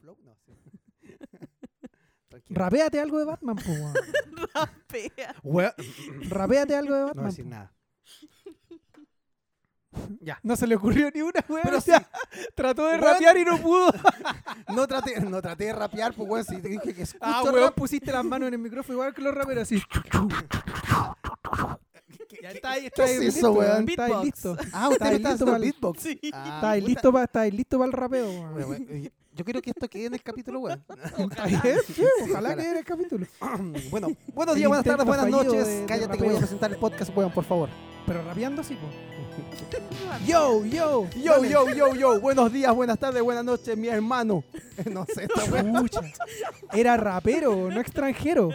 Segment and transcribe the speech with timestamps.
[0.00, 0.16] flow?
[0.24, 0.52] No, sí.
[2.48, 3.94] Rapéate algo de Batman, po, weón.
[4.54, 5.34] Rapea.
[6.28, 7.26] Rapéate algo de No voy a Batman.
[7.30, 7.50] decir po.
[7.50, 7.72] nada.
[10.20, 10.38] ya.
[10.42, 11.62] No se le ocurrió ni una, weón.
[11.64, 12.40] Pero o sea, sí.
[12.54, 13.04] trató de Weón.
[13.12, 13.92] rapear y no pudo.
[14.74, 17.56] No traté, no traté de rapear, pues weón, si te dije que escucho Ah, weón,
[17.66, 17.74] rap.
[17.74, 19.82] pusiste las manos en el micrófono igual que los raperos, así.
[22.42, 23.88] Ya está ahí, está ¿Qué ahí es listo, eso, weón?
[23.88, 24.24] Está ahí Beatbox.
[24.24, 24.56] listo.
[24.72, 26.00] Ah, usted Está me ahí está listo haciendo pa'l- beatbox.
[26.00, 26.20] Sí.
[26.32, 26.88] Ah, Está ahí puta.
[26.92, 28.54] listo para está ahí listo para el rapeo, weón.
[28.54, 30.84] Weón, weón, Yo quiero que esto quede en el capítulo, weón.
[31.30, 31.60] Está bien,
[31.96, 32.56] sí, ojalá ojalá.
[32.56, 33.26] que en el capítulo.
[33.90, 35.66] bueno, buenos días, buenas tardes, buenas noches.
[35.66, 37.70] de- de Cállate que voy a presentar el podcast, weón, por favor.
[38.06, 38.86] Pero rapeando así, po.
[40.26, 41.06] Yo, yo.
[41.16, 41.48] Yo, dale.
[41.48, 42.20] yo, yo, yo.
[42.20, 44.44] Buenos días, buenas tardes, buenas noches, mi hermano.
[44.92, 45.88] No sé, esta weón.
[45.88, 46.02] Chucha.
[46.74, 48.50] Era rapero, no extranjero.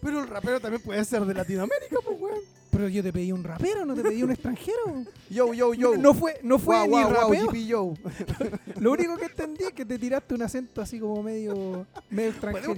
[0.00, 2.38] Pero el rapero también puede ser de Latinoamérica, pues, weón.
[2.74, 5.04] Pero yo te pedí un rapero, no te pedí un extranjero.
[5.30, 5.96] Yo, yo, yo.
[5.96, 7.46] No fue, no fue Guau, ni guau, rapeo.
[7.48, 7.94] GP, yo.
[8.80, 12.76] Lo único que entendí es que te tiraste un acento así como medio, medio extranjero.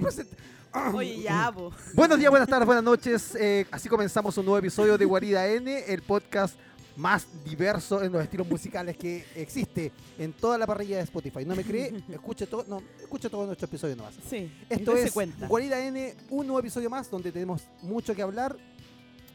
[0.93, 1.71] Oye, ya, po.
[1.93, 3.35] Buenos días, buenas tardes, buenas noches.
[3.39, 6.55] Eh, así comenzamos un nuevo episodio de Guarida N, el podcast
[6.95, 11.45] más diverso en los estilos musicales que existe en toda la parrilla de Spotify.
[11.45, 12.03] ¿No me cree?
[12.11, 14.15] Escuche todo, no, escuche todos nuestros episodios nomás.
[14.27, 14.51] Sí.
[14.67, 15.47] Esto es cuenta.
[15.47, 18.55] Guarida N, un nuevo episodio más donde tenemos mucho que hablar.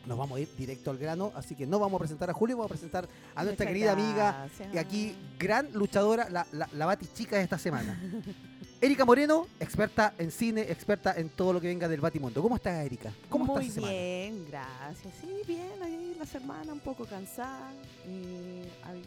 [0.06, 2.56] Nos vamos a ir directo al grano, así que no vamos a presentar a Julio,
[2.56, 6.86] vamos a presentar a nuestra Muchas querida amiga y aquí gran luchadora, la, la, la
[6.86, 8.00] Bati chica de esta semana.
[8.80, 12.42] Erika Moreno, experta en cine, experta en todo lo que venga del Batimundo.
[12.42, 13.12] ¿Cómo estás, Erika?
[13.28, 13.92] ¿Cómo Muy estás semana?
[13.92, 15.14] bien, gracias.
[15.20, 17.72] Sí, bien, ahí la semana un poco cansada.
[18.08, 19.02] eh, hay,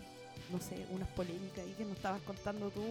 [0.50, 2.82] no sé, unas polémicas ahí que nos estabas contando tú,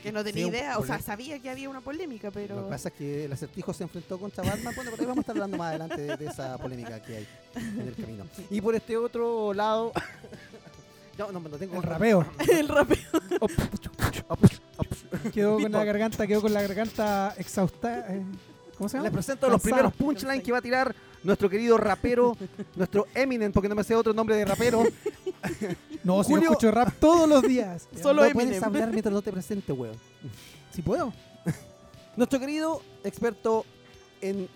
[0.00, 0.78] que no tenía idea.
[0.78, 2.56] O sea, sabía que había una polémica, pero...
[2.56, 4.74] Lo que pasa es que el acertijo se enfrentó contra Batman.
[4.74, 7.28] Bueno, por ahí vamos a estar hablando más adelante de, de esa polémica que hay
[7.56, 8.24] en el camino.
[8.50, 9.92] Y por este otro lado.
[11.18, 12.26] No, no, no tengo El rapeo.
[12.50, 12.98] el rapeo.
[15.32, 18.06] Quedó con la garganta, quedó con la garganta exhausta.
[18.14, 18.22] eh,
[18.76, 19.04] ¿Cómo se llama?
[19.04, 22.36] Les presento los primeros punchlines que va a tirar nuestro querido rapero,
[22.76, 24.84] nuestro Eminem, porque no me sé otro nombre de rapero.
[26.04, 27.88] No, si yo escucho rap todos los días.
[28.02, 29.96] Solo no puedes hablar mientras no te presente, weón.
[30.72, 31.12] Si puedo.
[32.16, 33.64] Nuestro querido experto
[34.20, 34.48] en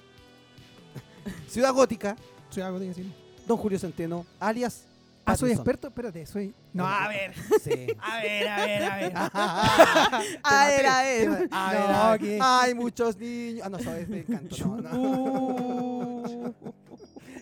[1.48, 2.16] Ciudad Gótica,
[2.62, 3.12] algo de decir.
[3.46, 4.86] don Julio Centeno, alias.
[5.24, 5.88] Ah, soy experto.
[5.88, 6.54] Espérate, soy.
[6.72, 7.34] No, a ver.
[7.62, 7.86] Sí.
[8.00, 9.12] A ver, a ver, a ver.
[9.16, 11.48] A ver, a ver.
[11.50, 12.38] A ver, a ver.
[12.40, 13.62] Hay muchos niños.
[13.64, 14.56] Ah, no, eso es de canto.
[14.64, 15.95] No, no.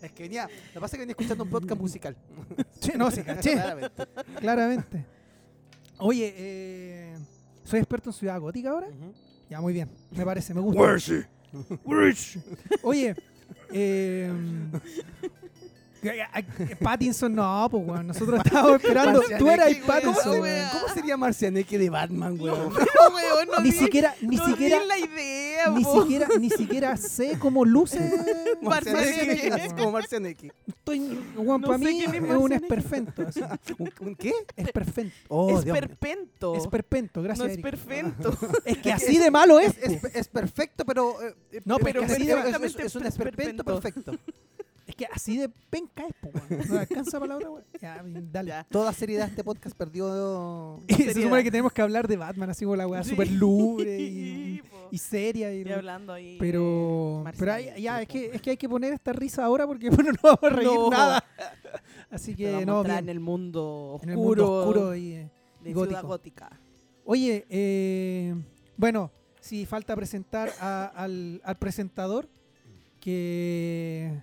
[0.02, 0.42] Es que venía.
[0.46, 2.16] Lo que pasa es que venía escuchando un podcast musical.
[2.80, 3.52] Sí, no, sí, caché.
[3.52, 4.06] Claramente.
[4.40, 5.06] Claramente.
[5.98, 7.14] Oye, eh,
[7.64, 8.88] soy experto en ciudad gótica ahora.
[9.48, 9.88] Ya, muy bien.
[10.10, 10.80] Me parece, me gusta.
[12.82, 13.14] Oye,
[13.72, 14.30] eh,
[16.80, 18.06] Pattinson no, pues weón.
[18.06, 19.22] Nosotros estábamos esperando.
[19.38, 20.14] Tú eras Pattinson.
[20.14, 20.34] weón.
[20.34, 20.68] ¿Cómo, weón.
[20.72, 22.72] ¿Cómo sería Marcianeque de Batman, weón?
[22.72, 26.02] No, weón, no Ni siquiera, ni no siquiera, la idea, ni po.
[26.02, 27.98] siquiera, ni siquiera sé cómo luce.
[28.62, 29.66] Marcianeque Marcianeque.
[29.66, 30.52] es como Marcianeque.
[30.66, 31.00] Estoy,
[31.36, 33.22] weón, No para mí es es un esperpento.
[33.26, 33.40] así.
[33.78, 34.32] ¿Un, un qué?
[34.56, 35.14] Esperpento.
[35.28, 35.66] Oh, es.
[36.56, 37.46] Esperpento, no gracias.
[37.48, 37.70] es Erika.
[37.70, 38.38] perfecto.
[38.64, 39.76] Es que así de malo es.
[39.78, 41.20] Es, es- es perfecto, pero.
[41.22, 44.12] eh, eh, No, pero es, así es- de- es- es- es un esperpento perfecto.
[44.94, 46.68] Es que así de penca es, po, weón.
[46.68, 47.64] No alcanza palabra, weón.
[47.80, 48.00] Ya,
[48.30, 48.48] dale.
[48.50, 48.64] Ya.
[48.70, 50.80] Toda seriedad este podcast perdió.
[50.88, 53.10] Y se supone que tenemos que hablar de Batman, así como la weá Sí.
[53.10, 54.00] súper lubre
[54.90, 55.52] y, seria.
[55.52, 56.36] Y, Y hablando ahí.
[56.38, 59.90] pero pero hay- ya, es que, es que hay que poner esta risa ahora porque
[59.90, 60.90] bueno, no vamos a reír No.
[60.90, 61.24] nada.
[62.10, 62.98] Así que vamos no, bien.
[62.98, 64.16] en el mundo En oscuro, el
[64.46, 65.30] mundo oscuro y, eh,
[65.64, 65.86] de gótico.
[65.88, 66.60] Ciudad Gótica.
[67.04, 68.34] Oye, eh,
[68.76, 69.10] bueno,
[69.40, 72.28] sí, falta presentar a- al, al presentador
[73.00, 74.22] que,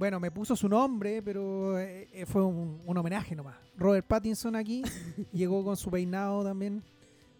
[0.00, 3.56] bueno, me puso su nombre, pero eh, eh, fue un, un homenaje nomás.
[3.76, 4.82] Robert Pattinson aquí
[5.32, 6.82] llegó con su peinado también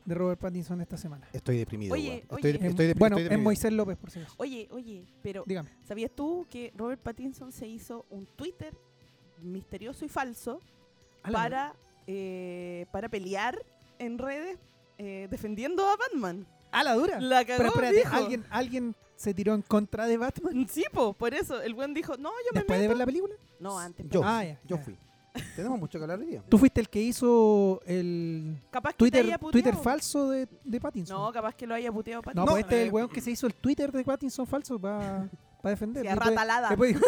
[0.04, 1.26] de Robert Pattinson esta semana.
[1.32, 1.94] Estoy deprimido.
[1.94, 2.36] Oye, oye.
[2.36, 3.44] Estoy, de- Eh, estoy de- bueno, estoy es deprimido.
[3.44, 4.34] Moisés López, por si acaso.
[4.38, 5.70] Oye, oye, pero Dígame.
[5.88, 8.74] ¿sabías tú que Robert Pattinson se hizo un Twitter
[9.42, 10.60] misterioso y falso
[11.32, 11.74] para,
[12.06, 13.58] eh, para pelear
[13.98, 14.58] en redes
[14.98, 16.46] eh, defendiendo a Batman?
[16.72, 17.18] A la dura.
[17.20, 18.14] La cagó, Pero espérate, dijo.
[18.14, 21.60] ¿alguien, ¿alguien se tiró en contra de Batman Sí, po, por eso.
[21.60, 23.34] El buen dijo, no, yo me después de ver la película?
[23.58, 24.06] No, antes.
[24.08, 24.82] Yo, Ah, ya, yo ya.
[24.82, 24.96] fui.
[25.54, 26.42] Tenemos mucho que hablar hoy día.
[26.48, 29.38] Tú fuiste el que hizo el Capaz que te Twitter, haya.
[29.38, 31.16] Twitter falso de, de Pattinson.
[31.18, 32.46] No, capaz que lo haya puteado No, Pattinson.
[32.48, 35.28] pues este es eh, el weón que se hizo el Twitter de Pattinson falso para
[35.60, 36.02] para defender.
[36.02, 36.68] Sí, Y después- ratalada.
[36.70, 37.06] Después dijo,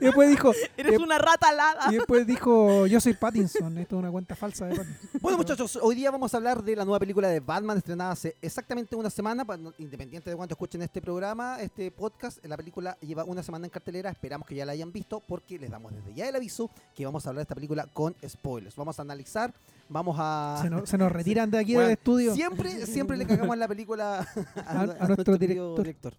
[0.00, 1.86] y después dijo, Eres eh, una rata alada.
[1.90, 3.78] y después dijo, yo soy Pattinson.
[3.78, 5.08] Esto es una cuenta falsa de Pattinson.
[5.24, 8.36] Bueno, muchachos, hoy día vamos a hablar de la nueva película de Batman estrenada hace
[8.42, 9.44] exactamente una semana.
[9.78, 14.10] Independiente de cuánto escuchen este programa, este podcast, la película lleva una semana en cartelera.
[14.10, 17.24] Esperamos que ya la hayan visto porque les damos desde ya el aviso que vamos
[17.24, 18.76] a hablar de esta película con spoilers.
[18.76, 19.54] Vamos a analizar,
[19.88, 20.58] vamos a.
[20.60, 22.34] Se nos, se nos retiran de aquí Bueno, del estudio.
[22.34, 24.26] Siempre, siempre le cagamos la película
[24.56, 26.12] a, A- a nuestro director.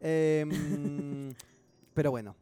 [0.00, 1.34] Em,
[1.94, 2.34] pero bueno,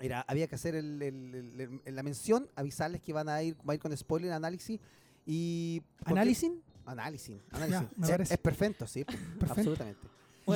[0.00, 3.56] mira, había que hacer el- el- el- el- la mención, avisarles que van a ir,
[3.68, 4.80] va a ir con spoiler análisis
[5.26, 6.50] y ¿Análisis?
[6.86, 7.88] Análisis, análisis.
[8.20, 9.04] Es- es, perfecto, sí,
[9.48, 10.00] absolutamente.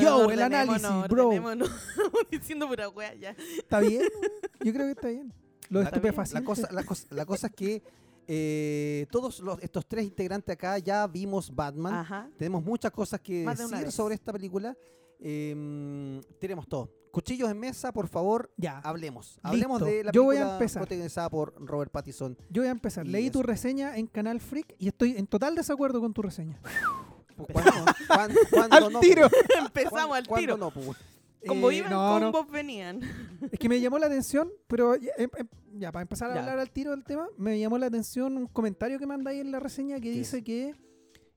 [0.01, 1.27] Yo, el análisis, bro.
[1.29, 1.71] ordenémonos.
[2.31, 3.37] Diciendo pura wea ya.
[3.59, 4.03] ¿Está bien?
[4.65, 5.31] Yo creo que está bien.
[5.69, 6.33] La- estupefacientes.
[6.33, 7.83] La cosa, la cosa, la cosa es que
[8.27, 11.93] eh, todos los, estos tres integrantes acá ya vimos Batman.
[11.93, 12.31] Ajá.
[12.39, 14.75] Tenemos muchas cosas que de decir sobre esta película.
[15.25, 16.91] Em, tenemos todo.
[17.13, 19.39] Cuchillos en mesa, por favor, Ya, hablemos.
[19.43, 19.95] Hablemos Listo.
[19.97, 20.83] de la Yo voy a empezar.
[20.83, 22.37] protagonizada por Robert Pattinson.
[22.51, 23.07] yo voy a empezar.
[23.07, 26.59] Y Leí tu reseña en Canal Freak y estoy en total desacuerdo con tu reseña.
[27.37, 27.73] ¿Cuándo,
[28.09, 29.29] cuándo- cuándo ¡Al no, tiro!
[29.29, 29.43] pues?
[29.59, 30.57] Empezamos ¿Cuándo- al cuándo tiro.
[30.57, 30.97] no, pues?
[31.47, 33.01] Como Eh, iban, no, venían.
[33.51, 36.41] Es que me llamó la atención, pero ya, em- em- ya, para empezar a Ya.
[36.41, 39.51] hablar al tiro del tema, me llamó la atención un comentario que manda ahí en
[39.51, 40.75] la reseña que ¿Qué dice que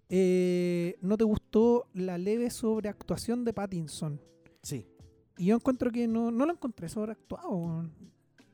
[0.09, 4.21] eh, no te gustó la leve sobreactuación de Pattinson.
[4.61, 4.87] Sí.
[5.37, 7.89] Y yo encuentro que no, no lo encontré sobreactuado.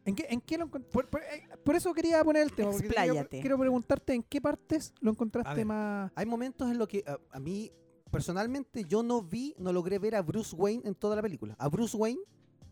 [0.04, 0.90] ¿En qué, en qué lo encontré?
[0.92, 2.72] Por, por- eh, por eso quería poner el tema.
[2.72, 3.40] quiero, Expláyate.
[3.42, 5.66] quiero preguntarte en qué partes lo encontraste ver.
[5.66, 6.12] más.
[6.16, 7.72] Hay momentos en los que a, a mí,
[8.10, 11.56] personalmente, yo no vi, no logré ver a Bruce Wayne en toda la película.
[11.60, 12.20] A Bruce Wayne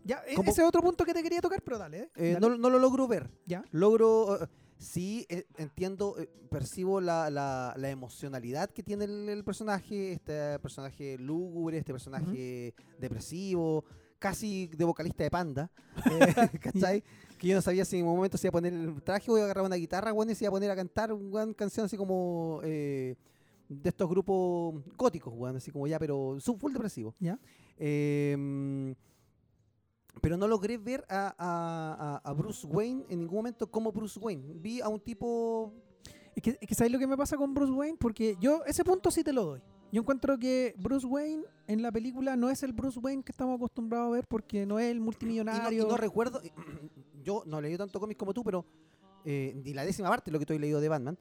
[0.04, 0.50] Ya, e- ¿Cómo?
[0.50, 2.00] ese es otro punto que te quería tocar, pero dale.
[2.00, 2.10] ¿eh?
[2.16, 2.50] eh, Dale.
[2.50, 3.30] no, no lo logro ver.
[3.46, 3.64] Ya.
[3.70, 4.48] Logro, eh,
[4.80, 10.58] sí, eh, entiendo, eh, percibo la, la- la emocionalidad que tiene el, el personaje, este
[10.60, 13.84] personaje lúgubre, este personaje depresivo,
[14.18, 15.70] casi de vocalista de Panda,
[16.10, 17.04] eh, ¿cachai?
[17.38, 19.36] que yo no sabía si en un momento se iba a poner el traje o
[19.38, 21.86] iba a agarrar una guitarra, bueno, y se iba a poner a cantar una canción
[21.86, 23.16] así como de
[23.84, 27.14] estos grupos góticos, weón, así como ya, pero full depresivo.
[27.20, 27.38] Ya.
[27.78, 28.96] Eh,
[30.22, 34.54] pero no logré ver a, a- a- Bruce Wayne en ningún momento como Bruce Wayne.
[34.56, 35.74] Vi a un tipo.
[36.36, 37.98] Es que, es que ¿sabes lo que me pasa con Bruce Wayne?
[38.00, 39.62] Porque yo ese punto sí te lo doy.
[39.92, 43.56] Yo encuentro que Bruce Wayne en la película no es el Bruce Wayne que estamos
[43.58, 45.88] acostumbrados a ver porque no es el Y no, y multimillonario.
[45.88, 46.42] no recuerdo.
[47.24, 48.66] Yo no leí tanto cómics como tú, pero.
[49.26, 51.18] eh, ni la décima parte de lo que has leído de Batman.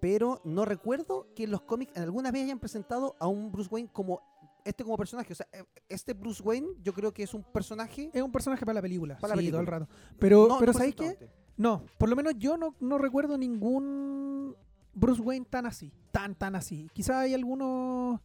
[0.00, 3.68] Pero no recuerdo que en los cómics en alguna vez hayan presentado a un Bruce
[3.70, 4.22] Wayne como.
[4.64, 5.32] Este como personaje.
[5.32, 8.10] O sea, eh, este Bruce Wayne, yo creo que es un personaje.
[8.12, 9.18] es un personaje para la película.
[9.18, 9.86] Para la sí, todo el película.
[9.86, 10.16] rato.
[10.18, 11.30] Pero, no pero ¿sabéis qué?
[11.56, 14.56] No, por lo menos yo no, no recuerdo ningún
[14.94, 15.92] Bruce Wayne tan así.
[16.10, 16.88] Tan, tan así.
[16.92, 18.20] Quizás hay algunos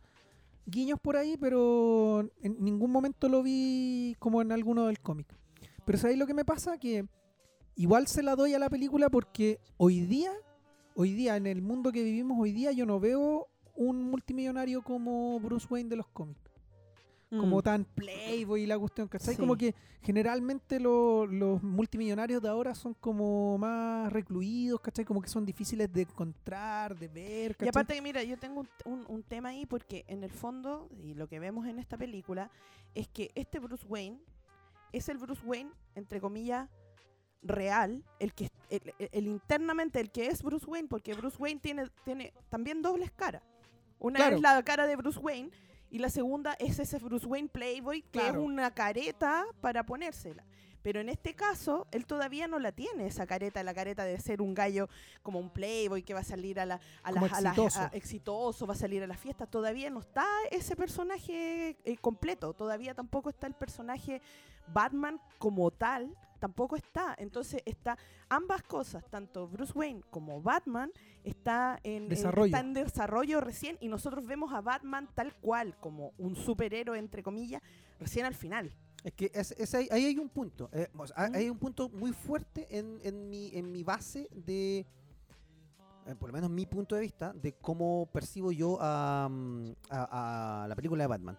[0.65, 5.27] guiños por ahí, pero en ningún momento lo vi como en alguno del cómic.
[5.85, 6.77] Pero ¿sabéis lo que me pasa?
[6.77, 7.05] Que
[7.75, 10.31] igual se la doy a la película porque hoy día,
[10.95, 15.39] hoy día, en el mundo que vivimos hoy día, yo no veo un multimillonario como
[15.39, 16.39] Bruce Wayne de los cómics.
[17.29, 17.61] Como Mm.
[17.63, 19.33] tan playboy y la cuestión, ¿cachai?
[19.33, 19.39] Sí.
[19.39, 25.03] Como que generalmente lo- los multimillonarios de ahora son como más recluidos, ¿cachai?
[25.03, 27.69] Como que son difíciles de encontrar, de ver, Y ¿cachai?
[27.69, 31.15] aparte que mira, yo tengo un, un- un tema ahí porque en el fondo, y
[31.15, 32.51] lo que vemos en esta película,
[32.93, 34.19] es que este Bruce Wayne
[34.93, 36.69] es el Bruce Wayne, entre comillas,
[37.41, 41.59] real, el que el, el- el internamente, el que es Bruce Wayne, porque Bruce Wayne
[41.59, 43.41] tiene, tiene también dobles caras.
[43.99, 44.35] Una Claro.
[44.35, 45.51] es la cara de Bruce Wayne
[45.89, 48.39] y la segunda es ese Bruce Wayne Playboy que Claro.
[48.41, 50.43] es una careta para ponérsela.
[50.81, 54.39] Pero en este caso, él todavía no la tiene, esa careta, la careta de ser
[54.39, 54.87] un gallo
[55.23, 57.79] como un playboy que va a salir a la, a Como las- a las- exitoso.
[57.81, 59.49] a- exitoso, va a salir a las fiestas.
[59.49, 62.53] Todavía no está ese personaje eh, completo.
[62.53, 64.21] Todavía tampoco está el personaje
[64.67, 66.15] Batman como tal.
[66.39, 67.15] Tampoco está.
[67.17, 67.97] Entonces está
[68.29, 70.91] ambas cosas, tanto Bruce Wayne como Batman,
[71.23, 72.45] está en Desarrollo.
[72.47, 77.23] está en desarrollo recién y nosotros vemos a Batman tal cual, como un superhéroe, entre
[77.23, 77.61] comillas,
[77.99, 78.71] recién al final.
[79.03, 80.69] Es que es- es ahí, ahí hay un punto.
[80.73, 84.79] eh, o sea, hay- un punto muy fuerte en, en mi, en mi base de,
[86.07, 90.63] eh, por lo menos mi punto de vista, de cómo percibo yo a, mm, a-
[90.63, 91.37] a la película de Batman.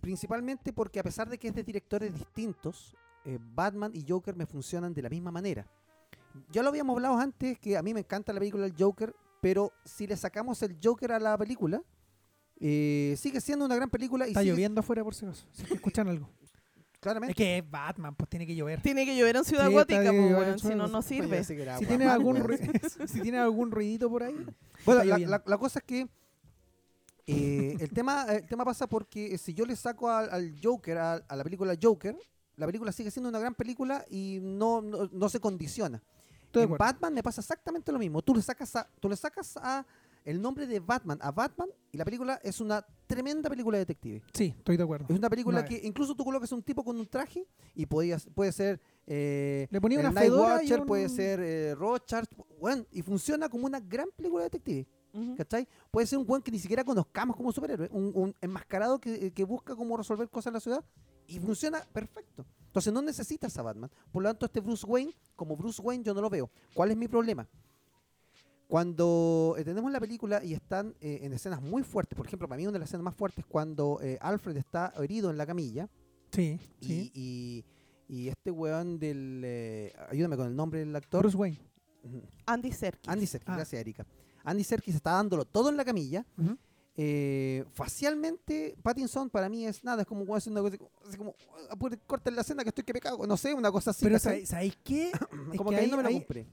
[0.00, 4.46] Principalmente porque a pesar de que es de directores distintos, eh, Batman y Joker me
[4.46, 5.66] funcionan de la misma manera.
[6.50, 9.72] Ya lo habíamos hablado antes, que a mí me encanta la película del Joker, pero
[9.84, 11.82] si le sacamos el Joker a la película,
[12.60, 15.46] eh, sigue siendo una gran película y Está sigue- lloviendo afuera por si acaso.
[15.52, 16.28] Si es que escuchan algo.
[17.00, 17.32] claramente.
[17.32, 18.80] Es que es Batman, pues tiene que llover.
[18.82, 21.44] Tiene que llover en Ciudad Sí, Gótica, bueno, si no, no sirve.
[21.44, 21.54] Si
[21.86, 22.58] tiene algún rui-
[23.06, 24.34] si tiene algún ruidito por ahí.
[24.86, 25.30] Bueno, la, lloviendo.
[25.36, 26.08] la- la cosa es que
[27.26, 31.12] eh, el, tema, el tema pasa porque si yo le saco al, al Joker, a,
[31.14, 32.16] a la película Joker,
[32.56, 36.02] la película sigue siendo una gran película y no, no, no se condiciona.
[36.46, 36.76] Estoy en.
[36.76, 38.22] Batman me pasa exactamente lo mismo.
[38.22, 39.84] Tú le sacas a, tú le sacas a
[40.24, 44.22] el nombre de Batman a Batman y la película es una tremenda película de detective.
[44.32, 45.06] Sí, estoy de acuerdo.
[45.10, 48.26] Es una película Una que incluso tú colocas un tipo con un traje y podías,
[48.34, 52.24] puede ser eh, Le ponía el una Night Watcher, un- puede ser eh, Rorschach,
[52.60, 54.86] bueno, y funciona como una gran película de detective.
[55.36, 55.68] ¿Cachai?
[55.92, 59.44] Puede ser un buen que ni siquiera conozcamos como superhéroe, un, un enmascarado que, que
[59.44, 60.84] busca cómo resolver cosas en la ciudad
[61.26, 62.44] y funciona perfecto.
[62.66, 63.90] Entonces no necesitas a Batman.
[64.10, 66.50] Por lo tanto, este Bruce Wayne, como Bruce Wayne, yo no lo veo.
[66.74, 67.46] ¿Cuál es mi problema?
[68.66, 72.56] Cuando eh, tenemos la película y están eh, en escenas muy fuertes, por ejemplo, para
[72.56, 75.46] mí una de las escenas más fuertes es cuando eh, Alfred está herido en la
[75.46, 75.88] camilla
[76.32, 77.12] Sí, y, sí.
[77.14, 77.64] y-
[78.06, 79.40] y este weón del...
[79.44, 81.20] eh, ayúdame con el nombre del actor.
[81.22, 81.58] Bruce Wayne.
[82.46, 83.08] Andy Serkis.
[83.08, 83.56] Andy Serkis, Ah.
[83.56, 84.04] gracias Erika.
[84.44, 86.26] Andy Serkis está dándolo todo en la camilla.
[86.36, 86.56] Ujú.
[86.96, 90.76] Eh, facialmente, Pattinson para mí es nada, es como cuando hace una cosa
[91.08, 91.34] así como,
[91.68, 94.04] apure, corten la escena que estoy que pecado, no sé, una cosa así.
[94.04, 94.18] Pero.
[94.18, 95.08] ¿sabéis qué?
[95.52, 96.46] es como que que ahí ahí- no me la ahí- compré.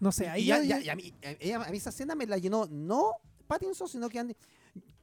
[0.00, 1.14] No sé, ahí y, ya- ya- ya- y a, mí,
[1.54, 3.12] a- esa escena me la llenó no
[3.46, 4.34] Pattinson, sino que Andy.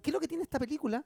[0.02, 1.06] ¿Qué es lo que tiene esta película?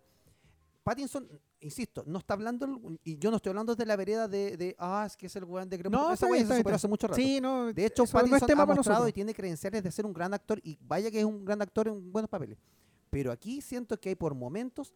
[0.84, 1.28] Pattinson,
[1.60, 5.04] insisto, no está hablando, y yo no estoy hablando de la vereda de, de, ah,
[5.06, 6.08] es que es el weón de Crepúsculo.
[6.08, 7.20] No, esa bien, se superó hace mucho rato.
[7.22, 7.74] Sí, no.
[7.74, 10.34] De hecho, no es Pattinson tema ha mostrado y tiene credenciales de ser un gran
[10.34, 12.58] actor y vaya que es un gran actor en buenos papeles.
[13.10, 14.94] Pero aquí siento que hay por momentos,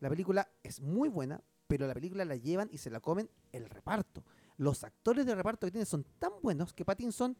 [0.00, 3.68] la película es muy buena, pero la película la llevan y se la comen el
[3.68, 4.24] reparto.
[4.56, 7.36] Los actores de reparto que tienen son tan buenos que Pattinson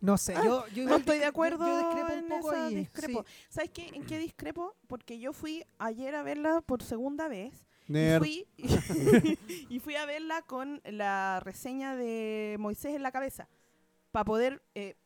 [0.00, 2.74] No sé, Ah, yo, yo No estoy de acuerdo Yo, yo discrepo un poco ahí.
[2.74, 3.24] discrepo.
[3.26, 3.46] sí.
[3.48, 3.88] ¿Sabes qué?
[3.94, 4.74] ¿En qué discrepo?
[4.88, 7.66] Porque yo fui ayer a verla por segunda vez.
[7.88, 8.46] Y fui,
[9.68, 13.48] y fui a verla con la reseña de Moisés en la cabeza.
[14.12, 14.96] Para poder eh,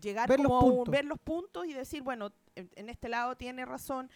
[0.00, 3.64] llegar Ver los a un- ver los puntos y decir, bueno, en, este lado tiene
[3.64, 4.10] razón.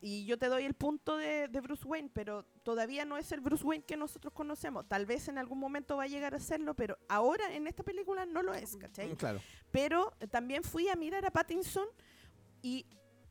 [0.00, 3.40] Y yo te doy el punto de, de Bruce Wayne, pero todavía no es el
[3.40, 4.88] Bruce Wayne que nosotros conocemos.
[4.88, 8.26] Tal vez en algún momento va a llegar a serlo, pero ahora en esta película
[8.26, 9.14] no lo es, ¿cachai?
[9.14, 9.40] Claro.
[9.70, 11.86] pero también fui a mirar a Pattinson
[12.62, 12.86] y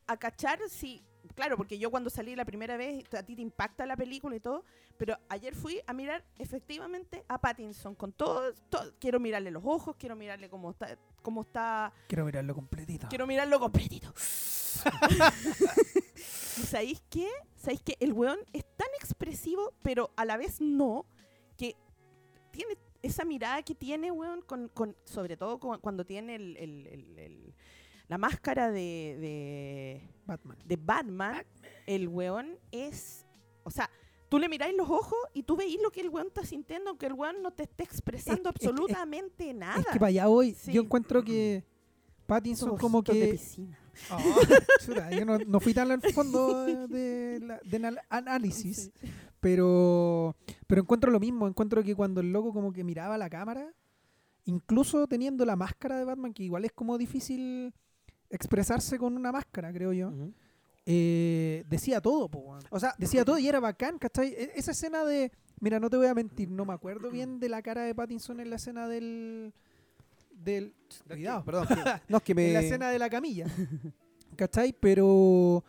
[0.06, 1.04] a cachar si,
[1.34, 4.40] claro, porque yo cuando salí la primera vez, a ti te impacta la película y
[4.40, 4.64] todo,
[5.04, 9.96] pero ayer fui a mirar efectivamente a Pattinson con todo, todo- quiero mirarle los ojos,
[9.98, 13.08] quiero mirarle cómo está, cómo está, Quiero mirarlo completito.
[13.08, 14.14] quiero mirarlo completito.
[16.56, 17.28] ¿Y sabéis qué?
[17.56, 21.04] ¿Sabéis que el weón es tan expresivo, pero a la vez no,
[21.56, 21.74] que
[22.52, 26.86] tiene esa mirada que tiene, weón, con, con- sobre todo con- cuando tiene el- el-
[26.86, 27.54] el- el-
[28.06, 30.58] la máscara de, de, Batman.
[30.64, 31.44] de Batman,
[31.86, 33.26] el weón es,
[33.64, 33.90] o sea,
[34.32, 37.04] tú le miráis los ojos y tú veís lo que el weón está sintiendo, aunque
[37.04, 39.78] el weón no te esté expresando Es es absolutamente nada.
[39.78, 40.24] Es que para allá.
[40.56, 40.72] Sí.
[40.72, 41.62] Yo encuentro que
[42.24, 43.28] Pattinson como de que...
[43.32, 43.78] piscina.
[44.10, 44.16] Oh,
[44.86, 49.08] chuta, yo no, no fui tan al fondo de, de la- del anal- análisis, Sí.
[49.38, 50.34] pero,
[50.66, 51.46] pero encuentro lo mismo.
[51.46, 53.74] Encuentro que cuando el loco como que miraba la cámara,
[54.46, 57.74] incluso teniendo la máscara de Batman, que igual es como difícil
[58.30, 60.10] expresarse con una máscara, creo yo.
[60.86, 62.58] Eh, decía todo, po.
[62.70, 64.28] O sea, Decía todo y era bacán, ¿cachai?
[64.28, 65.30] E- Esa escena de...
[65.60, 68.40] Mira, no te voy a mentir, no me acuerdo bien de la cara de Pattinson
[68.40, 69.52] en la escena del...
[70.30, 70.74] del
[71.08, 71.44] cuidado.
[71.44, 71.66] Perdón,
[72.08, 72.48] no es que me.
[72.48, 73.46] En la escena de la camilla.
[74.36, 74.72] ¿Cachai?
[74.72, 75.62] Pero,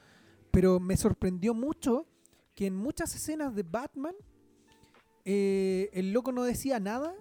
[0.52, 2.08] pero me sorprendió mucho
[2.56, 4.16] que en muchas escenas de Batman
[5.26, 7.14] eh, el loco no decía nada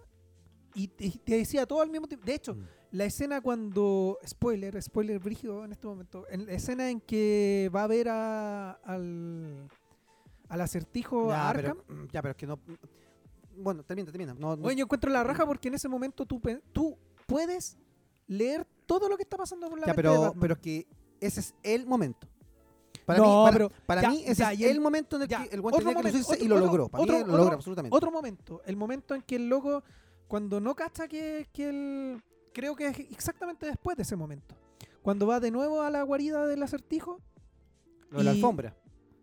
[0.75, 2.25] y te, y te decía todo al mismo tiempo.
[2.27, 2.67] De hecho, Mm.
[2.93, 4.19] La escena cuando.
[4.27, 6.27] Spoiler, spoiler brígido en este momento.
[6.31, 9.69] En la escena en que va a ver a, al,
[10.49, 11.79] al acertijo a Ya, Arkham.
[11.87, 12.59] pero, mm, ya, pero es que no.
[13.57, 14.35] Bueno, termina, termina.
[14.35, 16.41] No, no- Bueno, yo encuentro la raja porque en ese momento tú,
[16.73, 16.97] tú
[17.27, 17.77] puedes
[18.27, 20.41] leer todo lo que está pasando por la ya, mente de pero, Batman.
[20.41, 20.87] pero es que
[21.21, 22.27] ese es el momento.
[23.05, 25.23] Para No, mí, para, pero para ya, mí ese ya, es el- el momento en
[25.23, 26.89] el ya, que el guante tenía que lucirse y lo otro- logró.
[26.89, 27.97] Para otro- mí lo logra absolutamente.
[27.97, 29.83] Otro momento, el momento en que el loco,
[30.29, 32.23] cuando no cacha que, que el...
[32.53, 34.55] Creo que es exactamente después de ese momento.
[35.03, 37.21] Cuando va de nuevo a la guarida del acertijo.
[38.11, 38.77] Lo de la y- alfombra.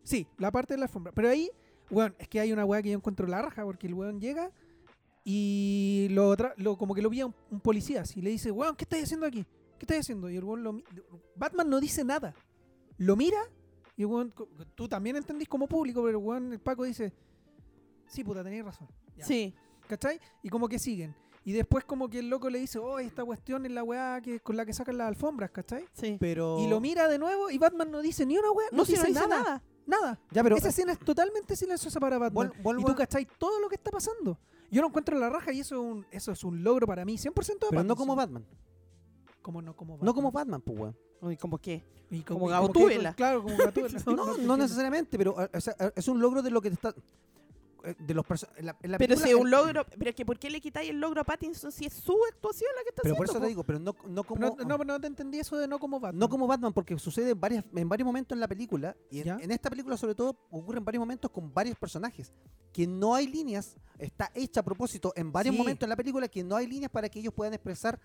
[0.03, 1.11] Sí, la parte de la alfombra.
[1.13, 1.51] Pero ahí,
[1.91, 4.51] weón, es que hay una weá que yo encuentro la raja porque el weón llega
[5.23, 8.21] y lo, tra- lo como que lo pilla un, un policía así.
[8.21, 9.43] Le dice, weón, ¿qué estás haciendo aquí?
[9.77, 10.29] ¿Qué estás haciendo?
[10.29, 10.81] Y el weón lo
[11.35, 12.33] Batman no dice nada.
[12.97, 13.37] Lo mira
[13.95, 14.33] y el weón,
[14.75, 17.13] tú también entendís como público, pero el weón, el Paco dice,
[18.07, 18.87] sí, puta, tenéis razón.
[19.15, 19.25] Ya.
[19.25, 19.53] Sí.
[19.87, 20.19] ¿Cachai?
[20.43, 21.15] Y como que siguen.
[21.45, 24.39] Y después como que el loco le dice, oh, esta cuestión es la weá que,
[24.39, 25.85] con la que sacan las alfombras, ¿cachai?
[25.93, 26.17] Sí.
[26.19, 26.59] Pero.
[26.59, 28.91] Y lo mira de nuevo y Batman no dice ni una weá, no, No, si
[28.93, 29.63] dice, no dice nada, nada.
[29.87, 30.19] nada.
[30.31, 30.57] Ya, pero.
[30.57, 32.51] Esa escena es totalmente silenciosa para Batman.
[32.61, 34.37] Vol- y tú cachai todo lo que está pasando.
[34.69, 37.03] Yo lo encuentro en la raja y eso es un, eso es un logro para
[37.05, 38.45] mí, 100% de Pero no como Batman.
[39.41, 40.05] Como no como Batman.
[40.05, 40.97] No como Batman, pues, weón.
[41.21, 41.83] Uy, ¿cómo qué?
[42.11, 43.11] Y como y Gatúbela.
[43.11, 43.99] que- Claro, como Gatúbela.
[44.05, 46.93] No, no, necesariamente, pero o sea, es un logro de lo que te está.
[47.83, 50.09] Eh, de los perso- en la, en la Pero película- si es un logro, pero
[50.09, 52.83] es que ¿por qué le quitáis el logro a Pattinson si es su actuación la
[52.83, 53.39] que está Pero por haciendo?
[53.39, 55.79] eso te digo, pero no, no como No, no, no te entendí eso de no
[55.79, 56.19] como Batman.
[56.19, 59.51] no como Batman, porque sucede en, varias, en varios momentos en la película, y en,
[59.51, 62.33] esta película sobre todo ocurre en varios momentos con varios personajes,
[62.73, 65.57] que no hay líneas, está hecha a propósito en varios Sí.
[65.59, 67.99] momentos en la película que no hay líneas para que ellos puedan expresar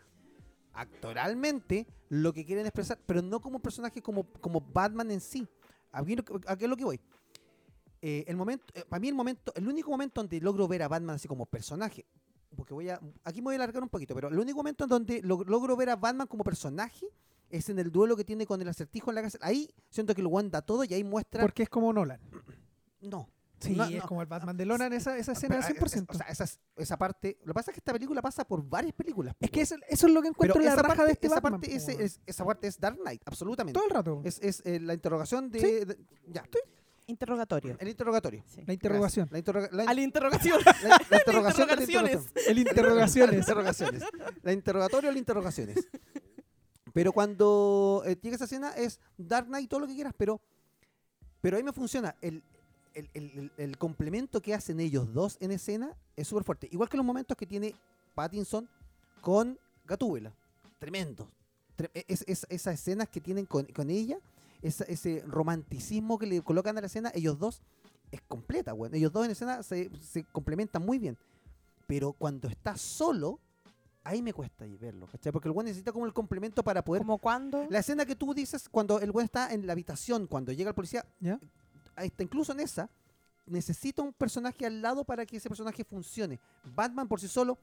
[0.73, 5.47] actoralmente lo que quieren expresar, pero no como personajes como, como Batman en sí.
[5.93, 6.15] ¿A qué
[6.65, 7.01] es lo que voy?
[8.07, 10.89] Eh, el momento, eh, para mí el momento, el único momento donde logro ver a
[10.89, 12.05] Batman así como personaje,
[12.55, 14.91] porque voy a, aquí me voy a alargar un poquito, pero el único momento en
[14.91, 17.07] donde lo- logro ver a Batman como personaje
[17.49, 19.41] es en el duelo que tiene con el acertijo en la cárcel.
[19.43, 21.41] Ahí siento que one da todo y ahí muestra.
[21.41, 22.21] Porque es como Nolan.
[23.01, 23.29] no.
[23.61, 24.07] Sí, No, es no.
[24.07, 26.07] como el Batman de Nolan, esa, esa escena eh, 100%.
[26.11, 26.45] O sea, esa,
[26.77, 27.39] esa parte.
[27.45, 29.35] Lo que pasa es que esta película pasa por varias películas.
[29.41, 31.27] es que pues, eso, eso es lo que encuentro pero la raja parte, de este
[31.29, 31.61] esa Batman.
[31.63, 33.79] parte es, es- esa parte es Dark Knight, absolutamente.
[33.79, 34.21] Todo el rato.
[34.25, 35.61] Es, es, eh, la interrogación de.
[35.61, 35.67] Sí.
[35.87, 36.45] de- ya.
[37.07, 37.77] Interrogatorio.
[37.81, 38.43] El interrogatorio.
[38.47, 38.63] Sí.
[38.67, 39.29] La interrogación.
[39.31, 40.61] La, interroga- la- A la interrogación.
[40.65, 42.33] la- la interrogación de la interrogaciones.
[42.47, 43.39] El interrogaciones.
[43.41, 44.03] interrogaciones.
[44.43, 45.87] La interrogatorio interrogaciones.
[46.93, 50.41] Pero cuando eh, llega esa escena es Dark Knight, todo lo que quieras, pero,
[51.41, 52.15] pero ahí me funciona.
[52.23, 52.43] El,
[52.95, 56.69] el, el- el- el complemento que hacen ellos dos en escena es súper fuerte.
[56.71, 57.75] Igual que los momentos que tiene
[58.15, 58.69] Pattinson
[59.21, 60.33] con Gatúbela.
[60.79, 61.29] Tremendo.
[61.77, 64.19] Tre- es- es- esas escenas que tienen con, con ella,
[64.65, 67.63] esa- ese romanticismo que le colocan a la escena, ellos dos,
[68.11, 68.97] es completa, bueno.
[68.97, 71.17] Ellos dos en escena se, se complementan muy bien.
[71.87, 73.39] Pero cuando está solo,
[74.05, 75.33] ahí me cuesta ahí verlo, ¿cachai?
[75.33, 77.03] Porque el güey necesita como el complemento para poder...
[77.03, 77.67] ¿Como cuándo?
[77.71, 80.75] La escena que tú dices cuando el güey está en la habitación, cuando llega el
[80.75, 81.39] policía, ¿Ya?
[81.97, 82.89] ahí está, incluso en esa,
[83.47, 86.41] necesita un personaje al lado para que ese personaje funcione.
[86.75, 87.59] Batman por sí solo,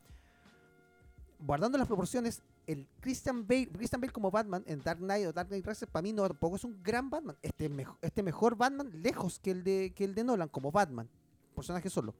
[1.41, 5.49] guardando las proporciones, el Christian Bale, Christian Bale como Batman en Dark Knight o Dark
[5.49, 7.35] Knight Rises, para mí no tampoco es un gran Batman.
[7.41, 11.09] Este, mejo- este mejor Batman lejos que el de que el de Nolan como Batman,
[11.55, 12.13] personaje solo.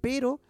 [0.00, 0.40] Pero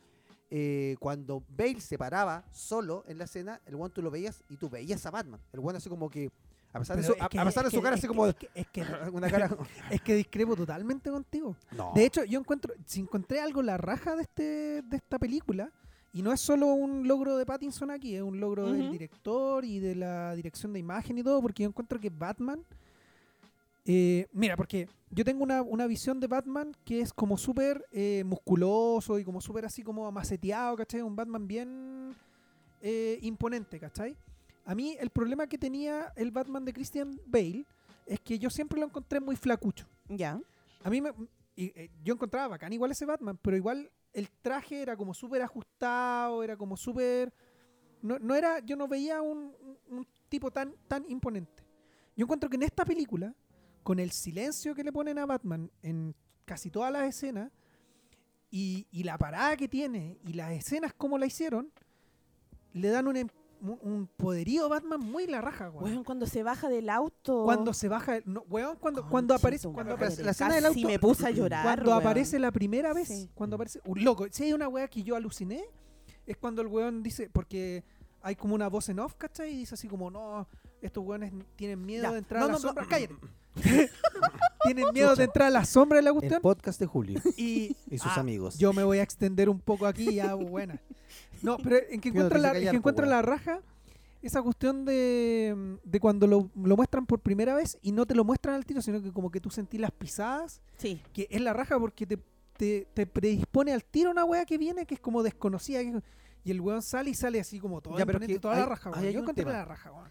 [0.50, 4.56] eh, cuando Bale se paraba solo en la escena, el one tú lo veías y
[4.56, 5.40] tú veías a Batman.
[5.52, 6.30] El one así como que
[6.72, 8.50] a pesar de su, que- a pesar de su que- cara así como es que-
[8.54, 9.56] es que una cara
[9.90, 11.56] es que discrepo totalmente contigo.
[11.76, 11.92] no.
[11.94, 15.70] De hecho, yo encuentro, si encontré algo la raja de este de esta película,
[16.14, 19.80] y no es solo un logro de Pattinson aquí, es un logro del director y
[19.80, 22.64] de la dirección de imagen y todo, porque yo encuentro que Batman,
[23.84, 28.22] eh, mira, porque yo tengo una, una visión de Batman que es como súper eh,
[28.24, 31.02] musculoso y como súper así como maceteado, ¿cachai?
[31.02, 32.14] Un Batman bien
[32.80, 34.16] eh, imponente, ¿cachai?
[34.66, 37.66] A mí el problema que tenía el Batman de Christian Bale
[38.06, 39.86] es que yo siempre lo encontré muy flacucho.
[40.08, 40.40] Ya.
[40.84, 41.10] A mí me,
[41.56, 45.42] y, eh, yo encontraba bacán igual ese Batman, pero igual el traje era como súper
[45.42, 47.32] ajustado, era como súper...
[48.02, 49.54] No, no era, yo no veía un,
[49.88, 51.62] un- tipo tan, tan imponente.
[52.16, 53.34] Yo encuentro que en esta película,
[53.82, 56.14] con el silencio que le ponen a Batman en
[56.44, 57.50] casi todas las escenas,
[58.50, 61.72] y, y la parada que tiene, y las escenas como la hicieron,
[62.72, 63.30] le dan un,
[63.64, 65.84] un, un poderío Batman muy la raja, weón.
[65.84, 67.44] Weón, cuando se baja del auto.
[67.44, 70.80] Cuando se baja, el- no, weón, cuando, cuando aparece, cuando aparece, la escena del auto-
[70.86, 71.62] me puse a llorar.
[71.64, 72.00] cuando weón.
[72.02, 73.30] aparece la primera vez, Sí.
[73.34, 75.64] cuando aparece, un loco, si hay una weá que yo aluciné,
[76.26, 77.84] es cuando el weón dice, porque
[78.22, 79.52] hay como una voz en off, ¿cachai?
[79.52, 80.46] Y dice así como, no,
[80.80, 82.12] estos weones tienen miedo Ya.
[82.12, 82.66] de entrar No, a la no, no.
[82.68, 82.86] sombra.
[82.88, 83.14] Cállate.
[84.64, 86.40] tienen miedo de entrar a la sombra de la el cuestión.
[86.42, 88.58] podcast de Julio Y, y sus Ah, amigos.
[88.58, 90.80] yo me voy a extender un poco aquí, ya, buena.
[91.44, 93.08] No, pero en que te la, en que weón.
[93.10, 93.60] la raja
[94.22, 98.24] esa cuestión de, de cuando lo, lo muestran por primera vez y no te lo
[98.24, 101.00] muestran al tiro, sino que como que tú sentís las pisadas Sí.
[101.12, 102.18] que es la raja porque te,
[102.56, 105.80] te, te predispone al tiro una wea que viene que es como desconocida.
[105.80, 106.00] que-
[106.42, 108.60] y el weón sale y sale así como todo Ya, pero imponente, que toda hay-
[108.60, 109.10] la raja, weón.
[109.10, 110.08] Yo encontré la raja, weón.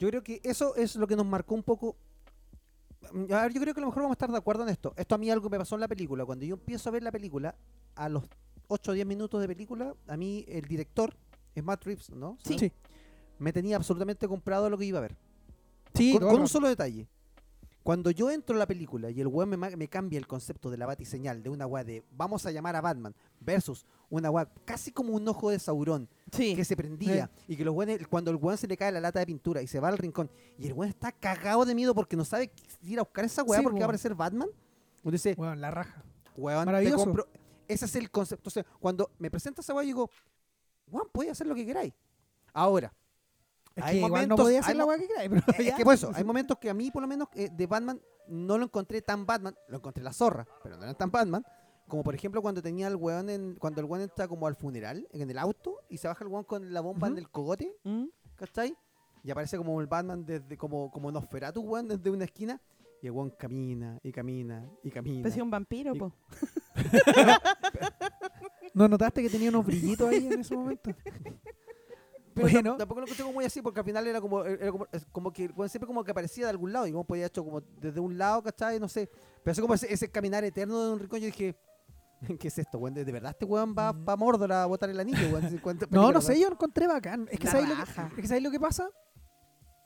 [0.00, 1.96] Yo creo que eso es lo que nos marcó un poco.
[3.12, 4.68] Mm, A ver, yo creo que a lo mejor vamos a estar de acuerdo en
[4.70, 4.94] esto.
[4.96, 6.24] Esto a mí algo me pasó en la película.
[6.24, 7.54] Cuando yo empiezo a ver la película,
[7.94, 8.24] a los
[8.68, 11.14] 8 o 10 minutos de película, a mí el director,
[11.54, 12.38] es Matt Reeves, ¿no?
[12.44, 12.58] Sí.
[12.58, 12.72] Sí.
[13.38, 15.16] Me tenía absolutamente comprado lo que iba a ver.
[15.94, 17.08] Sí, con con un solo detalle.
[17.82, 20.84] Cuando yo entro a la película y el weón me, cambia el concepto de la
[20.84, 25.14] batiseñal, de una weá de vamos a llamar a Batman, versus una weá casi como
[25.14, 26.54] un ojo de Saurón, Sí.
[26.54, 29.20] que se prendía y que los weones, cuando el weón se le cae la lata
[29.20, 32.14] de pintura y se va al rincón y el weón está cagado de miedo porque
[32.16, 32.52] no sabe
[32.82, 34.48] ir a buscar esa weá Sí, porque va a aparecer Batman,
[35.02, 36.04] uno dice, Weón, la raja.
[36.36, 37.04] weón, te Maravilloso.
[37.04, 37.26] compro.
[37.68, 38.48] Ese es el concepto.
[38.48, 40.10] Entonces, cuando me presenta esa weá, yo digo,
[40.88, 41.92] weón, puede hacer lo que queráis.
[42.52, 42.92] Ahora,
[43.76, 45.94] Es Hay que igual no momentos- hay la weá que queráis, pero es que por
[45.94, 49.00] eso, hay momentos que a mí, por lo menos, eh, de Batman, no lo encontré
[49.02, 51.44] tan Batman, lo encontré la zorra, pero no era tan Batman.
[51.86, 55.06] Como por ejemplo cuando tenía el weón en, cuando el weón entra como al funeral,
[55.12, 57.20] en el auto, y se baja el weón con la bomba en Ujú.
[57.20, 58.04] el cogote, ¿Mm?
[58.34, 58.76] ¿cachai?
[59.22, 62.60] Y aparece como el Batman desde, como, como Nosferatu, weón, desde una esquina,
[63.02, 65.22] y el weón camina, y camina, y camina.
[65.22, 66.12] Parecía un vampiro, Y- po.
[68.74, 70.90] ¿No notaste que tenía unos brillitos ahí en ese momento?
[72.34, 72.74] Pero Bueno.
[72.74, 75.32] tam- tampoco lo escuché como muy así, porque al final era como, era como, como
[75.32, 77.98] que bueno, siempre como que aparecía de algún lado, y como podía hecho como desde
[77.98, 78.78] un lado, ¿cachai?
[78.78, 79.10] No sé.
[79.42, 81.56] Pero así como ese, ese caminar eterno de un rincón, yo dije,
[82.38, 82.94] ¿qué es esto, weón?
[82.94, 84.04] ¿De verdad este weón va Mm.
[84.04, 85.58] para Mordor a botar el anillo, weón?
[85.58, 87.26] ¿Cuántas No, no sé, yo lo encontré bacán.
[87.30, 88.08] Es que, La ¿sabes lo que, raja.
[88.16, 88.88] es que ¿sabes lo que pasa?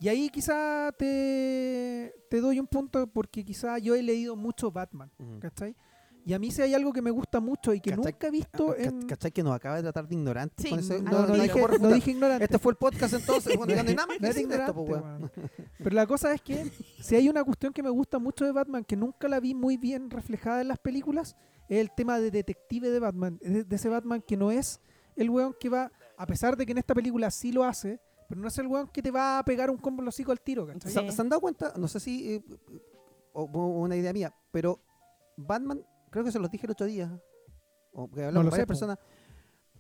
[0.03, 5.11] Y ahí quizá te, te doy un punto porque quizá yo he leído mucho Batman.
[5.41, 5.77] ¿cachai?
[6.25, 8.13] Y a mí si hay algo que me gusta mucho y que ¿Cachai?
[8.13, 9.03] nunca he visto Ah, en...
[9.07, 11.35] ¿Cachai que nos acaba de tratar de ignorantes Sí, con ese- No, no, no, no
[11.35, 12.45] hay dije, no ignorante.
[12.45, 15.03] Este fue el podcast entonces, bueno, no nada más que esto, pues.
[15.79, 16.65] Pero la cosa es que
[17.01, 19.77] si hay una cuestión que me gusta mucho de Batman que nunca la vi muy
[19.77, 21.37] bien reflejada en las películas,
[21.69, 24.81] es el tema de detective de Batman, de, de ese Batman que no es
[25.17, 28.01] el weón que va, a pesar de que en esta película sí lo hace,
[28.33, 30.33] pero no es el weón que te va a pegar un combo en los hocico
[30.33, 30.91] al tiro, ¿cachai?
[30.91, 30.99] Sí.
[30.99, 31.75] ¿Se, se han dado cuenta?
[31.77, 32.33] No sé si.
[32.37, 32.45] eh,
[33.35, 34.81] o, o una idea mía, pero
[35.37, 37.21] Batman, creo que se los dije el otro día.
[37.93, 38.99] O que hablamos lo con varias sé, personas.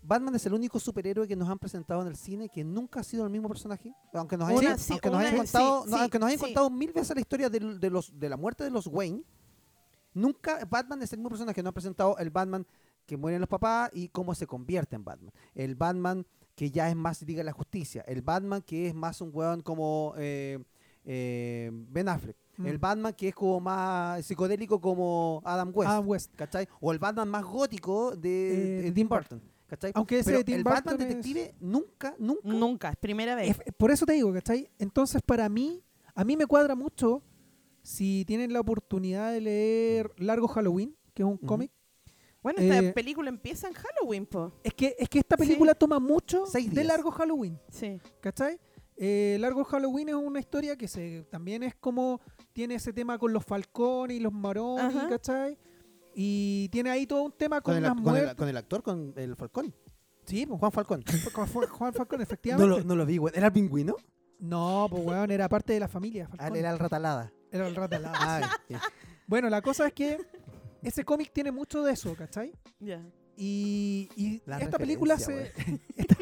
[0.03, 3.03] Batman es el único superhéroe que nos han presentado en el cine que nunca ha
[3.05, 3.95] sido el mismo personaje.
[4.13, 6.27] Aunque nos hayan, Una- sí, aunque nos una- hayan contado, sí, no, sí, aunque nos
[6.27, 6.45] hayan sí.
[6.45, 9.23] contado mil veces la historia de, los, de la muerte de los Wayne,
[10.13, 12.67] nunca Batman es el mismo personaje que nos han presentado el Batman
[13.07, 15.33] que mueren los papás y cómo se convierte en Batman.
[15.55, 18.03] El Batman que ya es más Liga de la Justicia.
[18.07, 20.59] El Batman que es más un weón como eh,
[21.05, 22.37] eh, Ben Affleck.
[22.59, 22.67] Mm.
[22.67, 25.91] El Batman que es como más psicodélico como Adam West.
[25.91, 26.35] Adam West.
[26.37, 26.69] ¿cachai?
[26.81, 29.41] O el Batman más gótico de, Eh, de Tim Burton.
[29.67, 29.93] ¿cachai?
[29.95, 32.41] Aunque ese Pero de Tim el Burton Batman es- detective nunca, nunca.
[32.49, 33.51] Nunca, es primera vez.
[33.65, 34.71] Es- por eso te digo, ¿cachai?
[34.79, 35.83] Entonces, para mí,
[36.15, 37.23] a mí me cuadra mucho
[37.83, 41.73] si tienen la oportunidad de leer Largo Halloween, que es un cómic.
[42.43, 44.53] Bueno, esta eh, película empieza en Halloween, po.
[44.65, 45.43] Es que, es que esta Sí.
[45.45, 46.85] película toma mucho Seis de.
[46.85, 48.01] Largo Halloween, Sí.
[48.21, 48.59] ¿cachai?
[48.97, 52.21] Eh, Largo Halloween es una historia que se también es como
[52.53, 55.09] tiene ese tema con los falcones y los marones, Ajá.
[55.09, 55.57] ¿cachai?
[56.15, 58.35] Y tiene ahí todo un tema con, Con el, las con, el, muertes.
[58.35, 59.75] con el actor, con el Falcón.
[60.27, 61.03] Sí, pues, Juan Falcón.
[61.35, 62.69] Juan, Falcón, No efectivamente.
[62.69, 63.33] lo, no lo vi, güey.
[63.37, 63.97] ¿Era el pingüino?
[64.39, 66.29] No, pues weón, era parte de la familia.
[66.33, 66.57] Ah, Falcón.
[66.57, 67.33] era el ratalada.
[67.51, 68.13] Era el rata alada.
[68.21, 68.81] Ah, ya.
[69.27, 70.19] Bueno, la cosa es que
[70.83, 72.53] ese cómic tiene mucho de eso, ¿cachai?
[72.81, 73.03] Ya.
[73.37, 75.53] Y, y La esta película se
[75.97, 76.17] esta,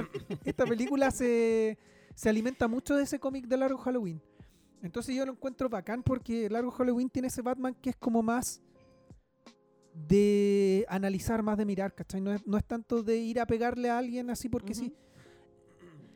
[0.44, 1.78] esta película se,
[2.14, 4.22] se alimenta mucho de ese cómic de Largo Halloween.
[4.82, 8.62] Entonces yo lo encuentro bacán porque Largo Halloween tiene ese Batman que es como más
[9.94, 12.20] de analizar, más de mirar, ¿cachai?
[12.20, 14.94] No es, no es tanto de ir a pegarle a alguien así porque sí.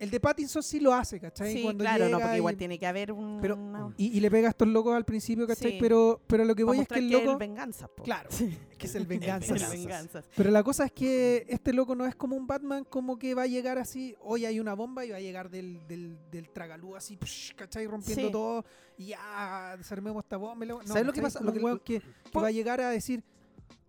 [0.01, 1.53] El de Pattinson sí lo hace, ¿cachai?
[1.55, 3.39] Sí, Cuando claro, no, porque y- igual tiene que haber un.
[3.41, 5.73] Pero- una- y, y le pega a estos locos al principio, ¿cachai?
[5.73, 5.79] Sí.
[5.81, 7.39] Pero, pero lo que voy es que el que es loco...
[7.39, 8.03] venganza, po.
[8.03, 8.59] Claro, Sí.
[8.79, 9.55] que es el venganza.
[10.37, 13.43] Pero la cosa es que este loco no es como un Batman como que va
[13.43, 16.97] a llegar así, hoy hay una bomba y va a llegar del, del, del tragalú
[16.97, 17.87] así, psh, ¿cachai?
[17.87, 18.33] Rompiendo Sí.
[18.33, 18.65] todo
[18.99, 20.67] y ya desarmemos esta bomba.
[20.67, 21.41] No, ¿Sabes lo que pasa?
[21.41, 23.23] Lo que- weón que, que va a llegar a decir,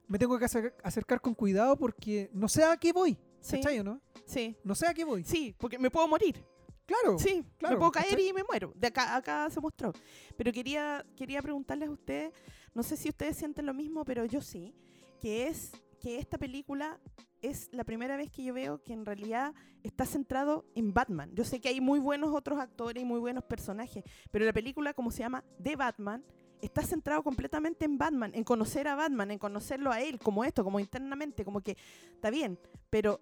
[0.08, 3.80] me tengo que acer- acercar con cuidado porque no sé a qué voy, Sí, ¿cachai
[3.80, 4.02] o no?
[4.26, 4.58] sí.
[4.64, 5.24] No sé a qué voy.
[5.24, 6.44] Sí, porque me puedo morir.
[6.86, 7.18] Claro.
[7.20, 8.30] Sí, claro, me puedo caer ¿cachai?
[8.30, 8.74] y me muero.
[8.76, 9.94] De acá, acá se mostró.
[10.36, 12.34] Pero quería, quería preguntarles a ustedes,
[12.74, 14.74] no sé si ustedes sienten lo mismo, pero yo sí,
[15.20, 17.00] que es que esta película
[17.42, 19.54] es la primera vez que yo veo que en realidad
[19.84, 21.32] está centrado en Batman.
[21.36, 24.94] Yo sé que hay muy buenos otros actores y muy buenos personajes, pero la película,
[24.94, 26.24] como se llama, de Batman,
[26.62, 30.64] está centrado completamente en Batman, en conocer a Batman, en conocerlo a él, como esto,
[30.64, 31.78] como internamente, como que
[32.14, 33.22] está bien, pero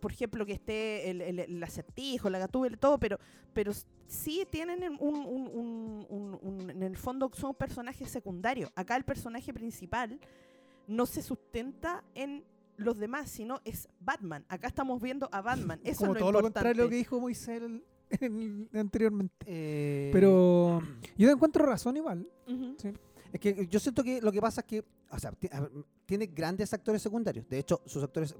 [0.00, 3.18] por ejemplo, que esté el, el, el acertijo, la gatúbela, todo, pero,
[3.52, 3.72] pero
[4.06, 8.70] sí tienen en un, un- un- un- un- en el fondo son personajes secundarios.
[8.74, 10.18] Acá el personaje principal
[10.86, 12.44] no se sustenta en
[12.76, 14.44] los demás, sino es Batman.
[14.48, 15.80] Acá estamos viendo a Batman.
[15.84, 16.54] Eso como es lo todo lo importante.
[16.68, 19.36] contrario a lo que dijo Moisés el- en el- anteriormente.
[19.46, 20.80] Eh, Pero
[21.18, 22.26] yo te encuentro razón igual.
[23.32, 25.32] Es que yo siento que lo que pasa es que, o sea,
[26.06, 27.48] tiene grandes actores secundarios.
[27.48, 28.34] De hecho, sus actores,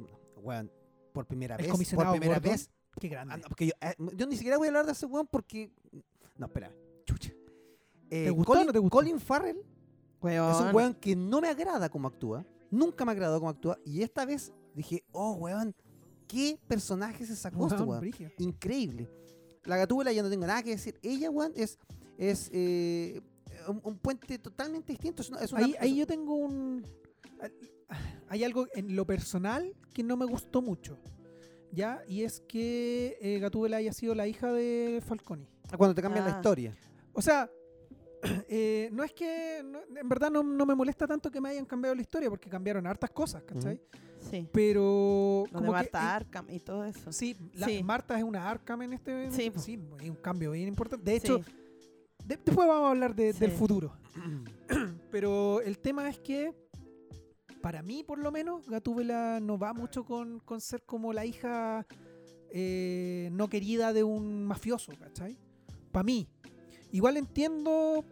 [1.13, 2.53] por primera El vez, por comisionado primera Gordon.
[2.53, 2.71] vez,
[3.01, 3.37] Qué ah, grande.
[3.39, 5.71] no, porque yo, eh, yo ni siquiera voy a hablar de ese weón porque,
[6.37, 6.73] no, espera,
[7.05, 7.33] chucha.
[8.11, 8.97] Eh, ¿Te gustó o Colin, no te gustó?
[8.97, 10.95] Colin Farrell es un Weón.
[10.95, 15.05] que no me agrada como actúa, nunca me agradó como actúa, y esta vez dije,
[15.13, 15.75] oh, weón,
[16.27, 18.11] qué personaje se sacó este Weón.
[18.39, 19.09] Increíble.
[19.65, 20.99] La gatúbela ya no tengo nada que decir.
[21.03, 21.79] Ella, weón, es,
[22.19, 23.21] es eh,
[23.69, 25.23] un, un puente totalmente distinto.
[25.23, 26.85] Es una, es una- Ahí, ahí yo tengo un...
[28.31, 30.99] Hay algo en lo personal que no me gustó mucho.
[31.73, 32.03] ¿Ya?
[32.09, 35.47] Y es que eh, Gatúbela haya sido la hija de Falconi.
[35.77, 36.37] Cuando te cambian la Ah.
[36.37, 36.75] historia.
[37.13, 37.49] O sea,
[38.49, 39.63] eh, no es que...
[39.65, 42.49] no- en verdad no, no me molesta tanto que me hayan cambiado la historia porque
[42.49, 43.81] cambiaron hartas cosas, ¿cachai?
[44.31, 44.49] Sí.
[44.53, 45.45] Pero...
[45.47, 47.13] Lo de como que Marta en- Arkham y todo eso.
[47.13, 47.83] Sí, la- Sí.
[47.85, 51.05] Marta es una Arkham en este Sí, sí, hay un cambio bien importante.
[51.09, 51.53] De hecho, Sí.
[52.27, 53.93] de- después vamos a hablar de- del futuro.
[55.11, 56.53] Pero el tema es que
[57.61, 61.87] para mí, por lo menos, Gatúbela no va mucho con, con ser como la hija
[62.53, 65.39] eh, no querida de un mafioso, ¿cachai?
[65.93, 66.29] Para mí.
[66.93, 68.05] Igual entiendo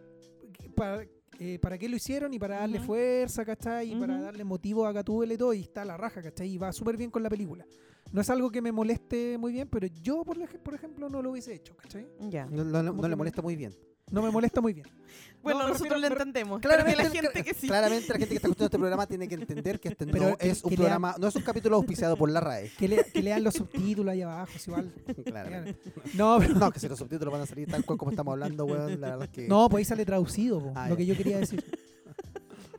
[0.75, 1.05] para,
[1.39, 3.91] eh, para qué lo hicieron y para darle fuerza, ¿cachai?
[3.91, 6.49] Y para darle motivo a Gatúbela y todo, y está a la raja, ¿cachai?
[6.53, 7.65] Y va súper bien con la película.
[8.11, 11.21] No es algo que me moleste muy bien, pero yo, por, ej- por ejemplo, no
[11.21, 12.07] lo hubiese hecho, ¿cachai?
[12.29, 12.45] Ya.
[12.45, 13.75] No, no- no Como le molesta muy bien.
[14.11, 14.87] No me molesta muy bien.
[15.41, 16.59] Bueno, No, nosotros refiero- lo entendemos.
[16.59, 17.67] Claramente, la gente que sí.
[17.67, 20.37] claramente la gente que está escuchando este programa tiene que entender que este Pero no
[20.37, 22.69] que- es un que lean- programa, no es un capítulo auspiciado por la RAE.
[22.77, 24.91] Que, le- que lean los subtítulos ahí abajo, si igual.
[25.25, 25.79] Claramente.
[26.15, 28.65] No, pero No, que si los subtítulos van a salir tal cual como estamos hablando,
[28.65, 29.47] weón, la verdad es que...
[29.47, 31.63] No, pues ahí sale traducido, po, Ah, lo que yo quería decir.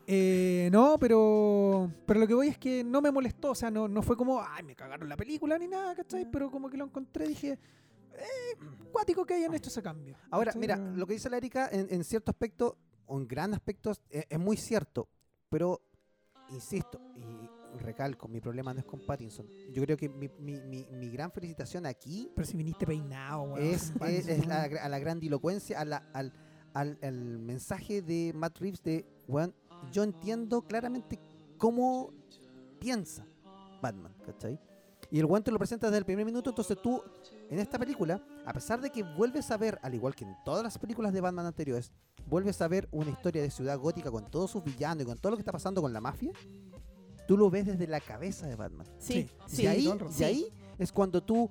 [0.07, 3.87] Eh, no, pero pero lo que voy es que no me molestó, o sea, no,
[3.87, 6.27] no fue como, ay, me cagaron la película ni nada, ¿cachai?
[6.31, 7.59] Pero como que lo encontré, dije,
[8.18, 8.57] eh,
[8.92, 10.16] cuático que hayan hecho ese cambio.
[10.31, 13.90] Ahora, mira, lo que dice la Erika en, en cierto aspecto, o en gran aspecto,
[13.90, 15.09] es, es muy cierto.
[15.49, 15.83] Pero,
[16.51, 19.46] insisto, y recalco, mi problema no es con Pattinson.
[19.73, 23.59] Yo creo que mi, mi, mi, mi gran felicitación aquí Pero si viniste peinado, weón,
[23.59, 23.92] es,
[24.46, 26.33] la, a la grandilocuencia, a la, al,
[26.75, 29.55] al, al mensaje de Matt Reeves de, weón,
[29.92, 31.18] yo entiendo claramente
[31.57, 32.12] cómo
[32.79, 33.27] piensa
[33.81, 34.59] Batman, ¿cachai?
[35.11, 37.03] Y el weón te lo presenta desde el primer minuto, entonces tú,
[37.49, 40.62] en esta película, a pesar de que vuelves a ver, al igual que en todas
[40.62, 41.92] las películas de Batman anteriores,
[42.27, 45.31] vuelves a ver una historia de ciudad gótica con todos sus villanos y con todo
[45.31, 46.31] lo que está pasando con la mafia,
[47.27, 48.87] tú lo ves desde la cabeza de Batman.
[48.99, 50.46] Sí, Sí, ahí, y ahí
[50.79, 51.51] es cuando tú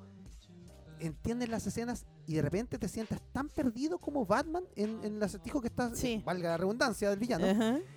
[1.00, 5.24] entiendes las escenas y de repente te sientes tan perdido como Batman en, en el
[5.24, 6.13] acertijo que estás, Sí.
[6.13, 7.46] eh, valga la redundancia del villano,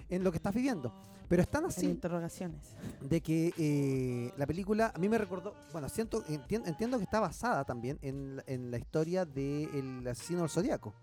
[0.08, 0.90] en lo que estás viviendo.
[1.28, 2.74] Pero es tan En así interrogaciones.
[3.00, 7.20] de que eh, la película a mí me recordó, bueno, siento, entien- entiendo que está
[7.20, 10.94] basada también en, la- en la historia del asesino del zodiaco.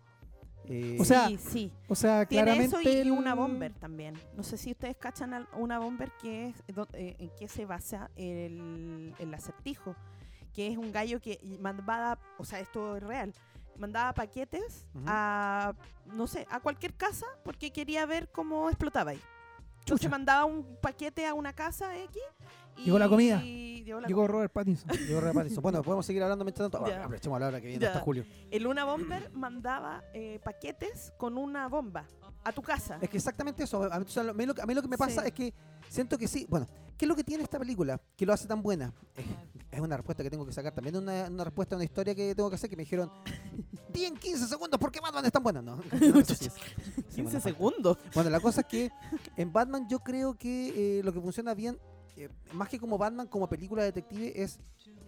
[0.66, 1.74] Eh, O sea, sí, sí.
[1.88, 2.82] O sea, Tiene claramente.
[2.82, 4.16] eso y, una bomber también.
[4.36, 8.12] No sé si ustedes cachan una bomber que es do- eh, en qué se basa
[8.16, 9.96] el, el acertijo,
[10.54, 13.34] que es un gallo que mandaba, o sea, esto es real,
[13.78, 15.74] mandaba paquetes a,
[16.06, 19.22] no sé, a cualquier casa porque quería ver cómo explotaba ahí.
[19.86, 20.10] Chucha.
[20.10, 22.22] mandaba un paquete a una casa X
[22.78, 23.42] y Llegó la comida.
[23.42, 24.34] llegó la Llegó comida.
[24.34, 24.90] Robert Pattinson.
[25.10, 25.62] yo Robert Pattinson.
[25.64, 26.86] Bueno, podemos seguir hablando mientras tanto.
[26.86, 28.24] Ah, aprovechemos la hora que viene hasta julio.
[28.52, 32.06] El Una Bomber mandaba eh, paquetes con una bomba
[32.50, 32.98] a tu casa.
[33.02, 33.84] Es que exactamente eso.
[33.92, 35.28] A mí, o sea, lo, que- a mí lo que me pasa Sí.
[35.28, 35.54] es que
[35.90, 36.46] siento que sí.
[36.50, 38.94] Bueno, ¿qué es lo que tiene esta película que lo hace tan buena?
[39.16, 39.24] Eh,
[39.72, 40.96] Es una respuesta que tengo que sacar también.
[40.96, 43.12] Una, una respuesta a una historia que tengo que hacer que me dijeron:
[43.94, 45.62] Di en 15 segundos, ¿por qué Batman es tan buena?
[45.62, 45.82] No, no,
[46.26, 46.50] sí es- sí,
[47.16, 47.98] 15 bueno, segundos.
[48.16, 48.92] Bueno, la cosa es que
[49.38, 51.78] en Batman yo creo que eh, lo que funciona bien,
[52.18, 54.60] eh, más que como Batman, como película detective, es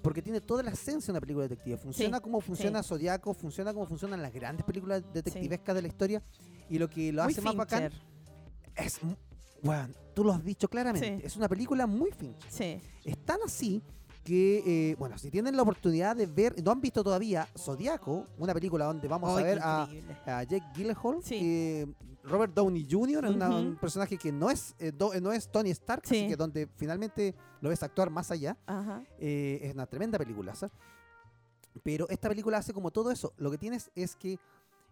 [0.03, 1.77] porque tiene toda la esencia de una película detective.
[1.77, 6.23] Funciona Sí, como funciona Zodiaco, funciona como funcionan las grandes películas detectivescas de la historia.
[6.71, 8.01] Y lo que lo Muy hace más bacán Fincher.
[8.75, 8.99] es.
[9.61, 11.17] Bueno, tú lo has dicho claramente.
[11.19, 11.23] Sí.
[11.25, 12.49] Es una película muy Fincher.
[12.51, 12.81] Sí.
[13.03, 13.83] Es tan así
[14.23, 18.53] que, eh, bueno, si tienen la oportunidad de ver, no han visto todavía Zodiaco, una
[18.53, 19.83] película donde vamos a ver a,
[20.25, 21.39] a Jake Gyllenhaal, Sí.
[21.41, 21.87] eh,
[22.23, 26.03] Robert Downey Jr., una- un personaje que no es, eh, do- no es Tony Stark,
[26.05, 26.19] Sí.
[26.19, 28.55] así que donde finalmente lo ves actuar más allá.
[28.67, 29.03] Ajá.
[29.19, 30.53] Eh, es una tremenda película.
[31.83, 33.33] Pero esta película hace como todo eso.
[33.37, 34.37] Lo que tienes es que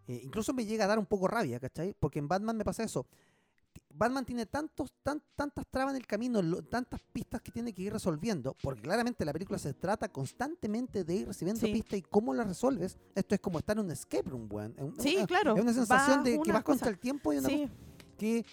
[0.09, 1.93] eh, incluso me llega a dar un poco rabia, ¿cachai?
[1.99, 3.05] Porque en Batman me pasa eso.
[3.91, 7.81] Batman tiene tantos, tan, tantas trabas en el camino, lo- tantas pistas que tiene que
[7.83, 11.73] ir resolviendo, porque claramente la película se trata constantemente de ir recibiendo Sí.
[11.73, 12.97] pistas y cómo las resuelves.
[13.13, 14.75] Esto es como estar en un escape room, weón.
[14.99, 15.55] Sí, es- claro.
[15.55, 17.61] Es una sensación Vas de que una vas contra cosa- el tiempo y una Sí,
[17.61, 17.73] cosa
[18.17, 18.45] que...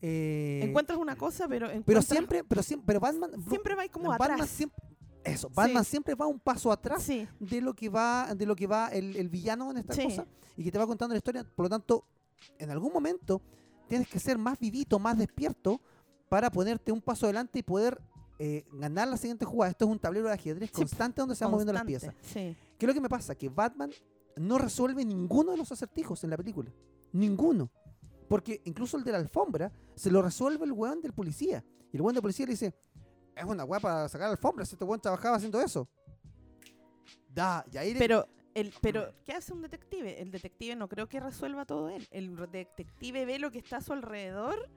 [0.00, 4.32] eh, encuentras una cosa, pero pero siempre, pero siempre, pero Batman, siempre va como Batman
[4.32, 4.50] atrás.
[4.50, 4.80] siempre,
[5.28, 5.90] eso, Batman Sí.
[5.90, 9.16] siempre va un paso atrás Sí, de lo que va, de lo que va el,
[9.16, 10.04] el villano en esta Sí.
[10.04, 11.44] cosa y que te va contando la historia.
[11.44, 12.04] Por lo tanto,
[12.58, 13.40] en algún momento
[13.88, 15.80] tienes que ser más vivito, más despierto
[16.28, 18.00] para ponerte un paso adelante y poder
[18.40, 19.70] eh, ganar la siguiente jugada.
[19.72, 22.14] Esto es un tablero de ajedrez constante donde se van moviendo las piezas.
[22.32, 23.34] ¿Qué es lo que me pasa?
[23.34, 23.90] Que Batman
[24.36, 26.70] no resuelve ninguno de los acertijos en la película.
[27.12, 27.70] Ninguno.
[28.28, 31.64] Porque incluso el de la alfombra se lo resuelve el weón del policía.
[31.90, 32.74] Y el weón del policía le dice,
[33.38, 35.88] es una weá para sacar alfombras, este weón trabajaba haciendo eso.
[37.30, 40.20] Da, y ahí Pero, el, pero, ¿qué hace un detective?
[40.20, 42.06] El detective no creo que resuelva todo él.
[42.10, 44.68] El detective ve lo que está a su alrededor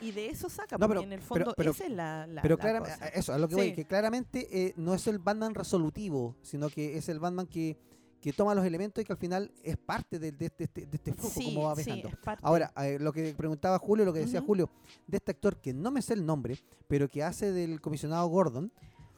[0.00, 0.76] y de eso saca.
[0.78, 3.08] No, porque pero- en el fondo pero- esa es la, la- Pero la claramente, cosa.
[3.08, 6.96] eso, a lo que voy, que claramente eh, no es el Batman resolutivo, sino que
[6.96, 7.76] es el Batman que,
[8.20, 11.12] que toma los elementos y que al final es parte del- de, este- de este
[11.14, 12.10] flujo Sí, como va sí, viajando.
[12.22, 12.42] parte.
[12.44, 14.46] Ahora, eh, lo que preguntaba Julio, lo que decía Ujú.
[14.48, 14.70] Julio,
[15.06, 18.72] de este actor que no me sé el nombre, pero que hace del comisionado Gordon,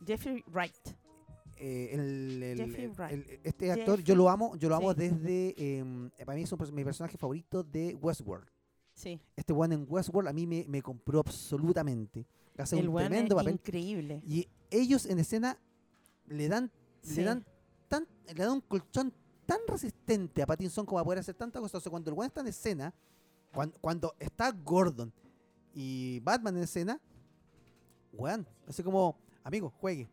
[0.06, 0.74] Jeffrey Wright.
[1.56, 3.12] eh, el- el- Jeffrey Wright.
[3.12, 4.98] el- este actor yo lo amo, yo lo amo Sí.
[5.00, 5.84] desde, eh,
[6.24, 8.46] para mí es un mi personaje favorito de Westworld.
[8.94, 9.18] Sí.
[9.36, 12.26] Este weón en Westworld a mí me, me compró absolutamente.
[12.58, 13.54] Hace el un tremendo es papel.
[13.54, 14.22] increíble.
[14.26, 15.58] Y ellos en escena
[16.26, 16.70] le dan,
[17.02, 17.16] Sí.
[17.16, 17.46] le dan
[17.90, 19.12] tan, le dan un colchón
[19.44, 21.74] tan resistente a Pattinson como a poder hacer tantas cosas.
[21.76, 22.94] O sea, cuando el weón está en escena,
[23.53, 25.12] cuando, cuando está Gordon
[25.74, 27.00] y Batman en escena,
[28.12, 30.09] weón, así como, amigo, juegue.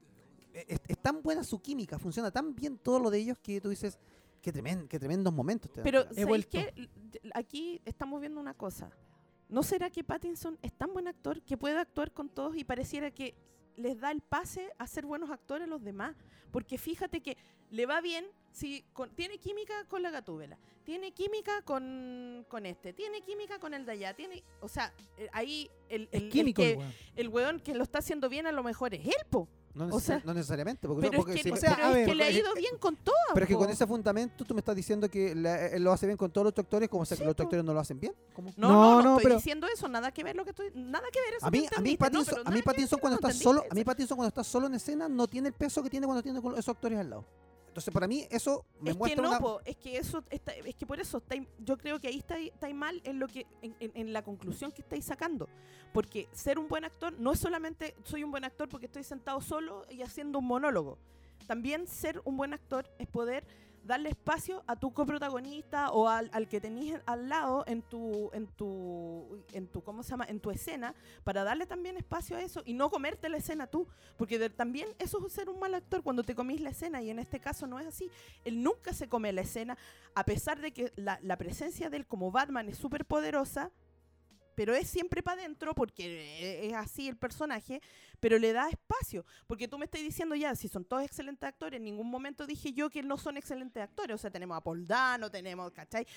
[0.54, 3.62] E- Es, es tan buena su química, funciona tan bien todo lo de ellos que
[3.62, 3.98] tú dices,
[4.42, 5.72] qué, tremen- qué tremendos momentos.
[5.72, 6.50] te Pero para- ¿sabéis vuelto.
[6.52, 6.74] qué?
[6.76, 6.90] L-
[7.34, 8.90] aquí estamos viendo una cosa.
[9.50, 13.12] ¿No será que Pattinson es tan buen actor que puede actuar con todos y pareciera
[13.12, 13.36] que
[13.78, 16.16] les da el pase a ser buenos actores a los demás?
[16.52, 17.38] Porque fíjate que
[17.72, 22.94] le va bien si con- tiene química con la gatúbela, tiene química con, con este,
[22.94, 26.62] tiene química con el de allá, tiene, o sea, eh, ahí el, el, el químico
[26.64, 26.94] el que, weón.
[27.16, 29.48] el weón que lo está haciendo bien a lo mejor es él, po.
[29.78, 30.88] No, o neces- sea, no necesariamente.
[30.88, 33.20] Porque, Pero, porque es que, si- sea, es le ha ido bien con todas.
[33.34, 36.06] Pero es que con ese fundamento tú me estás diciendo que la- él lo hace
[36.06, 38.00] bien con todos los otros actores, como sea Sí, que los actores no lo hacen
[38.00, 38.14] bien.
[38.34, 38.52] ¿Cómo?
[38.58, 41.06] No, No, no, no, estoy pero- diciendo eso, nada que ver lo que estoy, nada
[41.12, 41.46] que ver eso.
[41.46, 42.62] A mí, a mí Pattinson, a mí
[43.00, 45.84] cuando está solo, a mí Pattinson cuando está solo en escena no tiene el peso
[45.84, 47.26] que tiene cuando tiene con esos actores al lado.
[47.78, 50.52] Entonces para mí eso me es que muestra no, una po, es que eso, está-
[50.56, 53.46] es que por eso estáis- yo creo que ahí estáis estáis mal en lo que,
[53.62, 55.48] en, en- en la conclusión que estáis sacando,
[55.94, 59.42] porque ser un buen actor no es solamente soy un buen actor porque estoy sentado
[59.42, 60.98] solo y haciendo un monólogo.
[61.46, 63.46] También ser un buen actor es poder
[63.88, 68.48] darle espacio a tu coprotagonista o al, al que tenés al lado en tu, en
[68.48, 70.26] tu, en tu, ¿cómo se llama?
[70.28, 73.88] En tu escena, para darle también espacio a eso y no comerte la escena tú.
[74.18, 77.10] Porque de- también eso es ser un mal actor cuando te comís la escena y
[77.10, 78.10] en este caso no es así.
[78.46, 79.78] Él nunca se come la escena,
[80.14, 83.72] a pesar de que la, la presencia de él como Batman es súper poderosa,
[84.58, 87.80] pero es siempre para adentro porque es así el personaje,
[88.20, 89.24] pero le da espacio.
[89.46, 92.74] Porque tú me estás diciendo ya, si son todos excelentes actores, en ningún momento dije
[92.74, 94.16] yo que no son excelentes actores.
[94.16, 96.08] O sea, tenemos a Paul Dano, tenemos, ¿cachai?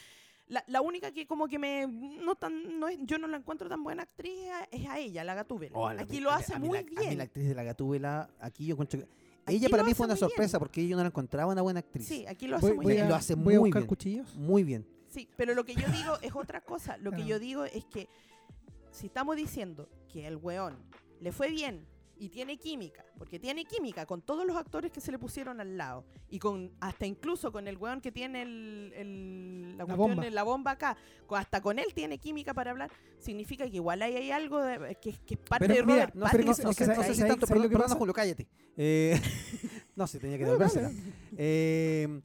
[0.49, 3.69] La, la única que como que me no tan no es, yo no la encuentro
[3.69, 4.39] tan buena actriz
[4.73, 5.77] es a, ella, la Gatúbela.
[5.79, 7.19] Oh, Aquí lo a mí- hace a mí muy la- A mí bien.
[7.19, 9.07] la actriz de la Gatúbela, aquí yo encuentro que-
[9.45, 10.29] Aquí Ella para mí fue una bien.
[10.29, 12.07] sorpresa porque yo no la encontraba una buena actriz.
[12.09, 13.05] Sí, aquí lo hace Voy, muy voy bien.
[13.05, 13.89] a, Lo hace voy a muy buscar bien.
[13.89, 14.35] cuchillos.
[14.37, 14.87] Muy bien.
[15.11, 16.97] Sí, pero lo que yo digo es otra cosa.
[16.99, 17.27] Lo que Ah.
[17.27, 18.09] yo digo es que
[18.93, 20.79] si estamos diciendo que el weón
[21.21, 25.11] le fue bien y tiene química, porque tiene química con todos los actores que se
[25.11, 29.71] le pusieron al lado y con hasta incluso con el weón que tiene el, el-
[29.73, 30.23] la, La cuestión bomba.
[30.25, 30.97] de la bomba acá,
[31.31, 35.13] hasta con él tiene química para hablar, significa que igual ahí hay algo de- que,
[35.15, 37.21] que es parte Pero de mira, Robert No, pero no, no sé, no sé si
[37.21, 37.89] ¿sabes- tanto, perdón?
[37.99, 38.47] Julio, cállate.
[38.77, 39.19] Eh,
[39.97, 40.91] no, sí, tenía que devolvérsela.
[41.39, 42.21] Eh,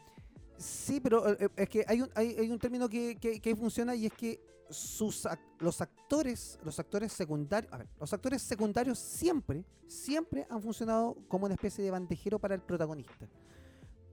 [0.57, 4.13] sí, pero eh, es que hay un, hay, un término que, que, funciona y es
[4.13, 4.39] que
[4.69, 5.27] sus
[5.59, 11.45] los actores, los actores secundarios, a ver, los actores secundarios siempre, siempre han funcionado como
[11.45, 13.27] una especie de bandejero para el protagonista.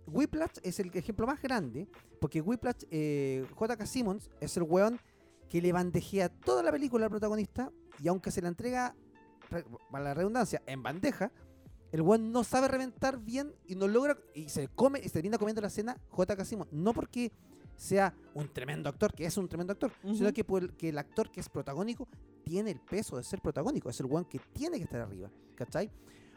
[0.07, 1.88] Whiplash es el ejemplo más grande,
[2.20, 3.87] porque Whiplash, eh, J.K.
[3.87, 4.98] Simmons es el weón
[5.48, 7.70] que le bandejea toda la película al protagonista
[8.02, 8.94] y aunque se la entrega,
[9.48, 11.31] re- para la redundancia, en bandeja,
[11.92, 15.38] el weón no sabe reventar bien y no logra, y se come, y se termina
[15.38, 16.44] comiendo la escena J.K.
[16.44, 16.72] Simmons.
[16.72, 17.31] No porque
[17.76, 20.98] sea un tremendo actor, que es un tremendo actor, sino que, por el, que el
[20.98, 22.09] actor que es protagónico
[22.44, 25.90] tiene el peso de ser protagónico, es el weón que tiene que estar arriba, ¿cachai?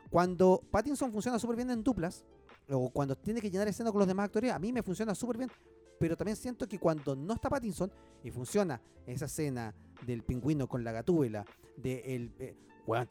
[0.09, 2.25] Cuando Pattinson funciona súper bien en duplas,
[2.69, 5.37] o cuando tiene que llenar escena con los demás actores, a mí me funciona súper
[5.37, 5.51] bien,
[5.99, 7.91] pero también siento que cuando no está Pattinson
[8.23, 9.73] y funciona esa escena
[10.05, 11.45] del pingüino con la gatúbela,
[11.77, 12.33] de el...
[12.39, 13.09] eh, weón,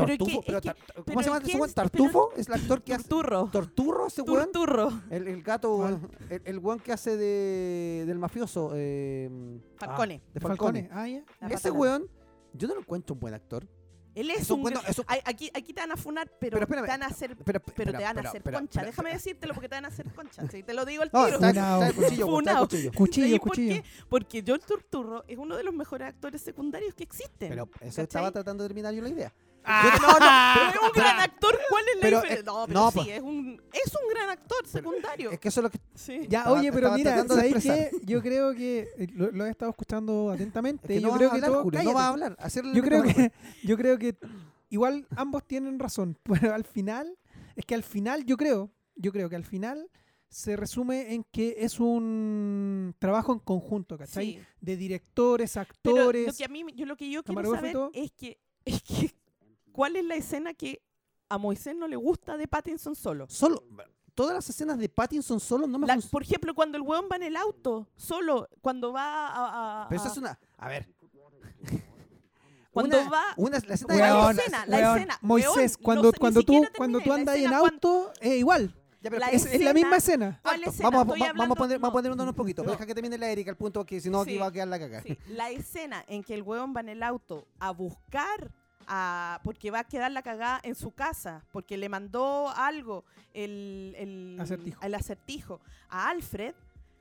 [0.00, 1.70] Pero es que- Tartufo, es pero que- pero ¿cómo se llama es ese que weón?
[1.74, 2.32] pero- ¿Tartufo?
[2.36, 3.02] Es el actor que hace...
[3.08, 3.48] Turturro.
[3.52, 4.52] ¿Torturro ese weón?
[4.52, 5.02] Turturro.
[5.10, 8.72] El, el gato, el, el weón que hace de, del mafioso.
[8.74, 9.28] eh,
[9.76, 10.22] Falcone.
[10.24, 10.82] ah, de Falcone.
[10.88, 10.88] Falcone.
[10.92, 11.24] Ah, ya.
[11.48, 12.06] La Ese weón,
[12.52, 13.66] yo no lo encuentro un buen actor.
[14.12, 16.54] Él es, Es un un bueno- es un- aquí, aquí te van a funar, pero,
[16.58, 18.82] Pero espérame, te van a hacer Pero, Pero te van a hacer concha.
[18.82, 20.48] Déjame decírtelo porque te van a hacer concha.
[20.50, 21.38] Sí, te lo digo al No, tiro.
[21.38, 21.78] trae, Funao.
[21.78, 22.62] trae cuchillo, Funao.
[22.68, 22.90] cuchillo.
[22.92, 23.74] Cuchillo, ¿Sabes por cuchillo.
[23.82, 23.84] qué?
[24.08, 27.50] Porque Joel Turturro es uno de los mejores actores secundarios que existen.
[27.50, 28.02] Pero eso ¿cachai?
[28.02, 29.32] estaba tratando de terminar yo la idea.
[29.64, 31.58] Ah, no, no, pero es un gran actor.
[31.68, 32.40] ¿Cuál es la Pero, diferencia?
[32.40, 33.08] eh, no, pero no, sí, pues.
[33.08, 35.30] es un, es un gran actor secundario.
[35.30, 35.78] Es que eso es lo que.
[35.94, 36.26] sí.
[36.28, 37.90] Ya, Estaba- oye, pero mira, ¿sabéis qué?
[38.04, 40.88] Yo creo que eh, lo, lo he estado escuchando Es atentamente.
[40.88, 41.94] que yo no creo que hablar, todo- Julio, no cállate.
[41.94, 42.36] vas a hablar.
[42.40, 44.16] Hacerle yo creo que yo creo que
[44.70, 47.16] igual ambos tienen razón, pero al final
[47.56, 49.90] es que al final yo creo, yo creo que al final
[50.28, 54.34] se resume en que es un trabajo en conjunto, ¿cachai?
[54.34, 54.40] Sí.
[54.60, 56.26] De directores, Pero actores.
[56.28, 57.90] lo que a mí, yo lo que yo quiero saber todo.
[57.92, 59.10] es que, es que
[59.72, 60.82] cuál es la escena que
[61.28, 63.26] a Moisés no le gusta de Pattinson solo.
[63.28, 63.62] Solo.
[64.14, 67.16] Todas las escenas de Pattinson solo no me La- por ejemplo, cuando el weón va
[67.16, 69.84] en el auto, solo, cuando va a...
[69.84, 70.38] a- Pero eso a- es una.
[70.58, 70.88] A ver.
[72.72, 75.82] Cuando una, va- Una, la escena Weón, la escena, la weón, escena, Moisés, weón, no
[75.82, 78.76] cuando, ni cuando tú cuando tú la andas en escena cuando- auto, es igual.
[79.02, 80.38] Ya, pero La Es, es la misma escena.
[80.42, 80.90] ¿Cuál escena?
[80.90, 81.92] Vamos, Estoy va- vamos a hablando- poner, vamos a no.
[81.92, 82.62] poner uno un poquito.
[82.62, 82.72] pero No.
[82.78, 84.38] Deja que termine la Erika el punto, porque si no aquí Sí.
[84.38, 85.02] va a quedar la caga.
[85.02, 88.52] Sí, la escena en que el hueón va en el auto a buscar
[88.92, 93.94] a, porque va a quedar la cagada en su casa, porque le mandó algo el,
[93.96, 94.82] el Acertijo.
[94.82, 96.54] el acertijo a Alfred,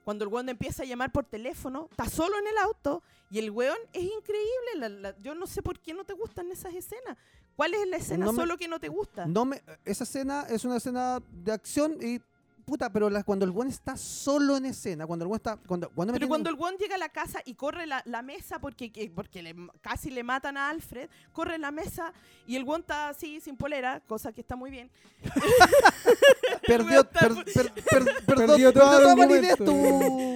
[0.05, 3.49] cuando el hueón empieza a llamar por teléfono, está solo en el auto y el
[3.51, 4.75] hueón es increíble.
[4.75, 7.17] la- la- yo no sé por qué no te gustan esas escenas.
[7.55, 9.25] ¿Cuál es la escena No me- solo que no te gusta?
[9.25, 12.21] No me, esa escena es una escena de acción y
[12.69, 15.89] puta, pero la- cuando el buen está solo en escena, cuando el buen está cuando
[15.89, 18.21] cuando me Pero tienen- cuando el hueón llega a la casa y corre la, la
[18.21, 22.13] mesa porque, que- porque le- casi le matan a Alfred, corre la mesa
[22.45, 24.91] y el hueón está así, sin polera, cosa que está muy bien.
[26.67, 29.73] perdió per- per- per- perdón, Perdió todo validez tu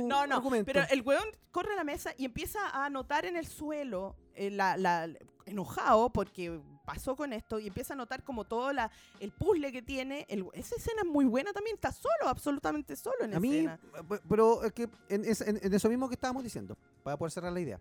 [0.07, 0.65] No, no, argumento.
[0.65, 4.49] pero el weón corre a la mesa y empieza a anotar en el suelo, eh,
[4.49, 5.09] la, la-
[5.45, 9.81] enojado porque pasó con esto, y empieza a notar como todo la, el puzzle que
[9.81, 10.25] tiene.
[10.29, 13.79] El, esa escena es muy buena también, está solo, absolutamente solo en A escena.
[14.11, 17.31] eh, pero es que en, es- en- en eso mismo que estábamos diciendo, para poder
[17.31, 17.79] cerrar la idea.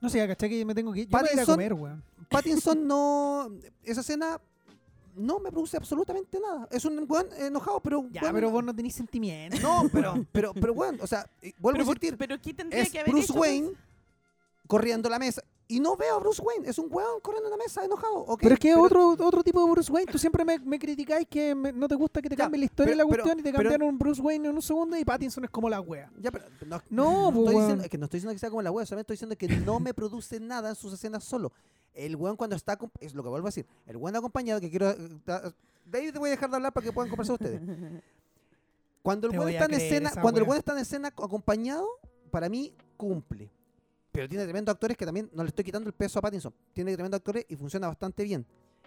[0.00, 0.48] No sé, ¿cachai?
[0.50, 1.08] Que me tengo que ir.
[1.08, 2.02] Yo me voy a ir a Pattinson- comer, weón.
[2.28, 3.50] Pattinson no.
[3.82, 4.40] Esa escena
[5.16, 6.68] no me produce absolutamente nada.
[6.70, 8.06] Es un weón enojado, pero.
[8.12, 9.60] Ya, weón, pero vos no tenés sentimientos.
[9.60, 11.28] No, pero, pero, pero, weón, o sea,
[11.58, 12.16] vuelvo Pero, a insistir.
[12.16, 13.34] pero ¿qué tendría Es que haber Bruce hecho?
[13.34, 13.50] pues?
[13.50, 13.72] Wayne
[14.68, 15.42] corriendo la mesa.
[15.70, 18.20] Y no veo a Bruce Wayne, es un weón corriendo en la mesa enojado.
[18.20, 20.10] ok, Pero es que es otro, otro tipo de Bruce Wayne.
[20.10, 22.92] Tú siempre me, me criticáis que me- no te gusta que te cambie la historia
[22.92, 24.96] de pero- la cuestión pero- y te pero- cambiaron un Bruce Wayne en un segundo
[24.96, 26.10] y Pattinson es como la wea.
[26.18, 27.54] Ya, pero no, No, pues, estoy weón.
[27.60, 29.66] diciendo, es que no estoy diciendo que sea como la wea, solamente estoy diciendo que
[29.70, 31.52] no me produce nada en sus escenas solo.
[31.92, 34.88] El weón cuando está, es lo que vuelvo a decir, el weón acompañado, que quiero,
[34.88, 34.96] eh,
[35.84, 37.60] de ahí te voy a dejar de hablar para que puedan conversar ustedes.
[39.02, 40.48] Cuando el weón está en escena, cuando el wea.
[40.50, 41.86] weón está en escena acompañado,
[42.30, 43.50] para mí cumple.
[44.18, 46.52] Pero tiene tremendos actores que también no le estoy quitando el peso a Pattinson.
[46.72, 48.44] Tiene tremendos actores y funciona bastante bien.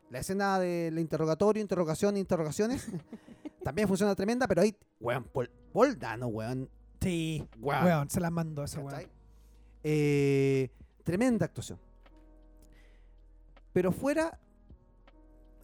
[0.10, 2.86] La escena del interrogatorio, interrogación, interrogaciones,
[3.64, 6.70] también funciona tremenda, pero ahí, weón, Paul, Paul Dano, weón,
[7.00, 7.86] Sí, weón.
[7.86, 9.06] weón, se las mandó esa ¿cachai?
[9.06, 9.10] weón.
[9.86, 10.70] Eh,
[11.06, 11.80] tremenda actuación.
[13.72, 14.38] Pero fuera,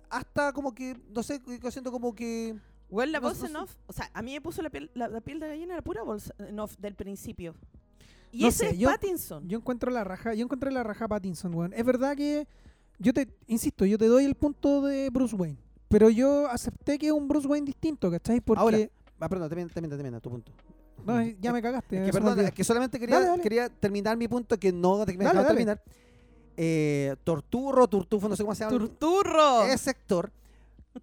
[0.09, 1.41] hasta como que, no sé,
[1.71, 2.55] siento como que...
[2.89, 4.89] Weón, la No- voz no en off, o sea, a mí me puso la piel,
[4.93, 7.53] la, la piel de gallina, la pura voz en off del principio.
[8.31, 9.47] Y No ese sé, es yo- Pattinson.
[9.47, 11.73] Yo encuentro la raja, yo encontré la raja Pattinson, weón.
[11.73, 12.47] Es verdad que
[12.99, 15.57] yo te, insisto, yo te doy el punto de Bruce Wayne.
[15.87, 18.41] Pero yo acepté que es un Bruce Wayne distinto, ¿cachai?
[18.41, 18.59] Porque.
[18.61, 18.77] Ahora,
[19.19, 20.51] Ah, perdón, termina, termina, termina tu punto.
[21.05, 21.97] no, ya me cagaste.
[21.97, 23.41] Es que, perdón, es que solamente quería, Dale, dale.
[23.43, 25.47] quería terminar mi punto que no te- me Dale, dejaba dale.
[25.55, 25.81] terminar.
[26.57, 28.77] Eh, Torturro, Turtufo, no sé cómo se llama.
[28.77, 29.63] ¡Turturro!
[29.63, 30.31] Ese actor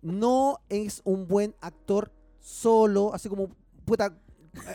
[0.02, 3.48] no es un buen actor solo, así como,
[3.84, 4.12] puta,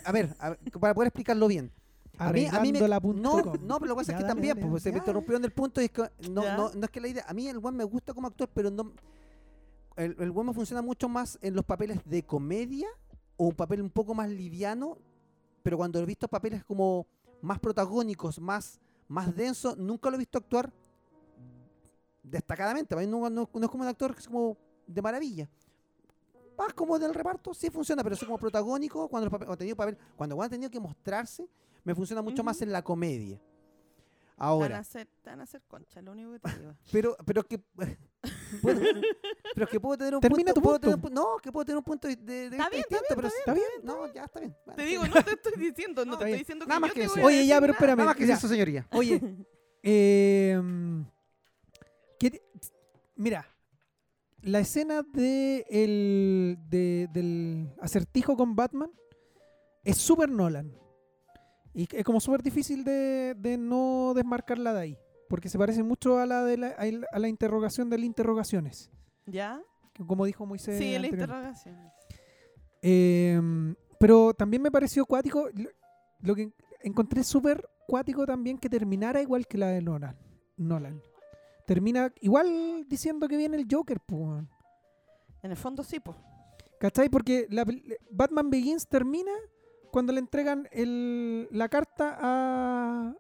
[0.03, 1.71] a ver, a ver, para poder explicarlo bien.
[2.19, 2.79] A mí, a mí me,
[3.21, 3.31] no,
[3.63, 5.43] no, pero lo que pasa es que dale, también, dale, pues, se me ya, interrumpieron
[5.45, 7.59] el punto y es que no, no, no es que la idea, a mí el
[7.59, 8.91] buen me gusta como actor, pero no,
[9.95, 12.87] el, el buen me funciona mucho más en los papeles de comedia
[13.37, 14.97] o un papel un poco más liviano,
[15.63, 17.07] pero cuando he visto papeles como
[17.41, 20.71] más protagónicos, más, más densos, nunca lo he visto actuar
[22.23, 22.95] destacadamente.
[22.95, 24.57] Para mí no, no- no es como un actor que es como
[24.87, 25.49] de maravilla.
[26.57, 29.57] Más como del reparto, sí funciona, pero así como protagónico, cuando, los pape- cuando, ha
[29.57, 31.47] tenido papel, cuando ha tenido que mostrarse,
[31.89, 33.37] me funciona mucho más en la comedia.
[33.37, 33.43] Te
[34.43, 36.73] van a Ahora, hacer, te van a hacer concha, lo único que te digo.
[36.91, 37.57] pero, pero que
[38.61, 38.81] puedo,
[39.53, 41.07] pero es que puedo tener un Termina punto, tu tener punto.
[41.07, 43.15] un pu- no, que puedo tener un punto de, de Está vista bien, está distinto,
[43.15, 43.67] pero Está bien.
[43.83, 44.55] no, ya está bien.
[44.75, 46.39] Te digo, no te estoy diciendo, no, No, te está estoy bien.
[46.39, 47.71] diciendo que Nada yo más te que voy a Oye, ya, pero nada.
[47.73, 47.97] espérame.
[47.97, 48.87] Nada más que eso, señoría.
[48.93, 49.21] Oye,
[49.83, 50.61] eh,
[52.19, 52.43] ¿qué te-
[53.17, 53.45] mira,
[54.41, 58.89] la escena de el, de- del acertijo con Batman
[59.83, 60.71] es súper Nolan.
[61.73, 64.97] Y es como súper difícil de, de no desmarcarla de ahí.
[65.29, 66.75] Porque se parece mucho a la de la,
[67.11, 68.89] a la- interrogación de las interrogaciones.
[69.27, 69.61] ¿Ya?
[70.07, 70.77] Como dijo Moisés.
[70.79, 71.23] Sí, anteriormente.
[71.25, 71.77] interrogación.
[72.81, 73.39] Eh,
[73.99, 75.47] pero también me pareció cuático.
[75.53, 75.69] Lo,
[76.21, 76.51] lo que
[76.81, 80.17] encontré súper cuático también que terminara igual que la de Nolan.
[80.57, 81.01] Nolan.
[81.67, 84.43] Termina igual diciendo que viene el Joker, pues.
[85.43, 86.17] En el fondo sí, pues.
[86.79, 87.09] ¿Cachai?
[87.09, 87.65] Porque la
[88.09, 89.31] Batman Begins termina
[89.91, 93.13] cuando le entregan el- la carta a,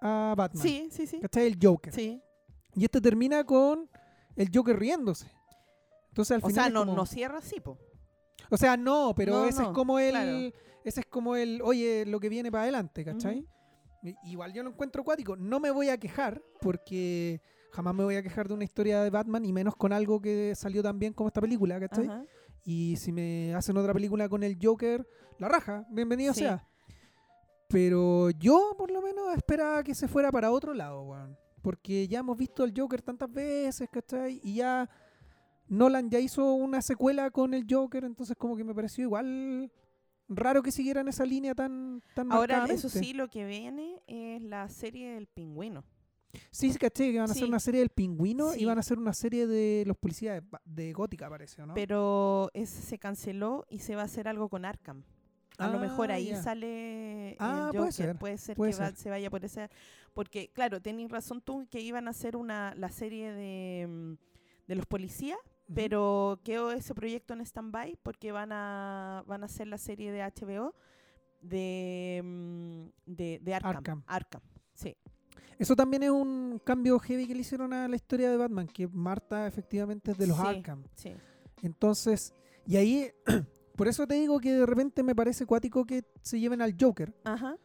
[0.00, 0.62] a Batman.
[0.62, 1.20] Sí, sí, sí.
[1.20, 1.46] ¿Cachai?
[1.46, 1.92] El Joker.
[1.92, 2.20] Sí.
[2.74, 3.88] Y este termina con
[4.36, 5.30] el Joker riéndose.
[6.08, 6.54] Entonces al O final.
[6.54, 7.78] sea, es no, como- no cierra así, pues.
[8.50, 10.10] O sea, no, pero No, ese es como el.
[10.10, 10.38] claro.
[10.84, 11.60] Ese es como el.
[11.62, 13.46] Oye, lo que viene para adelante, ¿cachai?
[14.24, 15.36] Igual yo lo encuentro acuático.
[15.36, 17.42] No me voy a quejar, porque
[17.72, 20.54] jamás me voy a quejar de una historia de Batman, y menos con algo que
[20.54, 22.06] salió tan bien como esta película, ¿cachai?
[22.06, 22.24] Ajá.
[22.64, 25.06] Y si me hacen otra película con el Joker,
[25.38, 26.40] la raja, bienvenido Sí.
[26.40, 26.66] sea.
[27.68, 31.36] Pero yo, por lo menos, esperaba que se fuera para otro lado, weón.
[31.62, 34.40] Porque ya hemos visto al Joker tantas veces, ¿cachai?
[34.42, 34.88] Y ya
[35.68, 39.70] Nolan ya hizo una secuela con el Joker, entonces como que me pareció igual
[40.28, 44.68] raro que siguieran esa línea tan, tan Ahora, eso sí, lo que viene es la
[44.68, 45.84] serie del pingüino.
[46.50, 47.48] Sí, sí, caché que van a hacer Sí.
[47.48, 48.64] una serie del pingüino y Sí.
[48.66, 51.74] van a hacer una serie de los policías de, Gótica, parece, ¿no?
[51.74, 55.04] Pero ese se canceló y se va a hacer algo con Arkham.
[55.56, 58.90] A lo mejor Ah, ahí sale Ah, el puede ser, Puede ser puede que va-
[58.92, 59.68] se vaya por ese...
[60.14, 64.12] Porque, claro, tenéis razón tú que iban a hacer una la serie de, mm,
[64.68, 65.38] de los policías,
[65.74, 70.22] pero quedó ese proyecto en stand-by porque van a, van a hacer la serie de
[70.22, 70.74] HBO
[71.40, 73.76] de, mm, de, de Arkham.
[73.76, 74.02] Arkham.
[74.06, 74.42] Arkham.
[75.58, 78.86] Eso también es un cambio heavy que le hicieron a la historia de Batman, que
[78.88, 80.42] Marta efectivamente es de los Sí.
[80.46, 80.84] Arkham.
[80.94, 81.12] sí.
[81.62, 82.32] Entonces,
[82.66, 83.10] y ahí,
[83.76, 87.12] por eso te digo que de repente me parece cuático que se lleven al Joker.
[87.24, 87.56] Ajá.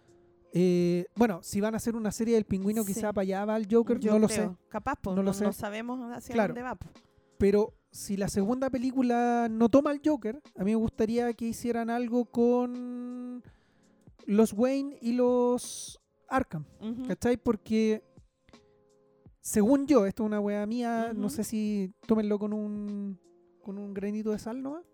[0.56, 2.94] Eh, bueno, si van a hacer una serie del pingüino, Sí.
[2.94, 4.52] quizá para allá va el Joker, Yo no lo creo.
[4.52, 4.58] sé.
[4.70, 5.44] Capaz, pues, No no, lo sé.
[5.46, 6.54] no sabemos hacia Claro.
[6.54, 6.76] dónde va.
[6.76, 6.88] po.
[7.38, 11.90] Pero si la segunda película no toma al Joker, a mí me gustaría que hicieran
[11.90, 13.44] algo con
[14.26, 16.66] los Wayne y los Arkham.
[17.08, 17.38] ¿Cachai?
[17.38, 18.04] Porque,
[19.42, 23.20] según yo, esto es una wea mía, no sé si tómenlo con un,
[23.62, 24.86] con un granito de sal nomás.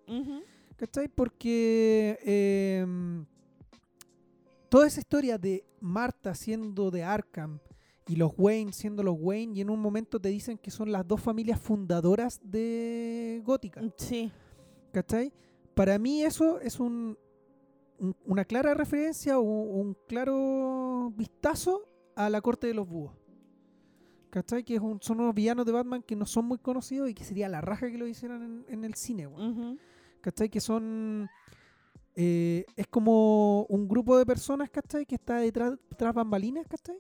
[0.76, 1.08] ¿Cachai?
[1.08, 2.86] Porque eh,
[4.70, 7.60] toda esa historia de Marta siendo de Arkham
[8.08, 11.08] y los Wayne siendo los Wayne, y en un momento te dicen que son las
[11.08, 13.82] dos familias fundadoras de Gótica.
[13.98, 14.32] Sí.
[14.92, 15.32] ¿Cachai?
[15.76, 17.18] Para mí eso es un,
[18.00, 21.82] un- una clara referencia o un claro vistazo
[22.16, 23.14] a la corte de los búhos.
[24.30, 24.64] ¿Cachai?
[24.64, 27.24] Que es un- son unos villanos de Batman que no son muy conocidos y que
[27.24, 29.26] sería la raja que lo hicieran en, en el cine.
[29.28, 29.52] weón.
[29.52, 29.78] Ujú.
[30.22, 30.50] ¿Cachai?
[30.50, 31.30] Que son...
[32.16, 35.06] eh, es como un grupo de personas, ¿cachai?
[35.06, 36.98] Que está detrás tras bambalinas, ¿cachai?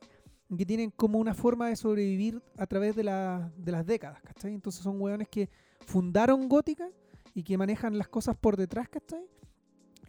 [0.58, 4.54] Que tienen como una forma de sobrevivir a través de, la- de las décadas, ¿cachai?
[4.54, 5.50] Entonces son hueones que
[5.86, 6.89] fundaron Gótica
[7.36, 9.24] y que manejan las cosas por detrás, ¿cachai?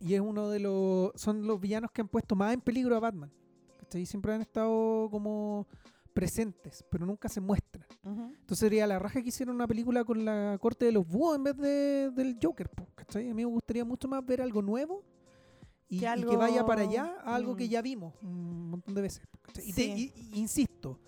[0.00, 1.12] Y es uno de los...
[1.14, 3.30] Son los villanos que han puesto más en peligro a Batman.
[3.78, 4.06] ¿Cachai?
[4.06, 5.66] Siempre han estado como
[6.12, 7.86] presentes, pero nunca se muestran.
[8.02, 11.44] Entonces sería la raja que hicieron una película con la corte de los búhos en
[11.44, 13.30] vez de, del Joker, ¿cachai?
[13.30, 15.04] A mí me gustaría mucho más ver algo nuevo
[15.88, 17.68] y, Que y que algo- vaya para allá a algo que mm.
[17.68, 19.22] ya vimos un montón de veces.
[19.64, 20.98] Y, te- y- y insisto,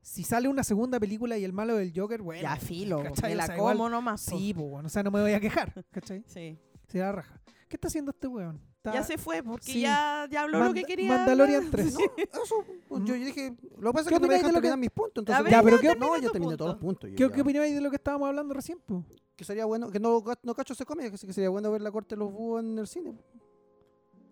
[0.00, 3.14] si sale una segunda película y el malo del Joker, bueno, ya filo, me O
[3.34, 4.24] la igual- como nomás.
[4.30, 4.38] po.
[4.38, 6.24] sí, pues bueno, o sea, no me voy a quejar, ¿cachai?
[6.28, 6.58] Sí.
[6.88, 7.40] Será raja.
[7.68, 8.60] ¿Qué está haciendo este weón?
[8.76, 9.80] Está- Ya se fue porque sí.
[9.80, 11.08] ya, ya habló Manda- lo que quería.
[11.08, 11.70] Mandalorian hablar.
[11.72, 11.94] 3.
[12.32, 14.30] No, eso, pues, yo, yo dije, lo que pasa es ¿Qué que no me opináis
[14.30, 15.22] de dejan lo que- terminar mis puntos.
[15.22, 17.00] Entonces, ver, Ya, pero ¿qué- no, yo tu terminé todos los punto.
[17.00, 17.10] puntos.
[17.16, 17.34] ¿Qué, ya.
[17.34, 18.78] ¿Qué opináis de lo que estábamos hablando recién?
[18.86, 19.04] po?
[19.34, 22.14] Que sería bueno, que no, no cacho se come, que sería bueno ver la corte
[22.14, 23.14] de los búhos en el cine.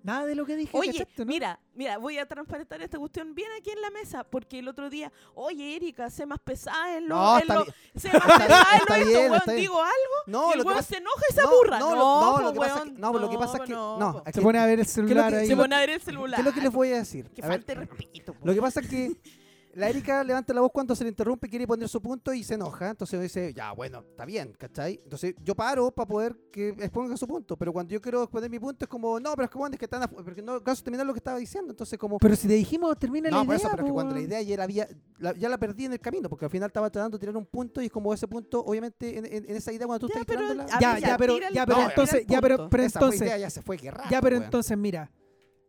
[0.05, 0.77] Nada de lo que dije.
[0.77, 1.33] Oye, ¿cachaste, no?
[1.33, 4.91] mira, mira, voy a transparentar esta cuestión bien aquí en la mesa, porque el otro
[4.91, 7.75] día, oye, Erika, sé más pesada en lo, No, en está lo- bien.
[7.97, 9.61] sé más pesada en lo esto, bien, weón, está bien.
[9.63, 9.95] digo algo,
[10.27, 11.79] No, y el lo que weón se enoja y se no, aburra.
[11.79, 13.59] no, No, lo- no, lo que pasa es weón, que- no, lo que pasa es
[13.61, 14.23] po, que- no, no, po.
[14.27, 15.47] es Se pone a ver el ¿Qué celular ahí.
[15.47, 16.37] Se pone a ver el celular.
[16.37, 17.31] ¿Qué es lo que les voy a decir?
[17.31, 18.35] Que falte respeto.
[18.45, 19.11] Lo que pasa es que
[19.77, 22.55] la Erika levanta la voz cuando se le interrumpe, quiere poner su punto y se
[22.55, 22.91] enoja.
[22.91, 25.01] Entonces dice, ya, bueno, está bien, ¿cachai?
[25.03, 27.57] Entonces yo paro para poder que exponga su punto.
[27.57, 29.79] Pero cuando yo quiero exponer mi punto es como, no, pero es que bueno, es
[29.79, 31.73] que están porque no caso terminar lo que estaba diciendo.
[31.73, 32.19] Entonces como...
[32.19, 33.67] Pero si te dijimos, termina no, la por idea.
[33.67, 35.93] eso, pero es que cuando la idea ya la, había, la- ya la perdí en
[35.93, 38.29] el camino, porque al final estaba tratando de tirar un punto y es como ese
[38.29, 40.77] punto, obviamente, en, en- en esa idea cuando tú Ya, estás pero- tirando la...
[40.77, 43.39] a Ya, ya, pero, ya, pero no, entonces, ya, pero, pero esa fue entonces, idea
[43.39, 45.11] ya se fue rato, ya, pero entonces, mira,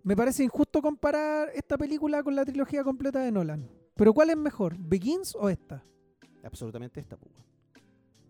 [0.03, 3.67] me parece injusto comparar esta película con la trilogía completa de Nolan.
[3.95, 5.83] Pero ¿cuál es mejor, Begins o esta?
[6.43, 7.33] Absolutamente esta, pues.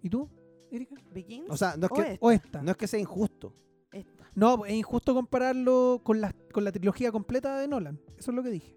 [0.02, 0.30] ¿Y tú,
[0.72, 0.96] Erika?
[1.12, 2.26] ¿Begins O sea, no es, o que, esta?
[2.26, 2.62] ¿O esta?
[2.62, 3.54] no es que sea injusto.
[3.92, 4.30] Esta.
[4.36, 8.00] No, es injusto compararlo con la, con la trilogía completa de Nolan.
[8.18, 8.76] Eso es lo que dije.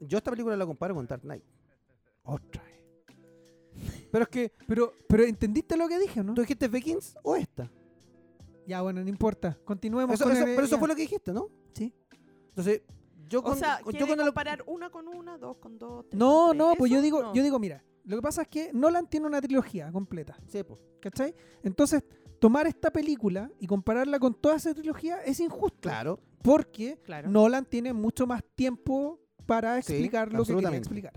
[0.00, 1.44] Yo esta película la comparo con Dark Knight.
[2.24, 2.62] Otra.
[4.10, 6.34] Pero es que, Pero, pero ¿entendiste lo que dije, no?
[6.34, 7.70] ¿tú dijiste Begins o esta?
[8.66, 9.56] Ya, bueno, no importa.
[9.64, 11.48] Continuemos Eso, con eso- el- pero eso fue lo que dijiste, ¿no?
[11.74, 11.94] Sí.
[12.48, 12.82] Entonces,
[13.28, 16.18] yo O con, sea, yo con el- comparar una con una, dos con dos, tres
[16.18, 17.34] No, con no, pues yo digo, No.
[17.34, 20.78] yo digo, mira, lo que pasa es que Nolan tiene una trilogía completa, Sí, po.
[21.00, 21.34] ¿cachai?
[21.62, 22.04] Entonces,
[22.38, 25.88] tomar esta película y compararla con toda esa trilogía es injusto.
[25.88, 26.20] Claro.
[26.42, 27.28] Porque Claro.
[27.28, 31.12] Nolan tiene mucho más tiempo para Sí, explicar lo que quería explicar.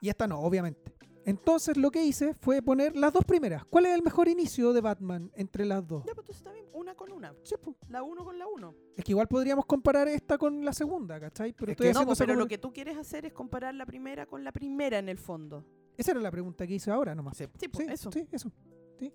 [0.00, 0.93] Y esta no, obviamente.
[1.26, 3.64] Entonces lo que hice fue poner las dos primeras.
[3.64, 6.04] ¿Cuál es el mejor inicio de Batman entre las dos?
[6.04, 7.34] Ya, pues entonces está bien, una con una.
[7.42, 7.74] Sí, po.
[7.88, 8.74] La uno con la uno.
[8.96, 11.52] Es que igual podríamos comparar esta con la segunda, ¿cachai?
[11.52, 13.32] Pero Es estoy que- No, haciendo pues, pero como- lo que tú quieres hacer es
[13.32, 15.64] comparar la primera con la primera en el fondo.
[15.96, 17.36] Esa era la pregunta que hice ahora nomás.
[17.36, 17.46] Sí.
[17.58, 18.12] Sí, pues Sí, eso.
[18.12, 18.50] sí, eso.
[18.98, 19.12] sí.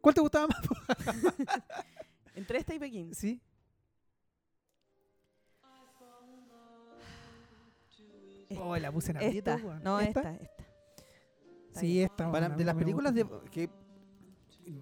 [0.00, 0.58] ¿Cuál te gustaba más?
[2.34, 3.16] Entre esta y Begins.
[3.16, 3.40] Sí.
[8.58, 9.18] Oh, la puse en
[9.64, 9.82] weón.
[9.82, 10.20] No, ¿Esta?
[10.20, 10.55] esta, esta.
[11.80, 13.70] Sí, está Para- buena, de las películas de, que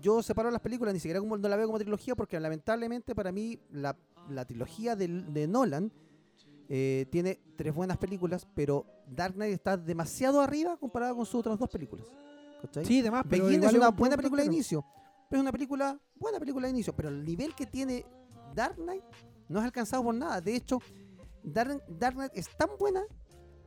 [0.01, 3.33] yo separo las películas, ni siquiera como, no la veo como trilogía, porque lamentablemente para
[3.33, 3.97] mí la,
[4.31, 5.93] la trilogía de, de Nolan
[6.69, 11.59] eh, tiene tres buenas películas, pero Dark Knight está demasiado arriba comparado con sus otras
[11.59, 12.07] dos películas.
[12.63, 12.85] ¿cachai?
[12.87, 14.85] Sí, demás, pero Begin es una un buena buen película de inicio,
[15.29, 18.07] pero es una película, buena película de inicio, pero el nivel que tiene
[18.55, 19.05] Dark Knight
[19.49, 20.41] no es alcanzado por nada.
[20.41, 20.79] De hecho,
[21.43, 23.03] Dark, Dark Knight es tan buena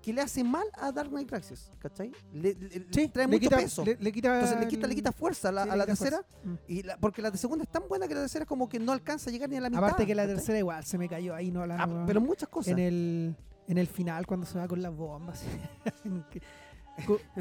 [0.07, 2.13] que le hace mal a Dark Knight Rises, ¿cachai?
[2.31, 3.83] Le, le- le Sí, trae mucho quita, peso.
[3.83, 6.21] Le, quita Entonces le quita, le quita fuerza a la, sí, a la tercera.
[6.45, 6.53] Mm.
[6.69, 8.93] Y la- porque la de segunda es tan buena que la tercera como que no
[8.93, 9.83] alcanza a llegar ni a la mitad.
[9.83, 10.35] Aparte que la ¿cachai?
[10.37, 12.71] tercera igual se me cayó ahí, no la Ah, pero muchas cosas.
[12.71, 13.35] en el
[13.67, 15.43] en el final cuando se va con las bombas.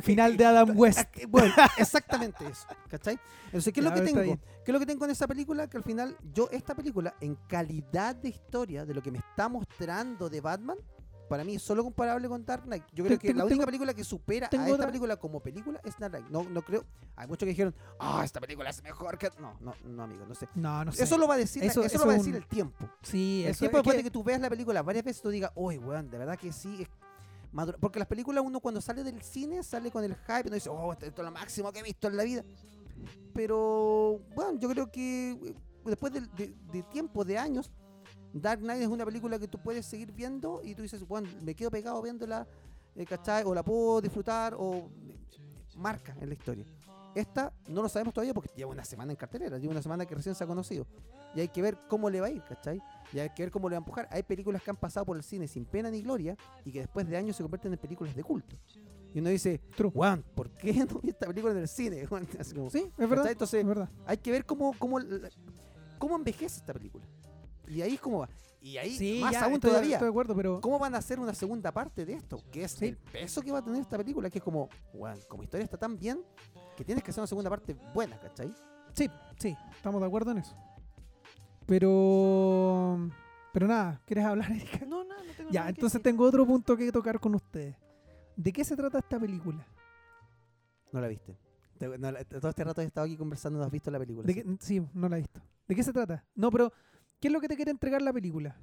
[0.02, 1.10] Final de Adam West.
[1.12, 3.18] Que- Bueno, exactamente eso, ¿cachai?
[3.46, 4.20] Entonces, ¿qué es lo que tengo?
[4.20, 5.68] ¿Qué es lo que tengo en esa película?
[5.68, 9.48] Que al final, yo, esta película, en calidad de historia, de lo que me está
[9.48, 10.76] mostrando de Batman,
[11.29, 12.85] para mí es solo comparable con Dark Knight.
[12.93, 15.41] Yo creo que tengo- la única tengo- película que supera a esta otra- película como
[15.41, 16.27] película es Dark Knight.
[16.31, 16.85] No, no creo.
[17.16, 19.31] Hay muchos que dijeron, ah, esta película es mejor que.
[19.41, 20.49] No, no, no, amigo, no sé.
[20.55, 21.03] No, no sé.
[21.05, 22.89] Eso lo va a decir, Eso- eso, eso lo va a decir un- el tiempo.
[23.03, 25.31] sí, El eso tiempo es después de que tú veas la película varias veces tú
[25.31, 26.83] digas, uy, weón, de verdad que sí.
[26.83, 26.89] Es
[27.53, 27.79] madura".
[27.81, 30.68] Porque las películas uno cuando sale del cine sale con el hype y uno dice,
[30.68, 32.45] oh, esto, esto es lo máximo que he visto en la vida.
[33.35, 35.55] Pero, bueno, yo creo que eh,
[35.85, 37.70] después de, de- de tiempo, de años,
[38.41, 41.55] Dark Knight es una película que tú puedes seguir viendo y tú dices, bueno, me
[41.55, 42.47] quedo pegado viéndola,
[42.95, 43.45] eh, ¿cachai?
[43.45, 44.89] O la puedo disfrutar o
[45.76, 46.64] marca en la historia.
[47.14, 50.14] Esta no lo sabemos todavía porque lleva una semana en cartelera, lleva una semana que
[50.14, 50.87] recién se ha conocido.
[51.34, 52.80] Y hay que ver cómo le va a ir, ¿cachai?
[53.12, 54.07] Y hay que ver cómo le va a empujar.
[54.11, 57.09] Hay películas que han pasado por el cine sin pena ni gloria y que después
[57.09, 58.57] de años se convierten en películas de culto.
[59.14, 59.62] Y uno dice.
[59.95, 62.07] Juan, ¿por qué no vi esta película en el cine?
[62.39, 63.07] Así como, Sí, es ¿cachai?
[63.09, 63.30] verdad.
[63.30, 63.89] Entonces, es verdad.
[64.07, 64.99] hay que ver cómo, cómo,
[65.99, 67.07] cómo envejece esta película.
[67.68, 68.28] Y ahí es como va.
[68.60, 70.98] Y ahí, Sí, más ya, aún estoy, todavía, estoy de acuerdo, pero ¿cómo van a
[70.98, 72.42] hacer una segunda parte de esto?
[72.50, 72.86] Que es Sí.
[72.86, 75.76] el peso que va a tener esta película, que es como, Juan, como historia está
[75.76, 76.20] tan bien
[76.76, 78.52] que tienes que hacer una segunda parte buena, ¿cachai?
[78.92, 79.08] sí,
[79.38, 80.56] sí, estamos de acuerdo en eso.
[81.66, 83.10] Pero
[83.52, 84.84] pero nada, ¿quieres hablar, Erika?
[84.86, 86.02] No, no, no tengo Ya, nada que entonces decir.
[86.02, 87.76] tengo otro punto que tocar con ustedes.
[88.36, 89.66] ¿De qué se trata esta película?
[90.92, 91.36] No la viste.
[91.78, 94.26] Te- no todo este rato he estado aquí conversando, no has visto la película.
[94.26, 94.42] ¿De ¿sí?
[94.42, 95.40] qué- sí, no la he visto.
[95.68, 96.24] ¿De qué se trata?
[96.34, 96.72] No, pero
[97.20, 98.56] ¿qué es lo que te quiere entregar la película?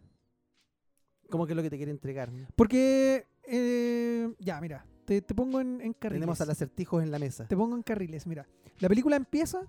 [1.30, 2.32] ¿Cómo que es lo que te quiere entregar?
[2.56, 6.20] Porque, eh, ya, mira, te, te pongo en, en carriles.
[6.20, 7.48] Tenemos al acertijos en la mesa.
[7.48, 8.48] Te pongo en carriles, mira.
[8.80, 9.62] La película empieza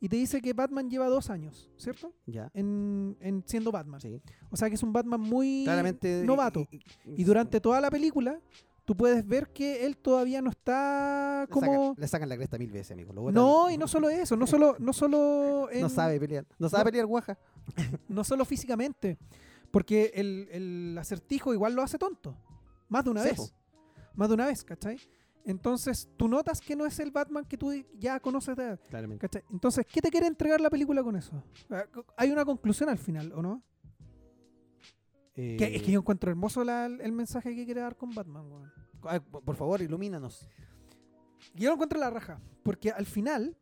[0.00, 2.14] y te dice que Batman lleva dos años, ¿cierto?
[2.26, 2.50] Ya.
[2.54, 4.00] En, en siendo Batman.
[4.00, 4.22] Sí.
[4.50, 6.22] O sea que es un Batman muy Claramente.
[6.24, 6.66] novato.
[7.04, 8.40] Y durante toda la película,
[8.90, 11.90] tú puedes ver que él todavía no está Le como...
[11.90, 13.12] sacan, le sacan la cresta mil veces, amigo.
[13.12, 13.30] Lo.
[13.30, 16.44] No, y no solo eso, no solo, no solo, en- No sabe pelear.
[16.58, 17.38] No sabe pelear guaja.
[18.08, 19.16] no solo físicamente,
[19.70, 22.36] porque el, el acertijo igual lo hace tonto,
[22.88, 23.54] más de una vez,
[24.16, 24.98] más de una vez, ¿cachai?
[25.44, 29.20] Entonces tú notas que no es el Batman que tú ya conoces de Claramente.
[29.24, 29.44] ¿cachai?
[29.52, 31.40] Entonces, ¿qué te quiere entregar la película con eso?
[31.70, 31.84] Ah,
[32.16, 33.62] Hay una conclusión al final, ¿o no?
[35.58, 38.46] Que- es Eh, que yo encuentro hermoso la- el mensaje que quiere dar con Batman,
[38.50, 38.72] weón.
[39.04, 40.48] ay, por favor, ilumínanos.
[41.54, 43.56] Yo lo encuentro la raja, porque al final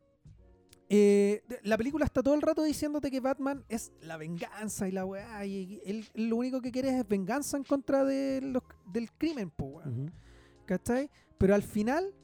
[0.91, 5.05] eh, la película está todo el rato diciéndote que Batman es la venganza y la
[5.05, 9.13] weá, y él, él lo único que quiere es venganza en contra de los- del
[9.13, 10.11] crimen, po, weón,
[10.65, 11.11] ¿cachai?
[11.37, 12.15] Pero al final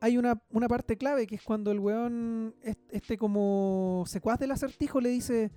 [0.00, 4.50] hay una, una parte clave que es cuando el weón, es- este como secuaz del
[4.50, 5.50] acertijo, le dice,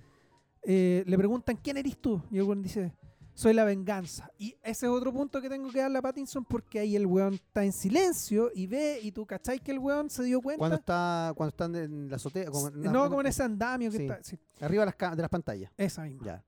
[0.63, 2.21] eh, le preguntan, ¿quién eres tú?
[2.31, 2.93] Y el weón dice,
[3.39, 4.31] soy la venganza.
[4.39, 7.35] Y ese es otro punto que tengo que darle a Pattinson porque ahí el weón
[7.35, 9.59] está en silencio y ve, y tú, ¿cachai?
[9.59, 10.57] Que el weón se dio cuenta.
[10.57, 13.97] Cuando está cuando están en la azotea, como en no, como en ese andamio que
[13.97, 14.03] Sí.
[14.05, 14.23] está.
[14.23, 15.71] sí, arriba de las, de las pantallas.
[15.77, 16.25] esa misma.
[16.25, 16.43] Ya.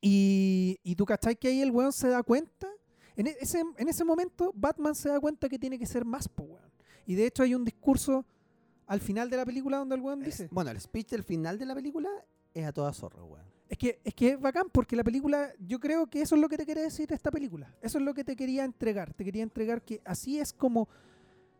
[0.00, 1.36] Y, y tú, ¿cachai?
[1.36, 2.68] Que ahí el weón se da cuenta.
[3.16, 6.28] En e- ese, en ese momento, Batman se da cuenta que tiene que ser más,
[6.28, 6.70] po, weón.
[7.06, 8.24] Y de hecho, hay un discurso
[8.86, 10.48] al final de la película donde el weón Es- dice.
[10.50, 12.08] bueno, el speech del final de la película
[12.54, 13.44] es a toda zorra, weón.
[13.68, 16.48] Es que, es que es bacán porque la película, yo creo que eso es lo
[16.48, 17.74] que te quiere decir esta película.
[17.82, 19.12] Eso es lo que te quería entregar.
[19.12, 20.88] Te quería entregar que así es como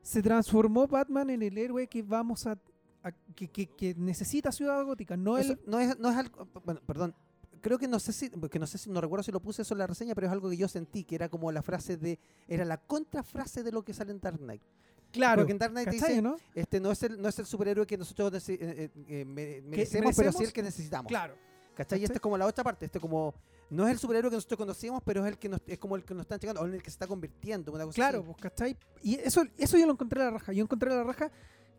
[0.02, 2.56] se transformó Batman en el héroe que vamos a,
[3.02, 5.16] a- que, que- que necesita Ciudad Gótica.
[5.16, 7.14] No Eso el, no es, no es algo, bueno, perdón.
[7.60, 9.74] Creo que no sé si, porque no sé si, no recuerdo si lo puse eso
[9.74, 12.20] en la reseña, pero es algo que yo sentí, que era como la frase de,
[12.46, 14.62] era la contrafrase de lo que sale en Dark Knight.
[15.10, 15.40] claro.
[15.40, 16.36] Porque en Dark Knight ¿cachai, dice, no?
[16.54, 20.14] este no es el, no es el superhéroe que nosotros eh, eh, eh, mere- merecemos,
[20.14, 20.36] pero merecemos?
[20.36, 21.08] sí el que necesitamos.
[21.08, 21.34] Claro.
[21.76, 22.00] ¿Cachai?
[22.00, 22.16] Y esta ¿Cachai?
[22.16, 23.34] es como la otra parte, este como,
[23.70, 26.04] no es el superhéroe que nosotros conocíamos, pero es el que nos, es como el
[26.04, 28.26] que nos están llegando, o en el que se está convirtiendo, una cosa Claro, así.
[28.26, 28.76] pues, ¿cachai?
[29.02, 30.52] Y eso, eso yo lo encontré a la raja.
[30.52, 31.30] Yo encontré a la raja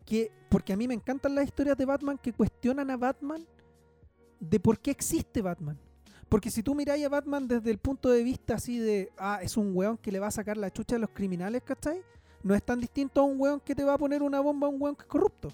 [0.06, 3.46] que, porque a mí me encantan las historias de Batman que cuestionan a Batman
[4.40, 5.78] de por qué existe Batman.
[6.28, 9.56] Porque si tú miráis a Batman desde el punto de vista así de, ah, es
[9.56, 12.02] un weón que le va a sacar la chucha a los criminales, ¿cachai?
[12.42, 14.70] no es tan distinto a un weón que te va a poner una bomba a
[14.70, 15.50] un weón que es corrupto.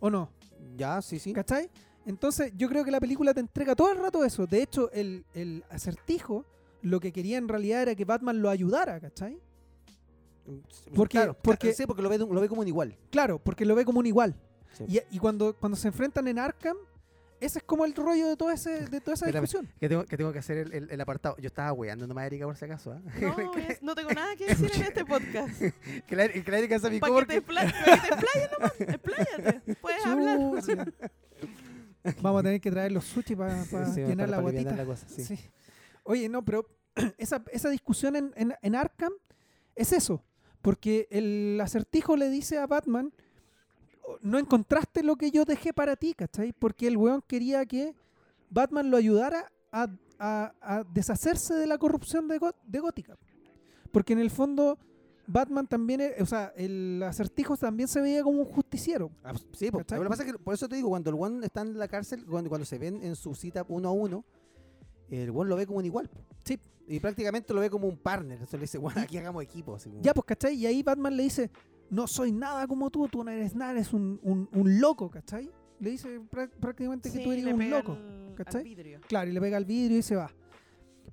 [0.00, 0.30] ¿O no?
[0.76, 1.32] Ya, sí, sí.
[1.32, 1.70] ¿Cachai?
[2.06, 4.46] Entonces, yo creo que la película te entrega todo el rato eso.
[4.46, 6.44] De hecho, el, el acertijo
[6.82, 9.38] lo que quería en realidad era que Batman lo ayudara, ¿cachai?
[10.94, 12.96] Porque- Claro, porque- sí, porque lo ve, lo ve como un igual.
[13.10, 14.34] Claro, porque lo ve como un igual.
[14.72, 14.84] Sí.
[14.88, 16.76] Y, y cuando, cuando se enfrentan en Arkham,
[17.40, 19.42] ese es como el rollo de, todo ese, de toda esa Espérame.
[19.44, 19.72] discusión.
[19.78, 21.36] Que tengo, que tengo que hacer el, el- el apartado.
[21.38, 22.92] Yo estaba weando nomás a Erika por si acaso.
[22.92, 23.00] ¿ah?
[23.20, 25.60] No, es- no tengo nada que decir en este podcast.
[26.08, 27.60] que, la, que la Erika se picó Para que te porque...
[27.62, 27.72] explayes,
[28.58, 29.26] para que te explayes nomás.
[29.36, 29.76] Expláyate.
[29.80, 30.92] Puedes hablar.
[32.20, 34.76] Vamos a tener que traer los sushi para Sí, llenar la para guatita.
[34.76, 35.24] la cosa, sí.
[35.24, 35.38] Sí.
[36.04, 36.66] Oye, no, pero
[37.18, 39.12] esa, esa discusión en, en, en Arkham
[39.76, 40.22] es eso.
[40.60, 43.12] Porque el acertijo le dice a Batman,
[44.06, 46.52] "Oh, no encontraste lo que yo dejé para ti, ¿cachai?
[46.52, 47.94] Porque el weón quería que
[48.50, 49.88] Batman lo ayudara a,
[50.18, 53.16] a- a deshacerse de la corrupción de, de Gótica.
[53.90, 54.78] Porque en el fondo
[55.26, 59.10] Batman también, es- o sea, el acertijo también se veía como un justiciero.
[59.24, 59.78] Ah, Sí, po.
[59.78, 59.98] ¿Cachai?
[59.98, 61.88] lo que pasa es que por eso te digo, cuando el one está en la
[61.88, 64.24] cárcel, cuando, cuando se ven en su cita uno a uno,
[65.10, 66.10] el one lo ve como un igual.
[66.44, 66.58] Sí.
[66.88, 68.32] Y prácticamente lo ve como un partner.
[68.32, 69.74] Entonces le dice, bueno, aquí hagamos equipo.
[69.76, 70.54] así como- Ya, pues, ¿cachai?
[70.56, 71.50] Y ahí Batman le dice,
[71.90, 75.50] no soy nada como tú, tú no eres nada, eres un, un, un loco, ¿cachai?
[75.78, 77.92] Le dice prá- prácticamente que Sí, tú eres un loco.
[77.92, 78.64] al- al ¿cachai?
[78.64, 79.00] vidrio.
[79.08, 80.30] Claro, y le pega al vidrio y se va.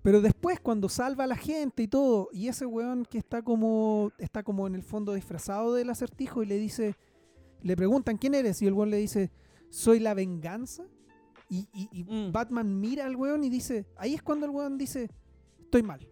[0.02, 4.12] Pero después, cuando salva a la gente y todo, y ese weón que está como,
[4.18, 6.96] está como en el fondo disfrazado del acertijo y le dice,
[7.62, 9.32] le preguntan quién eres, y el weón le dice,
[9.70, 10.84] soy la venganza.
[11.50, 12.32] Y, y- y Mm.
[12.32, 15.10] Batman mira al weón y dice, ahí es cuando el weón dice,
[15.60, 16.08] estoy mal.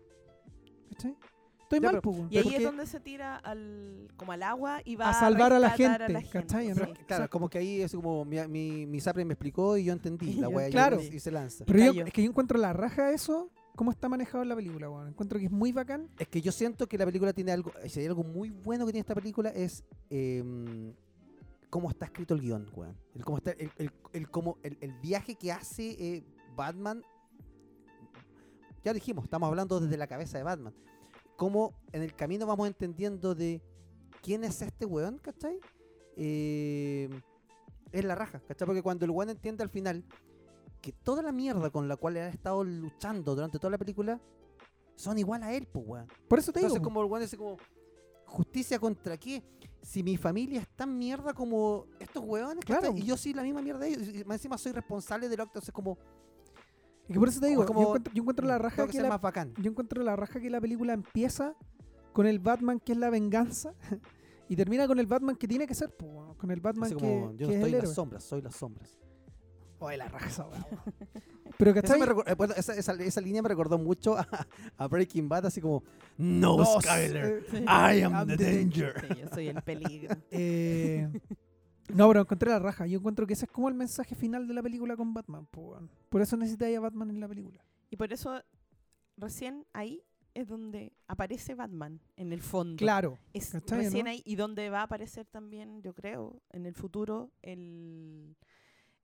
[0.91, 1.15] ¿Cachai?
[1.61, 2.27] Estoy Ya, mal, pero-.
[2.29, 5.59] Y ahí es donde se tira al, como al agua y va A salvar a
[5.59, 6.67] la gente, ¿cachai?
[6.67, 6.73] sí.
[6.75, 9.93] Pero- Claro, como que ahí es como mi, mi, mi Sapre me explicó y yo
[9.93, 10.99] entendí la wea y- Claro.
[11.01, 11.65] y, se lanza.
[11.65, 15.07] Pero yo, es que yo encuentro la raja eso, cómo está manejado la película, weón.
[15.07, 16.09] Encuentro que es muy bacán.
[16.19, 18.91] Es que yo siento que la película tiene algo, si hay algo muy bueno que
[18.91, 20.93] tiene esta película es em,
[21.69, 22.97] cómo está escrito el guion, weón.
[23.15, 23.71] El, cómo está, el,
[24.13, 26.23] el cómo- el- el viaje que hace eh,
[26.55, 27.01] Batman.
[28.83, 30.73] Ya dijimos, estamos hablando desde la cabeza de Batman.
[31.35, 33.61] Cómo en el camino vamos entendiendo de
[34.23, 35.59] quién es este weón, ¿cachai?
[36.15, 37.09] Eh,
[37.91, 38.65] es la raja, ¿cachai?
[38.65, 40.03] Porque cuando el weón entiende al final
[40.81, 44.19] que toda la mierda con la cual él ha estado luchando durante toda la película
[44.95, 46.07] son igual a él, pues, weón.
[46.27, 46.67] Por eso te digo.
[46.67, 46.83] Entonces, po.
[46.85, 47.57] como el weón dice como,
[48.25, 49.43] ¿justicia contra qué?
[49.81, 52.93] Si mi familia es tan mierda como estos weones, Claro.
[52.95, 54.07] Y yo soy la misma mierda de ellos.
[54.07, 55.97] Y encima soy responsable de lo que entonces como,
[57.07, 59.01] Es que por eso te digo, como- yo, encuentro, yo encuentro la raja tengo que
[59.01, 59.53] la, más bacán.
[59.61, 61.55] yo encuentro la raja que la película empieza
[62.11, 63.73] con el Batman que es la venganza
[64.49, 66.99] y termina con el Batman que tiene que ser, po, con el Batman Así que,
[67.01, 67.87] como, yo que es estoy el en héroe.
[67.87, 68.99] las sombras, soy las sombras.
[69.79, 70.95] Oye, la raja esa weá, weón.
[71.57, 71.99] Pero ¿cachai?
[71.99, 74.27] me recor- eh, bueno, esa, esa, esa línea me recordó mucho a,
[74.77, 75.83] a Breaking Bad, así como,
[76.17, 78.93] no, No, Skyler, eh, I am I'm the the danger.
[79.07, 80.15] Sí, yo soy el peligro.
[80.31, 81.09] Eh,
[81.93, 82.85] no, pero encontré la raja.
[82.85, 85.47] Yo encuentro que ese es como el mensaje final de la película con Batman.
[86.09, 87.63] Por eso necesitáis a Batman en la película.
[87.89, 88.43] Y por eso
[89.15, 90.03] recién ahí
[90.33, 92.75] es donde aparece Batman en el fondo.
[92.77, 93.17] Claro.
[93.33, 94.11] Es ¿Cachai, recién no?
[94.11, 98.35] ahí y donde va a aparecer también, yo creo, en el futuro el,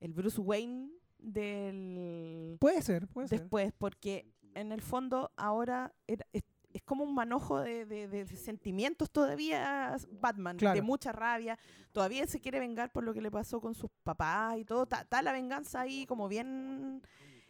[0.04, 3.40] el Bruce Wayne del Puede ser, puede ser.
[3.40, 6.42] después, porque en el fondo ahora era- es,
[6.72, 10.74] es como un manojo de, de- de sentimientos todavía Batman, Claro.
[10.76, 11.58] de mucha rabia,
[11.92, 15.00] todavía se quiere vengar por lo que le pasó con sus papás y todo, está
[15.02, 17.02] está la venganza ahí como bien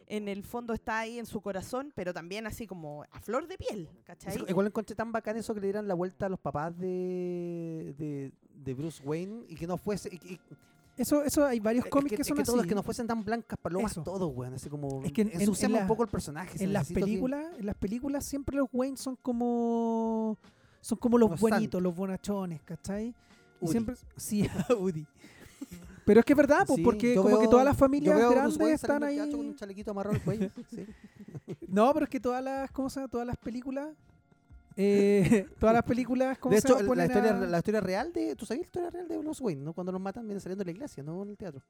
[0.07, 3.57] en el fondo está ahí en su corazón, pero también así como a flor de
[3.57, 4.37] piel, ¿cachai?
[4.47, 8.31] Igual encontré tan bacán eso que le dieran la vuelta a los papás de, de,
[8.53, 10.09] de Bruce Wayne y que no fuese...
[10.13, 10.39] y- y-
[10.97, 12.69] Eso, eso hay varios es cómics que, que, es son que todos, así.
[12.69, 14.03] que no fuesen tan blancas palomas Eso.
[14.03, 14.53] todos, weón.
[14.53, 15.49] Así como Es que en-
[15.81, 16.63] un poco el personaje.
[16.63, 20.37] en las que- películas, en las películas siempre los Wayne son como
[20.81, 23.07] son como los Los buenitos, los bonachones, ¿cachai?
[23.07, 23.13] Y
[23.65, 23.71] Udi.
[23.71, 24.47] siempre sí,
[24.79, 25.05] Udi.
[26.05, 29.03] Pero es que es verdad, pues, Sí, porque como que todas las familias grandes están
[29.03, 29.15] ahí.
[29.15, 30.49] del teatro con un chalequito amarrado al cuello.
[30.69, 30.85] sí.
[31.67, 33.09] No, pero es que todas las, ¿cómo se llama?
[33.09, 33.89] Todas las películas,
[34.77, 38.35] eh, todas las películas, ¿cómo De se hecho, la historia, a- la historia real de...
[38.35, 39.61] ¿Tú sabías la historia real de Bruce Wayne?
[39.63, 39.73] ¿no?
[39.73, 41.61] Cuando los matan vienen saliendo de la iglesia, no en el teatro.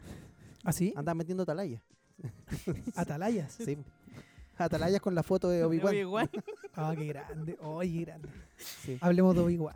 [0.63, 0.93] ¿Ah, sí?
[0.95, 1.81] Andan metiendo atalayas.
[2.95, 3.51] Atalayas.
[3.53, 3.77] Sí.
[4.57, 5.93] Atalayas con la foto de Obi-Wan.
[5.93, 6.29] Obi-Wan.
[6.77, 7.57] Ah, qué grande.
[7.61, 8.27] Oye, qué grande.
[8.57, 8.97] Sí.
[8.99, 9.75] Hablemos de Obi-Wan.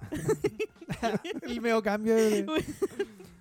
[1.43, 2.45] El medio cambio de...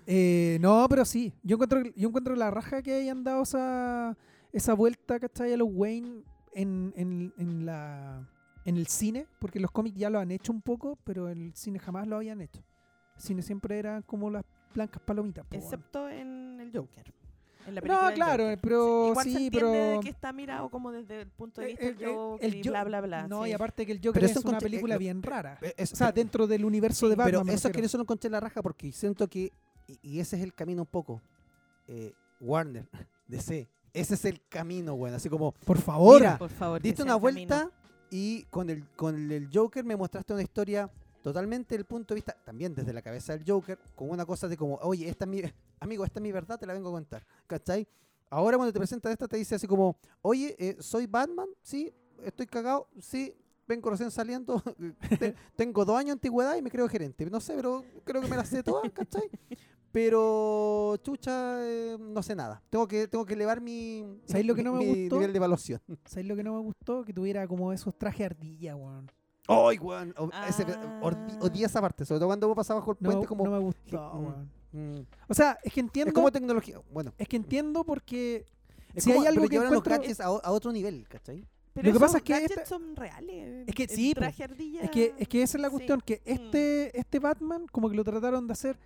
[0.07, 1.33] Eh, no, pero sí.
[1.43, 4.17] Yo encuentro, yo encuentro la raja que hayan dado esa,
[4.53, 5.53] esa vuelta, ¿cachai?
[5.53, 6.23] A los Wayne
[6.53, 8.27] en, en, en la,
[8.65, 11.53] en el cine, porque los cómics ya lo han hecho un poco, pero en el
[11.55, 12.61] cine jamás lo habían hecho.
[13.15, 14.43] El cine siempre era como las
[14.73, 15.45] blancas palomitas.
[15.45, 15.63] po, weón.
[15.63, 17.13] Excepto en el Joker.
[17.67, 18.59] En la película No, claro, Joker.
[18.61, 21.67] pero Igual se sí, entiende de pero que está mirado como desde el punto de
[21.67, 23.27] Eh, vista del el- el- Joker el y bla, bla, bla.
[23.27, 23.49] no, sí.
[23.49, 25.57] y aparte que el Joker Pero es una película eh, bien rara.
[25.61, 27.49] Eh, es- O sea, dentro del universo de Batman.
[27.49, 29.51] eso es que eso lo encontré en la raja porque siento que,
[29.87, 31.21] y, y ese es el camino un poco,
[31.87, 32.87] eh, Warner,
[33.27, 36.19] DC, ese es el camino, bueno, así como, Por favor.
[36.21, 37.71] Mira, Por favor, diste una el camino.
[38.11, 40.89] Y con el, con el Joker me mostraste una historia
[41.21, 44.55] totalmente del punto de vista, también desde la cabeza del Joker, con una cosa de
[44.57, 45.41] como, oye, esta es mi,
[45.79, 47.87] amigo, esta es mi verdad, te la vengo a contar, ¿cachai?
[48.29, 51.91] Ahora cuando te presentan esta te dice así como, oye, eh, soy Batman, sí,
[52.23, 53.33] estoy cagado, sí,
[53.67, 54.61] vengo recién saliendo,
[55.19, 58.27] te- tengo dos años de antigüedad y me creo gerente, no sé, pero creo que
[58.27, 59.29] me las sé todas, ¿cachai?
[59.91, 62.61] Pero, chucha, eh, no sé nada.
[62.69, 65.15] Tengo que, tengo que elevar mi, ¿Sabéis lo que no me mi gustó?
[65.15, 65.81] nivel de evaluación.
[66.05, 67.03] ¿Sabes lo que no me gustó?
[67.03, 69.09] Que tuviera como esos trajes ardilla, weón.
[69.47, 70.13] ¡Ay, weón!
[70.17, 70.99] O- ese- Ah.
[71.01, 73.43] ordi- Odié esa parte, sobre todo cuando vos pasabas bajo el No, puente, como.
[73.45, 74.51] no me gustó, mm, weón.
[74.71, 76.09] mm, O sea, es que entiendo.
[76.09, 76.79] es como tecnología.
[76.91, 78.45] Bueno, Es que entiendo porque
[78.93, 81.47] es Si como, hay algo pero que llevaron los encuentro- gadgets a, otro nivel, ¿cachai?
[81.73, 83.67] Pero Lo que esos pasa es que gadgets esta- son reales.
[83.67, 84.19] Es que el sí, po.
[84.21, 84.81] traje ardilla.
[84.81, 85.73] es que, es que esa es la Sí.
[85.75, 86.29] cuestión, que Mm.
[86.29, 88.77] este, este Batman como que lo trataron de hacer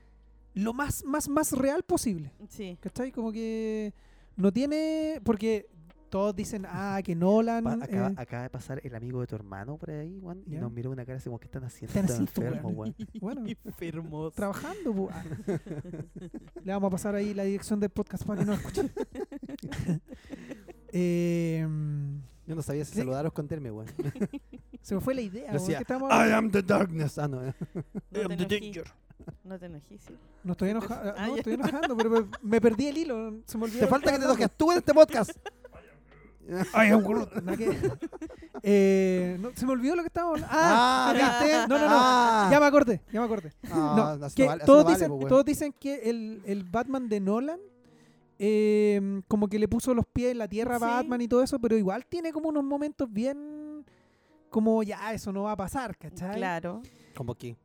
[0.54, 2.32] lo más, más, más real posible.
[2.50, 2.78] Sí.
[2.82, 3.12] ¿Cachai?
[3.12, 3.94] Como que
[4.36, 5.20] no tiene.
[5.24, 5.68] Porque
[6.10, 7.64] todos dicen, ah, que Nolan.
[7.64, 10.52] Pa- acaba, eh, acaba de pasar el amigo de tu hermano por ahí, weón, y
[10.58, 12.00] nos miró una cara así como que están haciendo.
[12.00, 12.96] Están enfermos, weón.
[12.96, 12.96] weón.
[13.20, 14.34] bueno, Enfermos.
[14.36, 15.10] trabajando.
[15.12, 15.24] Ah.
[16.64, 18.92] Le vamos a pasar ahí la dirección del podcast para que no escuchen.
[20.92, 21.66] Eh,
[22.46, 23.00] Yo no sabía si Sí.
[23.00, 23.88] saludar o esconderme, weón.
[24.82, 25.46] se me fue la idea.
[25.52, 27.18] weón, Decía, I am the darkness.
[27.18, 27.44] Ah, no.
[27.44, 27.54] eh.
[28.12, 28.74] No te enojí.
[29.44, 30.16] No te enojí, sí.
[30.44, 31.38] No estoy enojando, Ah, no, ya.
[31.40, 33.34] estoy enojando, pero me, me perdí el hilo.
[33.46, 33.80] Se me olvidó.
[33.82, 35.32] Te falta que te enojes tú en este podcast.
[36.74, 37.04] Ay, un
[38.66, 40.58] Eh, no, se me olvidó lo que estábamos hablando.
[40.58, 41.66] Ah, Ah.
[41.68, 41.96] No, no, no.
[41.98, 42.50] Ah.
[42.52, 43.54] Ya me acordé, ya me acordé.
[43.72, 45.28] Ah, No, que vale- todos, vale, dicen, weón.
[45.28, 47.60] todos dicen que el, el Batman de Nolan
[48.40, 50.86] eh, como que le puso los pies en la tierra a Sí.
[50.86, 53.86] Batman y todo eso, pero igual tiene como unos momentos bien
[54.50, 56.36] como ya eso no va a pasar, ¿cachai?
[56.38, 56.82] Claro.
[57.16, 57.56] Como que.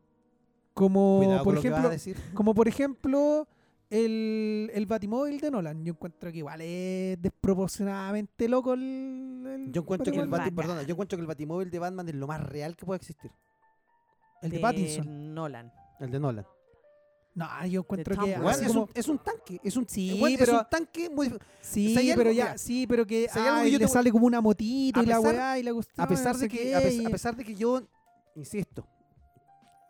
[0.79, 2.17] Como Cuidado por con lo que vas a ejemplo, decir.
[2.35, 3.49] como por ejemplo
[3.91, 5.85] el, el Batimóvil de Nolan.
[5.85, 10.93] Yo encuentro que igual es desproporcionadamente loco el, el Yo encuentro que el perdona, yo
[10.93, 13.31] encuentro que el Batimóvil de Batman es lo más real que puede existir.
[14.43, 15.35] el de Pattinson.
[15.35, 15.73] Nolan.
[16.01, 16.47] El de Nolan.
[17.35, 20.59] No, yo encuentro que es, como- un, es un tanque, es un, Sí, es pero-
[20.59, 24.41] un tanque muy Sí, pero ya, sí, pero que, ay, le te- sale como una
[24.41, 26.05] motito A y la weá y la cuestión.
[26.05, 27.81] a pesar de que a pesar de que yo
[28.35, 28.85] insisto,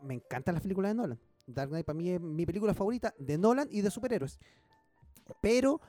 [0.02, 1.20] me encantan las películas de Nolan.
[1.46, 4.38] Dark Knight para mí es mi película favorita de Nolan y de superhéroes.
[5.40, 5.80] Pero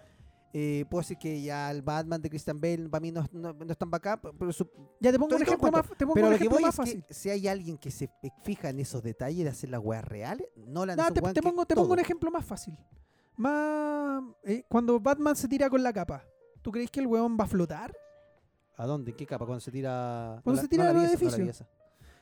[0.54, 3.72] eh, puedo decir que ya el Batman de Christian Bale para mí no, no, no
[3.72, 6.34] es tan bacán, pero su- Ya te pongo un ejemplo más, te pongo Pero un
[6.34, 7.04] lo que voy más es fácil.
[7.06, 8.10] que si hay alguien que se
[8.44, 11.42] fija en esos detalles de hacer las weas reales, Nolan No, es un te, te
[11.42, 12.78] pongo, te pongo un ejemplo más fácil.
[13.36, 16.24] Más eh, cuando Batman se tira con la capa,
[16.62, 17.96] ¿tú crees que el weón va a flotar?
[18.76, 19.12] ¿A dónde?
[19.12, 19.46] ¿En qué capa?
[19.46, 20.40] Cuando se tira.
[20.44, 21.70] Cuando no se tira no de la los vi esa, no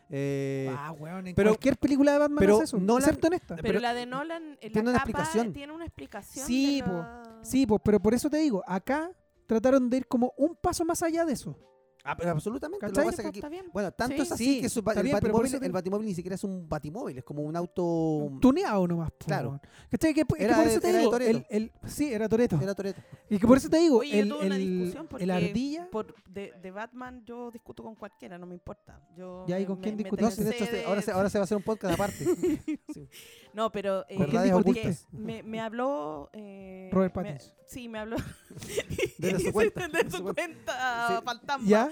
[0.10, 3.34] Eh, ah, weón, en pero- cualquier película de Batman pero hace eso, Nolan- excepto en
[3.34, 3.56] esta.
[3.56, 5.54] Pero, Pero- la de Nolan, eh, tiene la una capa explicación.
[5.54, 6.46] tiene una explicación.
[6.48, 6.92] Sí, de po.
[6.94, 9.12] la- Sí, pero por eso te digo, acá
[9.46, 11.58] trataron de ir como un paso más allá de eso.
[12.04, 12.86] Ah, pero absolutamente.
[12.86, 13.06] Lo que ¿Cachai?
[13.12, 13.66] pasa es que aquí- Está bien.
[13.74, 14.22] bueno, tanto Sí.
[14.22, 15.72] es así Sí, que su ba- está el, bien, pero por batimóvil, eso te- el
[15.72, 18.32] batimóvil ni siquiera es un batimóvil, es como un auto.
[18.42, 19.12] Tuneado nomás.
[19.12, 19.48] po, Claro.
[19.50, 19.62] weón.
[19.92, 20.14] ¿Cachai?
[20.14, 21.38] Que, que Era por de- eso te era de digo, Toretto.
[21.38, 22.60] el, el- sí, era Toreto.
[22.62, 23.02] Era Toretto.
[23.30, 25.32] Y que por eso te digo, Oye, yo el, tuve una el- discusión el porque
[25.32, 25.90] ardilla.
[25.92, 29.00] Por, de, de Batman yo discuto con cualquiera, no me importa.
[29.16, 30.04] Yo Ya, ¿y me- con quién me-?
[30.04, 31.94] No, sí, de hecho, se- ahora, se, de- ahora se va a hacer un podcast
[31.94, 32.18] aparte.
[32.94, 33.08] Sí.
[33.54, 35.08] No, pero eh, Verdades porque ocultas.
[35.12, 37.54] me, me habló eh, Robert me- Pattinson.
[37.66, 38.16] sí, me habló
[39.18, 39.88] Desde su cuenta.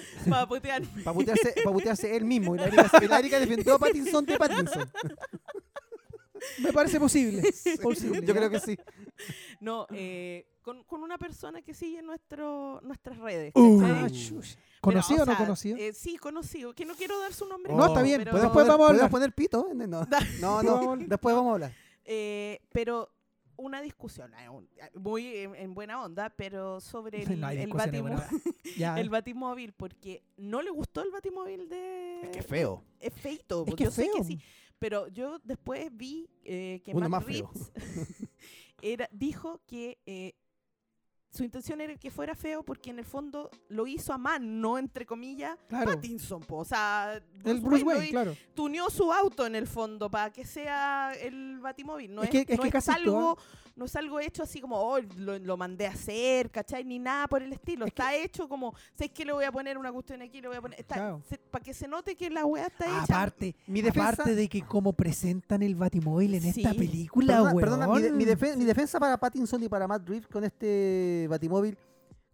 [0.30, 0.84] para putear.
[1.04, 2.56] Para putearse, pa' putearse él mismo.
[2.56, 4.92] Y la Erika, la Erika defendió a Pattinson de Pattinson.
[6.60, 7.42] Me parece posible.
[7.82, 8.78] posible, Yo creo que sí.
[9.60, 13.52] No, eh, con, con una persona que sigue nuestro, nuestras redes.
[13.56, 14.08] Uh, ah.
[14.82, 15.78] ¿Conocido Pero, o no sea, conocido?
[15.78, 16.74] eh, sí, conocido.
[16.76, 17.74] Que no quiero dar su nombre.
[17.74, 19.12] No, está bien, pero- ¿Podemos Después vamos a ¿podemos hablar.
[19.12, 19.68] poner pito?
[19.74, 19.88] No,
[20.42, 21.04] no, no, no.
[21.08, 21.74] Después vamos a hablar.
[22.04, 23.10] Eh, pero
[23.58, 27.70] una discusión, eh, un- muy en, en buena onda, pero sobre el, No el,
[28.78, 29.00] Ya.
[29.00, 32.22] el batimóvil, porque no le gustó el batimóvil de...
[32.24, 32.84] Es que es feo.
[33.00, 34.40] Es feito, Es pues, que yo sé que sí.
[34.80, 37.26] Pero yo después vi eh, que Uno Matt más
[38.82, 40.34] era, dijo que eh,
[41.36, 45.06] su intención era que fuera feo porque en el fondo lo hizo a mano, entre
[45.06, 45.92] comillas, Claro.
[45.92, 46.58] Pattinson, po.
[46.58, 48.36] o sea, El Bruce Wayne, claro.
[48.54, 52.14] tuneó su auto en el fondo para que sea el batimóvil.
[52.16, 53.38] No Es es, que- es no que es casi algo,
[53.76, 56.84] no es algo hecho así como, oh, lo, lo mandé a hacer, ¿cachai?
[56.86, 57.86] Ni nada por el estilo.
[57.86, 60.48] Es que- está hecho como, sé que le voy a poner una cuestión aquí, le
[60.48, 60.86] voy a poner.
[60.86, 61.22] Claro.
[61.52, 63.04] para que se note que la weá está hecha.
[63.04, 67.88] Aparte, Mi defensa- aparte de que como presentan el Batimóvil en esta película, Perdona, perdona,
[67.88, 71.78] mi, de- mi defe- mi defensa para Pattinson y para Matt Reeves con este Batimóvil.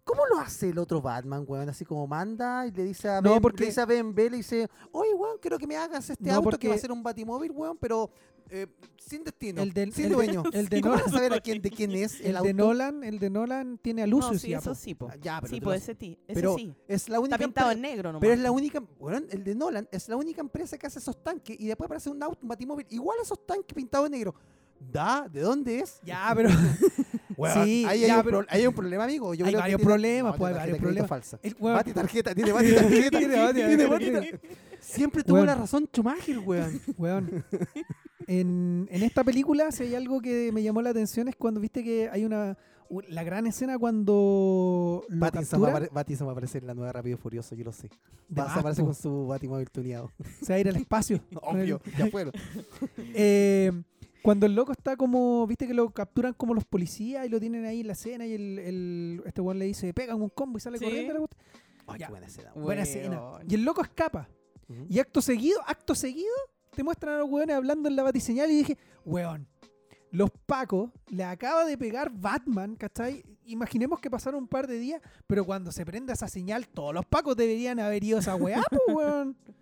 [0.04, 1.68] ¿Cómo lo hace el otro Batman, weón?
[1.68, 4.30] Así como manda y le dice a No, Ben, porque- le dice a Ben B,
[4.30, 6.78] le dice, oye, weón, quiero que me hagas este No, auto que porque- va a
[6.78, 8.10] ser un Batimóvil, weón, pero
[8.50, 8.66] eh,
[8.98, 10.42] sin destino, El del- sin el de- dueño.
[10.52, 12.36] el de ¿Y cómo Nolan- vas a saber a quién, de quién es el, el
[12.36, 12.46] auto?
[12.48, 15.08] de Nolan, el de Nolan tiene a No, Lucius sí, ya, eso sí, po.
[15.08, 16.74] Ah, ya, pero sí, pues ese, ti- ese pero sí.
[16.88, 18.20] es la única Está pintado en negro nomás.
[18.20, 21.22] Pero es la única, weón, el de Nolan es la única empresa que hace esos
[21.22, 24.34] tanques y después aparece un auto, un batimóvil, igual a esos tanques pintados de negro.
[24.90, 26.00] Da, ¿de dónde es?
[26.04, 26.48] Ya, pero
[27.64, 29.34] Sí, ahí, ya, hay un pero- pro- ahí hay un problema, amigo.
[29.34, 31.08] Yo Hay varios tiene- problemas, no, pues, tiene varios problemas.
[31.08, 31.38] falsa.
[31.42, 33.18] el weón- Bati tarjeta, tiene Bati tarjeta.
[33.18, 34.38] Tiene Bati tiene Bati tarjeta.
[34.38, 34.48] tarjeta.
[34.80, 36.80] Siempre tuvo la razón Schumacher, weón.
[36.98, 37.44] Weón,
[38.26, 41.82] en, en esta película, si hay algo que me llamó la atención es cuando viste
[41.82, 42.56] que hay una.
[43.08, 46.66] La gran escena cuando lo Pattinson va, a capturan, apare- Pattinson va a aparecer en
[46.66, 47.88] la nueva Rápido y Furioso, yo lo sé.
[48.38, 50.10] Va a aparecer con su Batimóvil tuneado.
[50.42, 51.18] se va a ir al espacio.
[51.42, 52.34] Obvio, ya fueron.
[53.14, 53.72] Eh,
[54.22, 57.64] cuando el loco está como, viste que lo capturan como los policías y lo tienen
[57.66, 60.60] ahí en la escena y el, el- este weón le dice, pegan un combo y
[60.60, 60.84] sale Sí.
[60.84, 61.28] corriendo.
[61.86, 62.06] Ay, Ya.
[62.06, 62.50] qué buena escena.
[62.54, 62.64] weón.
[62.64, 63.20] Buena escena.
[63.48, 64.28] Y el loco escapa.
[64.88, 66.32] Y acto seguido, acto seguido,
[66.74, 69.46] te muestran a los weones hablando en la batiseñal y dije, weón,
[70.10, 73.22] los pacos le acaba de pegar Batman, ¿cachai?
[73.44, 77.04] Imaginemos que pasaron un par de días, pero cuando se prenda esa señal, todos los
[77.04, 79.36] pacos deberían haber ido a esa weá, po, weón.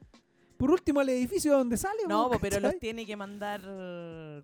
[0.61, 3.63] Por último, al edificio donde sale, No, po, pero los tiene que mandar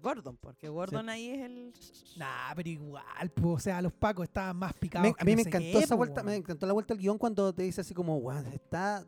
[0.03, 1.73] Gordon, porque Gordon ahí es el.
[2.17, 5.07] Nah, pero igual, po, o sea, los pacos estaban más picados.
[5.09, 6.73] Me- que a mí no me sé encantó qué, esa po, vuelta, me encantó la
[6.73, 9.05] vuelta al guion cuando te dice así como, weón, está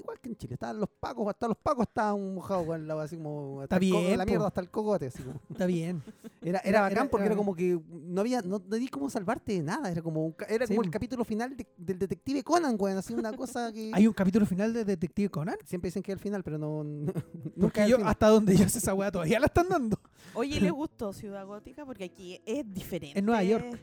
[0.00, 3.16] igual que en Chile, estaban los pacos, hasta los pacos estaban mojados, weón, la- así
[3.16, 4.28] como hasta Está el co- bien, la po.
[4.30, 5.40] mierda hasta el cogote, así como.
[5.50, 6.02] Está bien.
[6.42, 8.88] Era, era, Era- bacán era- porque era, era- como que no había, no te di
[8.88, 10.92] cómo salvarte de nada, era como un ca- era Sí, como el po.
[10.92, 14.72] capítulo final de- del detective Conan, weón, así una cosa que Hay un capítulo final
[14.72, 15.56] de Detective Conan.
[15.66, 17.22] siempre dicen que es el final, pero no, no- nunca
[17.60, 18.10] Porque es el yo, final.
[18.10, 19.98] hasta donde yo sé esa weá todavía la están dando.
[20.34, 21.84] Oye, ¿le gustó Ciudad Gótica?
[21.84, 23.18] Porque aquí es diferente.
[23.18, 23.78] En Nueva York.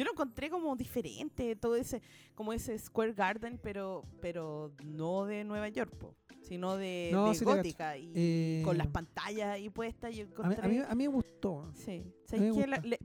[0.00, 2.00] Yo lo encontré como diferente, todo ese,
[2.34, 7.34] como ese Square Garden, pero, pero no de Nueva York, po, sino de, No, de
[7.34, 7.56] sí te cacho.
[7.58, 10.16] gótica y Eh, con las pantallas ahí puestas.
[10.16, 11.70] Yo A mí, encontré, a mí, a mí me gustó.
[11.74, 12.02] sí,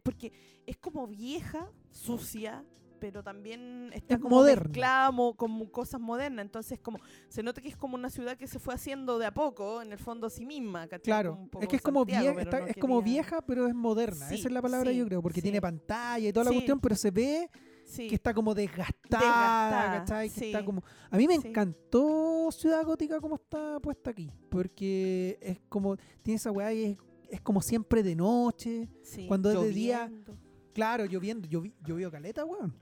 [0.04, 0.32] porque
[0.66, 2.64] es como vieja, sucia,
[3.00, 4.64] pero también está Es como moderna.
[4.64, 6.46] mezclada como cosas modernas.
[6.46, 9.34] Entonces, como se nota que es como una ciudad que se fue haciendo de a
[9.34, 10.88] poco, en el fondo a sí misma.
[10.88, 11.04] ¿cachai?
[11.04, 13.76] Claro, es que es como, Santiago, vieja, pero está- no es como vieja, pero es
[13.76, 14.28] moderna.
[14.30, 15.44] Sí, Esa es la palabra, sí, yo creo, porque sí.
[15.44, 17.50] tiene pantalla y toda la cuestión, pero se ve
[17.96, 20.30] que está como desgastada, Desgastada, ¿cachai?
[20.30, 20.66] Que está sí.
[20.66, 20.84] como...
[21.12, 26.52] A mí me encantó Ciudad Gótica como está puesta aquí, porque es como, tiene esa
[26.52, 26.98] weá y es,
[27.30, 28.90] es como siempre de noche,
[29.28, 30.38] cuando es de día- lloviendo.
[30.74, 32.76] claro, lloviendo, llovi, llovió caleta, weón.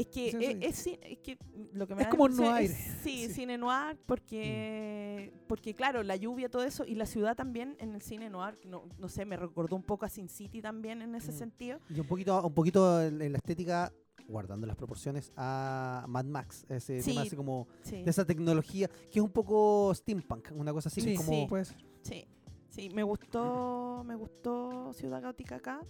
[0.00, 1.38] Es que, es, es es que
[1.72, 2.70] lo que me Es da como noir.
[2.70, 3.34] es- Sí, Sí.
[3.34, 8.02] cine noir, porque, porque claro, la lluvia, todo eso, y la ciudad también en el
[8.02, 11.32] cine noir, no, no sé, me recordó un poco a Sin City también en ese
[11.32, 11.34] Mm.
[11.38, 11.80] sentido.
[11.88, 13.92] Y un poquito, un poquito en la estética,
[14.28, 16.64] guardando las proporciones, a Mad Max.
[16.68, 17.10] Ese Sí.
[17.10, 21.00] tema así como Sí, de esa tecnología, que es un poco steampunk, una cosa así,
[21.00, 21.64] que Sí, es como...
[21.64, 21.76] ser.
[22.02, 22.24] sí,
[22.68, 25.80] sí, me gustó, me gustó Ciudad Gótica acá.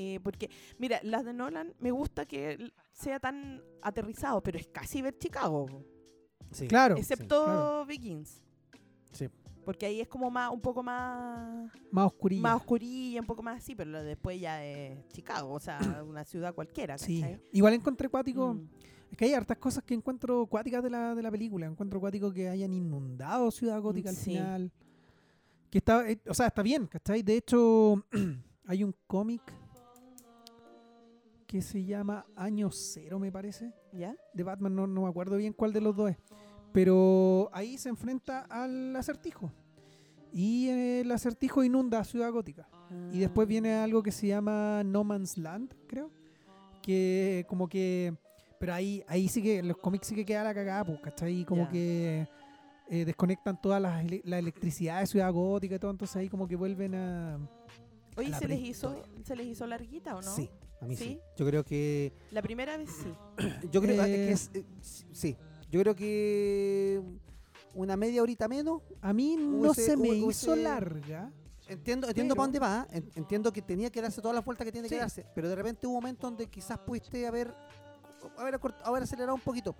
[0.00, 5.00] eh, porque, mira, las de Nolan me gusta que sea tan aterrizado, pero es casi
[5.02, 5.66] ver Chicago,
[6.50, 6.66] sí.
[6.66, 7.86] Claro, excepto claro.
[7.86, 8.42] Begins.
[9.12, 9.28] Sí.
[9.64, 12.42] Porque ahí es como más, un poco más más oscurilla.
[12.42, 15.78] más oscurilla, un poco más así, pero después ya es Chicago, o sea,
[16.08, 17.40] una ciudad cualquiera, Sí, ¿cachai?
[17.52, 18.54] igual encontré cuático.
[18.54, 18.68] Mm.
[19.10, 21.66] Es que hay hartas cosas que encuentro cuáticas de la, de la película.
[21.66, 24.32] Encuentro cuático que hayan inundado Ciudad Gótica al Sí.
[24.32, 24.70] final.
[25.70, 27.22] Que está, eh, o sea, está bien, ¿cachai?
[27.22, 28.04] De hecho,
[28.66, 29.40] hay un cómic
[31.48, 34.14] que se llama Año Cero, me parece, ¿Ya?
[34.34, 36.18] de Batman, no, no me acuerdo bien cuál de los dos es.
[36.72, 39.50] Pero ahí se enfrenta al acertijo.
[40.30, 42.68] Y el acertijo inunda Ciudad Gótica.
[43.12, 43.48] Y después Ah.
[43.48, 46.10] viene algo que se llama No Man's Land, creo.
[46.82, 48.14] Que como que...
[48.60, 51.46] Pero ahí, ahí sí que, los cómics sí que queda la cagada, pues, ¿cachai?
[51.46, 52.28] Como que
[52.90, 56.56] eh, desconectan toda la, la electricidad de Ciudad Gótica y todo, entonces ahí como que
[56.56, 57.38] vuelven a...
[58.16, 59.02] Oye, ¿se les, hizo.
[59.22, 60.30] ¿se les hizo larguita o no?
[60.34, 61.04] Sí, a mí sí.
[61.04, 61.20] ¿Sí?
[61.36, 62.12] Yo creo que...
[62.30, 63.12] La primera vez sí.
[63.72, 64.50] Yo creo Eh, que es...
[64.54, 64.64] eh,
[65.12, 65.36] sí,
[65.70, 67.02] yo creo que
[67.74, 71.30] una media horita menos A mí no se me hizo larga,
[71.68, 74.64] entiendo, entiendo Pero- para dónde va, en- entiendo que tenía que darse todas las vueltas
[74.64, 77.54] que tiene que darse, pero de repente hubo un momento donde quizás pudiste haber,
[78.38, 79.74] haber, acort- haber acelerado un poquito.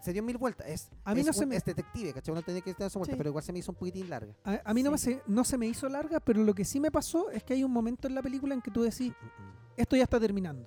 [0.00, 0.68] Se dio mil vueltas.
[0.68, 2.30] Es, A mí es no se un- me- es detective, ¿cachai?
[2.32, 3.16] Uno tenía que estar esa vuelta, Sí.
[3.18, 4.34] pero igual se me hizo un poquitín larga.
[4.44, 6.78] A, a mí no, me se, no se me hizo larga, pero lo que sí
[6.78, 9.12] me pasó es que hay un momento en la película en que tú decís,
[9.76, 10.66] esto ya está terminando.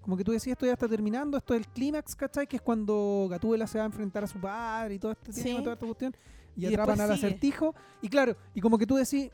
[0.00, 2.46] Como que tú decís, esto ya está terminando, esto es el clímax, ¿cachai?
[2.46, 5.42] Que es cuando Gatúbela se va a enfrentar a su padre y todo este Sí.
[5.44, 6.16] tema, toda esta cuestión,
[6.56, 7.26] y, Y atrapan al sigue.
[7.28, 7.74] acertijo.
[8.00, 9.30] Y claro, y como que tú decís,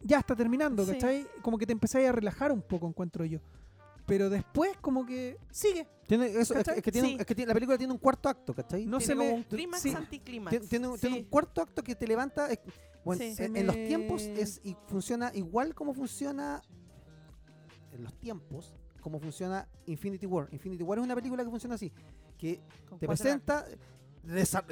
[0.00, 0.92] ya está terminando, Sí.
[0.92, 1.26] ¿cachai?
[1.42, 3.40] Como que te empezáis a relajar un poco, encuentro yo.
[4.06, 5.86] Pero después como que sigue.
[6.06, 6.76] Tiene eso, es, que- ¿Cachai?
[6.78, 7.16] es que tiene, Sí.
[7.20, 8.84] es que tiene- la película tiene un cuarto acto, ¿cachai?
[8.86, 9.90] No tiene se como me- un clímax sí.
[9.96, 10.50] anticlímax.
[10.50, 11.22] Tiene, tiene un- tiene Sí.
[11.22, 12.48] un cuarto acto que te levanta.
[12.50, 12.58] es-
[13.04, 13.34] bueno, Sí.
[13.42, 16.62] en, los tiempos es y funciona igual como funciona
[17.92, 20.48] en los tiempos como funciona Infinity War.
[20.52, 21.92] Infinity War es una película que funciona así,
[22.38, 23.66] que Con te presenta,
[24.24, 24.64] desa-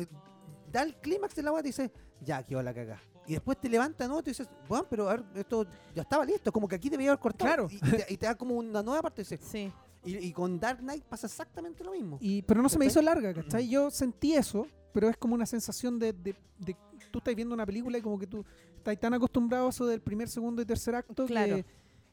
[0.70, 1.90] da el clímax de la weá y dice,
[2.20, 3.00] ya, quedó la cagá.
[3.26, 6.24] Y después te levanta de nuevo y dices, bueno, pero a ver, esto ya estaba
[6.24, 7.66] listo, como que aquí debía haber cortado.
[7.68, 7.68] Claro.
[7.70, 9.22] Y, te, y te da como una nueva parte.
[9.22, 9.72] dice, Sí.
[10.02, 12.16] Y, y con Dark Knight pasa exactamente lo mismo.
[12.22, 13.68] Y, pero no se me hizo larga, ¿cachai?
[13.68, 16.76] Yo sentí eso, pero es como una sensación de, de, de-
[17.10, 18.42] tú estás viendo una película y como que tú
[18.76, 21.56] estás tan acostumbrado a eso del primer, segundo y tercer acto Claro.
[21.56, 21.66] que,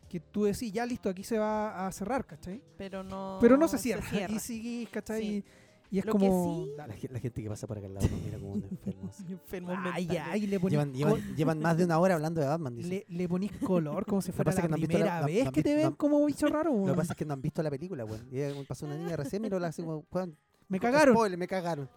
[0.08, 2.62] que tú decís, ya listo, aquí se va a cerrar, ¿cachai?
[2.78, 4.03] Pero no, pero no se cierra.
[4.05, 4.39] Y cierra.
[4.39, 5.22] seguís, ¿cachai?
[5.22, 5.43] Sí.
[5.91, 6.66] Y, y es Lo que como...
[6.66, 9.10] sí- La, la gente que pasa por acá al lado mira como un enfermo.
[9.10, 9.24] así.
[9.32, 12.76] Enfermos Ay, ay, le ponís, Llevan, llevan, llevan más de una hora hablando de Batman.
[12.76, 12.89] dice.
[12.89, 15.76] le, le ponís color como si fuera la que primera no- vez no que te
[15.76, 16.72] ven no- como bicho raro.
[16.86, 18.28] Lo que pasa es que no han visto la película, weón.
[18.32, 20.05] Y, eh, Pasó una niña recién, miró la así como,
[20.70, 21.16] Me cagaron.
[21.16, 21.89] Spoiler, me cagaron.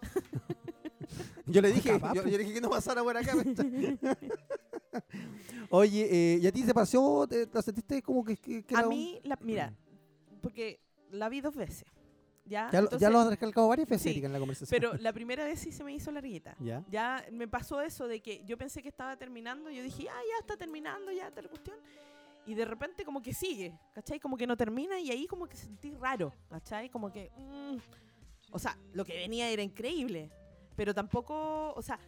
[1.46, 3.32] yo le dije, yo, yo le dije que no pasara por acá.
[5.70, 8.82] Oye, eh, ¿y a ti te pareció, te, la sentiste como que, que- que A
[8.82, 9.72] mí, la, mira,
[10.42, 10.80] porque
[11.10, 11.84] la vi dos veces.
[12.44, 14.80] Ya, Ya, lo- Entonces- ya lo has recalcado varias veces, Sí, en la conversación.
[14.80, 16.56] Pero la primera vez sí se me hizo larguita.
[16.58, 16.84] ¿Ya?
[16.90, 20.38] Ya me pasó eso de que yo pensé que estaba terminando, yo dije, ah, ya
[20.40, 21.76] está terminando, ya está la cuestión.
[22.46, 24.18] Y de repente como que sigue, ¿cachai?
[24.18, 26.88] Como que no termina y ahí como que sentí raro, ¿cachai?
[26.88, 27.76] Como que, mm,
[28.50, 30.28] o sea, lo que venía era increíble,
[30.74, 32.00] pero tampoco, o sea,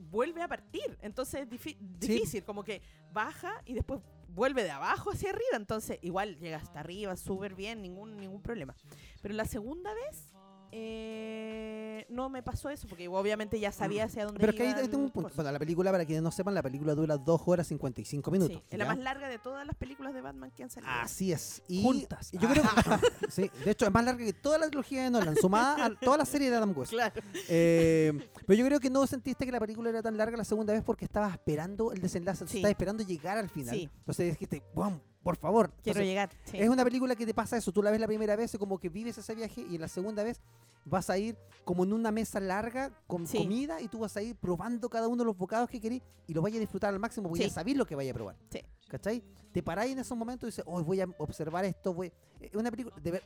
[0.00, 2.82] vuelve a partir, entonces es difícil, como que
[3.12, 7.82] baja y después vuelve de abajo hacia arriba, entonces igual llega hasta arriba, súper bien,
[7.82, 8.74] ningún, ningún problema.
[9.22, 10.30] Pero la segunda vez
[10.78, 14.88] eh, no me pasó eso, porque obviamente ya sabía hacia dónde Pero es que ahí,
[14.88, 15.30] tengo un punto.
[15.34, 18.56] Bueno, la película, para quienes no sepan, la película dura 2 horas 55 minutos.
[18.56, 20.92] Sí, es la más larga de todas las películas de Batman que han salido.
[20.92, 21.62] Así es.
[21.68, 22.32] Y Juntas.
[22.32, 22.62] y yo creo
[23.30, 26.18] sí, de hecho, es más larga que toda la trilogía de Nolan, sumada a toda
[26.18, 26.92] la serie de Adam West.
[26.92, 27.20] Claro.
[27.48, 28.12] Eh,
[28.46, 30.82] pero yo creo que no sentiste que la película era tan larga la segunda vez
[30.82, 32.58] porque estabas esperando el desenlace, Sí.
[32.58, 33.74] estabas esperando llegar al final.
[33.74, 33.88] Sí.
[33.98, 35.70] Entonces dijiste, "Juan, por favor.
[35.82, 36.30] Quiero Entonces, llegar.
[36.44, 36.56] sí.
[36.56, 38.88] Es una película que te pasa eso, tú la ves la primera vez como que
[38.88, 40.40] vives ese viaje y en la segunda vez
[40.84, 43.38] vas a ir como en una mesa larga con Sí.
[43.38, 46.32] comida y tú vas a ir probando cada uno de los bocados que querés y
[46.32, 47.48] los vayas a disfrutar al máximo porque Sí.
[47.48, 48.36] ya sabés lo que vayas a probar.
[48.52, 48.60] Sí.
[48.88, 49.20] ¿Cachai?
[49.50, 52.12] Te paráis en esos momentos y dices, oh, voy a observar esto, voy...
[52.38, 52.94] Es una película...
[53.02, 53.24] De ver...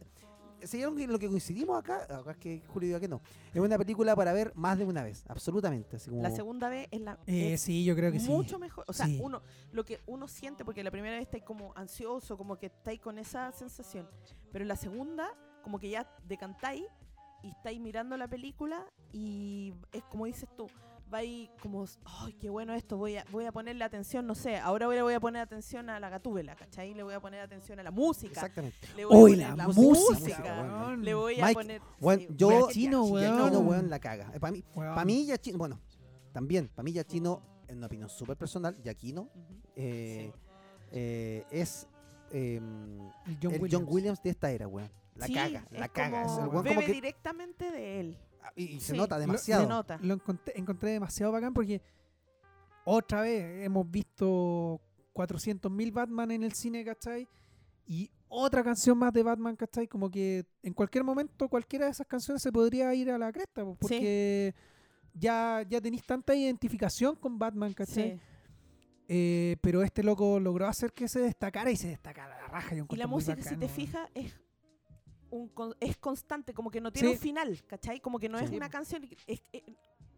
[0.64, 3.20] Si algo lo que coincidimos acá, acá es que Julio diga que no,
[3.52, 5.96] es una película para ver más de una vez, absolutamente.
[5.96, 6.22] Así como...
[6.22, 8.28] La segunda vez es la Eh, es sí, yo creo que sí.
[8.28, 8.84] mucho mejor.
[8.88, 9.18] O sea, Sí.
[9.22, 9.42] uno,
[9.72, 13.18] lo que uno siente, porque la primera vez estáis como ansioso, como que estáis con
[13.18, 14.08] esa sensación.
[14.52, 15.28] Pero la segunda,
[15.62, 16.84] como que ya decantáis
[17.42, 20.66] y estáis mirando la película y es como dices tú,
[21.10, 24.86] vais como, ay, qué bueno esto, voy a, voy a ponerle atención, no sé, ahora
[24.86, 26.94] voy a, voy a poner atención a la gatúbela, ¿cachai?
[26.94, 28.32] Le voy a poner atención a la música.
[28.32, 28.76] Exactamente.
[28.96, 31.04] Le voy a poner la, la música, weón.
[31.04, 31.82] Le voy a Mike, poner...
[31.98, 33.66] Bueno, sí, yo, ya, weón.
[33.66, 34.30] Weón, la caga.
[34.40, 34.62] Para mí.
[34.74, 35.80] Pa' mí, Giacchino, bueno,
[36.32, 39.28] también, para mí Giacchino, en una opinión súper personal, Ujú.
[39.76, 40.32] eh,
[40.92, 41.86] eh, es
[42.32, 43.72] em, El John el Williams.
[43.72, 44.90] John Williams de esta era, weón.
[45.16, 46.22] La Sí, caga, la caga.
[46.22, 48.18] Es como- el weón bebe como que, directamente de él.
[48.56, 49.62] Y, y se sí, nota lo- demasiado.
[49.62, 49.98] se nota.
[50.02, 51.80] Lo encontré, encontré demasiado bacán porque
[52.84, 54.80] otra vez hemos visto
[55.14, 57.28] 400.000 Batman en el cine, ¿cachai?
[57.86, 59.86] Y otra canción más de Batman, ¿cachai?
[59.88, 63.64] Como que en cualquier momento cualquiera de esas canciones se podría ir a la cresta,
[63.64, 64.54] po, porque
[65.12, 68.12] ya, ya tenéis tanta identificación con Batman, ¿cachai?
[68.12, 68.20] Sí.
[69.12, 72.76] Eh, pero este loco logró hacer que se destacara y se destacara la raja.
[72.76, 74.32] yo Y la música, si te fijas, es
[75.30, 77.14] un con- es constante, como que no tiene Sí.
[77.14, 78.00] un final, ¿cachai?
[78.00, 78.44] Como que no Sí.
[78.44, 79.62] es una canción, es- es-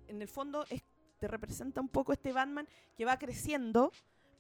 [0.09, 0.83] en el fondo es,
[1.19, 3.93] te representa un poco este Batman que va creciendo,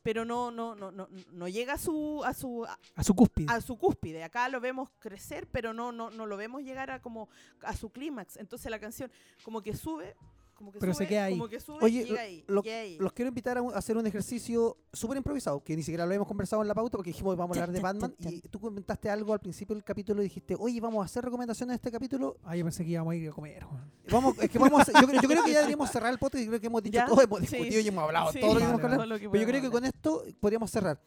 [0.03, 3.47] pero no no no no, no llega a su a su a, A su cúspide.
[3.53, 4.25] a su cúspide.
[4.25, 7.29] Acá lo vemos crecer, pero no no no lo vemos llegar a como
[7.62, 8.37] a su clímax.
[8.37, 9.12] Entonces la canción
[9.45, 10.16] como que sube
[10.55, 11.32] como que Pero se sube, queda ahí.
[11.38, 12.98] Como que sube, Oye, llega ahí, lo- llega ahí.
[12.98, 16.12] Los quiero invitar a, un- a hacer un ejercicio súper improvisado, que ni siquiera lo
[16.12, 19.11] hemos conversado en la pauta porque dijimos vamos a hablar de Batman y tú comentaste
[19.11, 22.37] algo al principio del capítulo y dijiste, oye, vamos a hacer recomendaciones de este capítulo.
[22.45, 23.64] Ah, yo pensé que íbamos a ir a comer.
[23.64, 23.91] weón.
[24.11, 26.18] Vamos, es que vamos a hacer- yo, creo- yo creo que ya deberíamos cerrar el
[26.18, 27.07] podcast y creo que hemos dicho ¿Ya?
[27.07, 27.46] todo, hemos Sí.
[27.57, 29.62] discutido y hemos hablado Sí, todo lo que hemos todo lo que Pero yo creo
[29.62, 31.00] que con esto podríamos cerrar.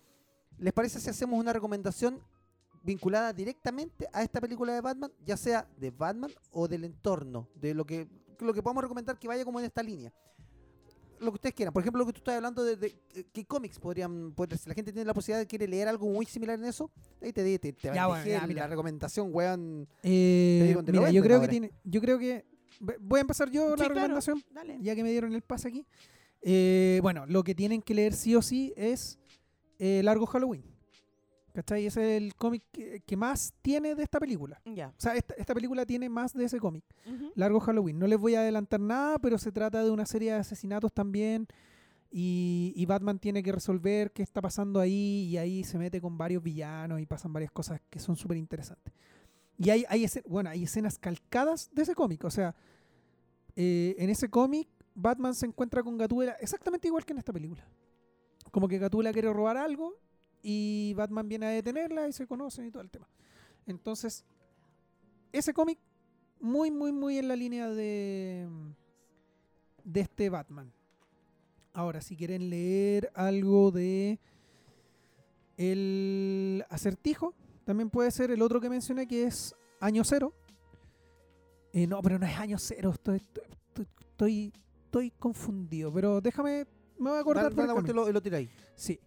[0.57, 2.21] ¿Les parece si hacemos una recomendación
[2.83, 7.73] vinculada directamente a esta película de Batman, ya sea de Batman o del entorno, de
[7.73, 8.07] lo que
[8.39, 10.11] lo que podamos recomendar que vaya como en esta línea?
[11.19, 11.73] Lo que ustedes quieran.
[11.73, 14.67] Por ejemplo, lo que tú estás hablando de, de- eh, qué cómics podrían, poder- si
[14.67, 16.91] la gente tiene la posibilidad de quiere leer algo muy similar en eso,
[17.21, 19.87] ahí te di, te, te Ya, bueno, la recomendación, weón.
[20.03, 22.45] Eh, te mira, yo creo que tiene, yo creo que
[22.99, 24.77] voy a empezar yo Sí, la claro, recomendación, Dale.
[24.81, 25.85] ya que me dieron el pase aquí.
[26.41, 29.17] Eh, bueno, lo que tienen que leer sí o sí es
[29.79, 30.63] eh, Largo Halloween.
[31.55, 31.85] ¿Cachai?
[31.85, 34.61] Ese es el cómic que, que más tiene de esta película.
[34.65, 34.89] Ya.
[34.89, 36.83] O sea, esta, esta película tiene más de ese cómic.
[37.35, 37.97] Largo Halloween.
[37.97, 41.47] No les voy a adelantar nada, pero se trata de una serie de asesinatos también.
[42.11, 45.29] Y, y Batman tiene que resolver qué está pasando ahí.
[45.29, 48.93] Y ahí se mete con varios villanos y pasan varias cosas que son súper interesantes.
[49.57, 52.21] Y hay, hay, escen- bueno, hay escenas calcadas de ese cómic.
[52.25, 52.53] O sea,
[53.55, 57.65] eh, en ese cómic, Batman se encuentra con Gatúbela exactamente igual que en esta película.
[58.51, 59.95] Como que Gatúbela quiere robar algo
[60.47, 63.07] y Batman viene a detenerla y se conocen y todo el tema.
[63.65, 64.23] Entonces,
[65.31, 65.79] ese cómic
[66.39, 68.47] muy, muy, muy en la línea de,
[69.83, 70.71] de este Batman.
[71.73, 74.19] Ahora, si quieren leer algo de
[75.57, 80.31] el acertijo, también puede ser el otro que mencioné que es Año Cero.
[81.73, 84.53] Eh, no, pero no es Año Cero, estoy, estoy, estoy,
[84.83, 86.67] estoy confundido, pero déjame,
[86.99, 87.45] me voy a acordar.
[87.45, 88.11] Dale, por dale el camino.
[88.11, 88.47] lo, lo ahí.
[88.75, 88.99] Sí.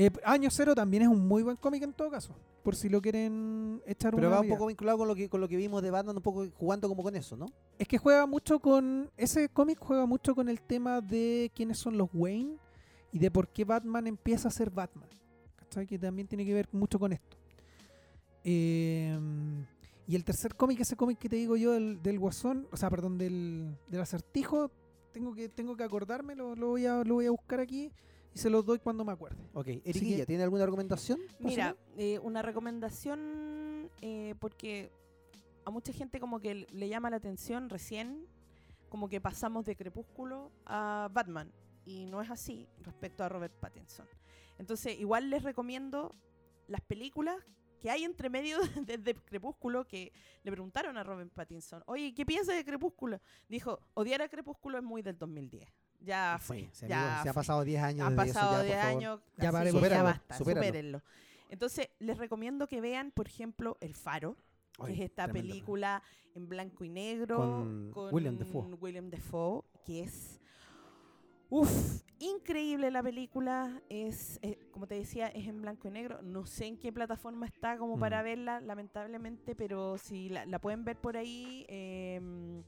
[0.00, 3.02] Eh, Año Cero también es un muy buen cómic en todo caso, por si lo
[3.02, 5.82] quieren echar Pero una va un poco vinculado con lo que con lo que vimos
[5.82, 7.52] de Batman, un poco jugando como con eso, ¿no?
[7.78, 9.10] Es que juega mucho con.
[9.18, 12.56] Ese cómic juega mucho con el tema de quiénes son los Wayne
[13.12, 15.06] y de por qué Batman empieza a ser Batman.
[15.56, 15.86] ¿Cachai?
[15.86, 17.36] Que también tiene que ver mucho con esto.
[18.42, 19.18] Eh,
[20.06, 22.88] y el tercer cómic, ese cómic que te digo yo del, del Guasón, o sea,
[22.88, 24.70] perdón, del, del acertijo,
[25.12, 27.92] tengo que, tengo que acordarme, lo, lo voy a, lo voy a buscar aquí
[28.34, 29.42] y se los doy cuando me acuerde.
[29.54, 29.64] Ok.
[29.66, 31.20] que- Eriquilla, ¿tiene alguna recomendación?
[31.38, 34.90] Mira, eh, una recomendación, eh, porque
[35.64, 38.26] a mucha gente como que le llama la atención recién,
[38.88, 41.52] como que pasamos de Crepúsculo a Batman,
[41.84, 44.06] y no es así respecto a Robert Pattinson.
[44.58, 46.14] Entonces, igual les recomiendo
[46.68, 47.36] las películas
[47.80, 50.12] que hay entre medio desde Crepúsculo que
[50.42, 53.20] le preguntaron a Robert Pattinson, oye, ¿qué piensas de Crepúsculo?
[53.48, 55.68] Dijo, odiar a Crepúsculo es muy del 2010.
[56.02, 56.68] Ya fue.
[56.72, 57.40] sí, ya amigo, se ha fue.
[57.40, 58.96] pasado 10 años eso, pasado ya, por 10 favor.
[58.96, 59.20] años.
[59.36, 60.66] Ya que Supéralo, basta, supéralo.
[60.66, 61.02] supérenlo.
[61.50, 64.36] Entonces, les recomiendo que vean, por ejemplo, El Faro,
[64.86, 66.02] que es esta tremenda película
[66.34, 68.74] en blanco y negro Con William Dafoe.
[68.80, 70.40] William Dafoe, que es
[71.48, 73.82] uf, increíble la película.
[73.88, 76.22] Es, eh, como te decía, es en blanco y negro.
[76.22, 78.24] No sé en qué plataforma está como para Mm.
[78.24, 82.62] verla, lamentablemente, pero si la, la pueden ver por ahí, em,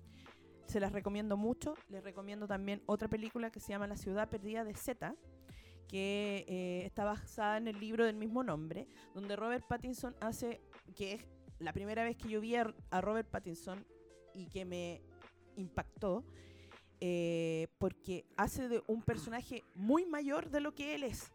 [0.73, 1.75] se las recomiendo mucho.
[1.89, 5.15] Les recomiendo también otra película que se llama La ciudad perdida de Z
[5.87, 10.63] que eh, está basada en el libro del mismo nombre, donde Robert Pattinson hace,
[10.97, 11.27] que es
[11.59, 13.85] la primera vez que yo vi a, a Robert Pattinson
[14.33, 15.03] y que me
[15.57, 16.25] impactó,
[16.99, 21.31] eh, porque hace de un personaje muy mayor de lo que él es.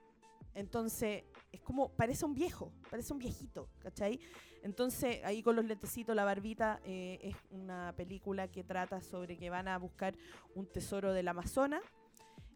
[0.56, 1.24] Entonces,
[1.58, 4.20] es como, parece un viejo, parece un viejito, ¿cachai?
[4.64, 9.50] Entonces, ahí con los lentecitos, la barbita, eh, es una película que trata sobre que
[9.50, 10.16] van a buscar
[10.56, 11.82] un tesoro del Amazonas.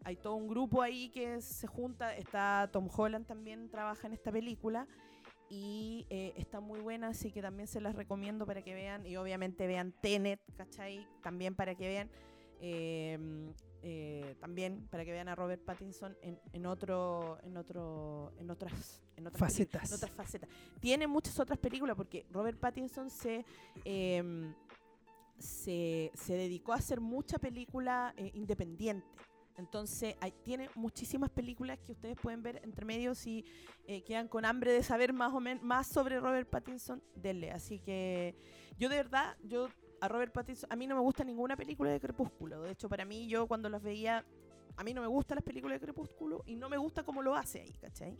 [0.04, 4.32] Hay todo un grupo ahí que se junta, está Tom Holland también trabaja en esta
[4.32, 4.86] película
[5.48, 9.16] y eh, está muy buena, así que también se las recomiendo para que vean y
[9.16, 11.06] obviamente vean Tenet, ¿cachai?
[11.22, 12.10] También para que vean,
[12.60, 13.52] eh,
[13.82, 19.02] eh, también para que vean a Robert Pattinson en, en otro, en otro, en otras,
[19.16, 19.90] en otras Facetas.
[19.90, 20.48] en otras facetas.
[20.80, 23.44] Tiene muchas otras películas porque Robert Pattinson se
[23.84, 24.54] em,
[25.42, 29.06] se, se dedicó a hacer mucha película eh, independiente.
[29.58, 33.44] Entonces, hay, tiene muchísimas películas que ustedes pueden ver entre medio si
[33.86, 37.50] eh, quedan con hambre de saber más o menos más sobre Robert Pattinson, denle.
[37.50, 38.34] Así que
[38.78, 39.68] yo de verdad, yo
[40.02, 42.60] a Robert Pattinson, a mí no me gusta ninguna película de Crepúsculo.
[42.62, 44.24] De hecho, para mí, yo cuando las veía,
[44.76, 47.36] a mí no me gustan las películas de Crepúsculo y no me gusta cómo lo
[47.36, 48.18] hace ahí, ¿cachai?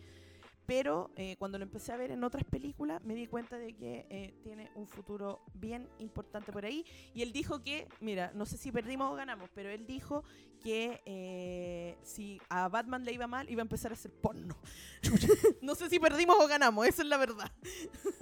[0.66, 4.06] Pero eh, cuando lo empecé a ver en otras películas, me di cuenta de que
[4.10, 6.84] eh, tiene un futuro bien importante por ahí.
[7.14, 10.22] Y él dijo que, mira, no sé si perdimos o ganamos, pero él dijo
[10.62, 14.56] que eh, si a Batman le iba mal, iba a empezar a hacer porno.
[15.62, 17.50] no sé si perdimos o ganamos, esa es la verdad.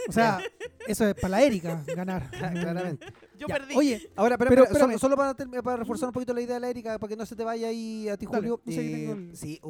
[0.09, 0.41] O sea,
[0.87, 2.31] eso es para la Erika ganar.
[2.39, 3.07] Claramente.
[3.39, 3.77] Yo Ya, perdí.
[3.77, 6.99] Oye, Ahora, pero, Pero pero, solo, para, reforzar un poquito la idea de la Erika,
[6.99, 8.61] para que no se te vaya ahí a ti, Dale, Julio.
[8.67, 9.61] sé eh, Sí,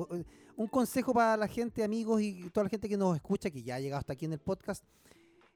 [0.60, 3.76] un consejo para la gente, amigos y toda la gente que nos escucha, que ya
[3.76, 4.84] ha llegado hasta aquí en el podcast.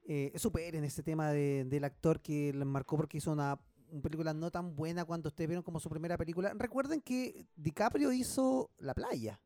[0.06, 3.59] Eh, superen ese tema de- del actor que les marcó porque hizo una,
[3.90, 6.52] una película no tan buena cuando ustedes vieron como su primera película.
[6.55, 9.39] Recuerden que DiCaprio hizo La Playa.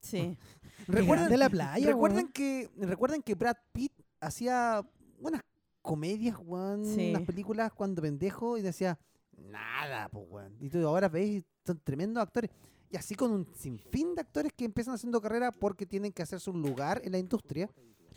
[0.00, 0.36] Sí.
[0.88, 4.84] Recuerden, de la playa, recuerden que recuerden que Brad Pitt hacía
[5.20, 5.42] unas
[5.80, 7.10] comedias, weón, Sí.
[7.10, 8.98] unas películas cuando pendejo y decía
[9.36, 10.56] nada, pues, weón.
[10.60, 12.50] Y tú ahora ves, son tremendos actores.
[12.90, 16.48] Y así con un sinfín de actores que empiezan haciendo carrera porque tienen que hacerse
[16.50, 17.68] un lugar en la industria,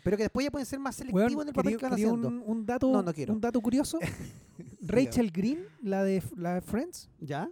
[0.04, 2.28] pero que después ya pueden ser más selectivos en el papel quería- que van haciendo.
[2.28, 3.32] un, un dato, No, no quiero.
[3.34, 3.98] un dato curioso.
[4.80, 7.50] Rachel Green, la de, la de Friends, ¿Ya?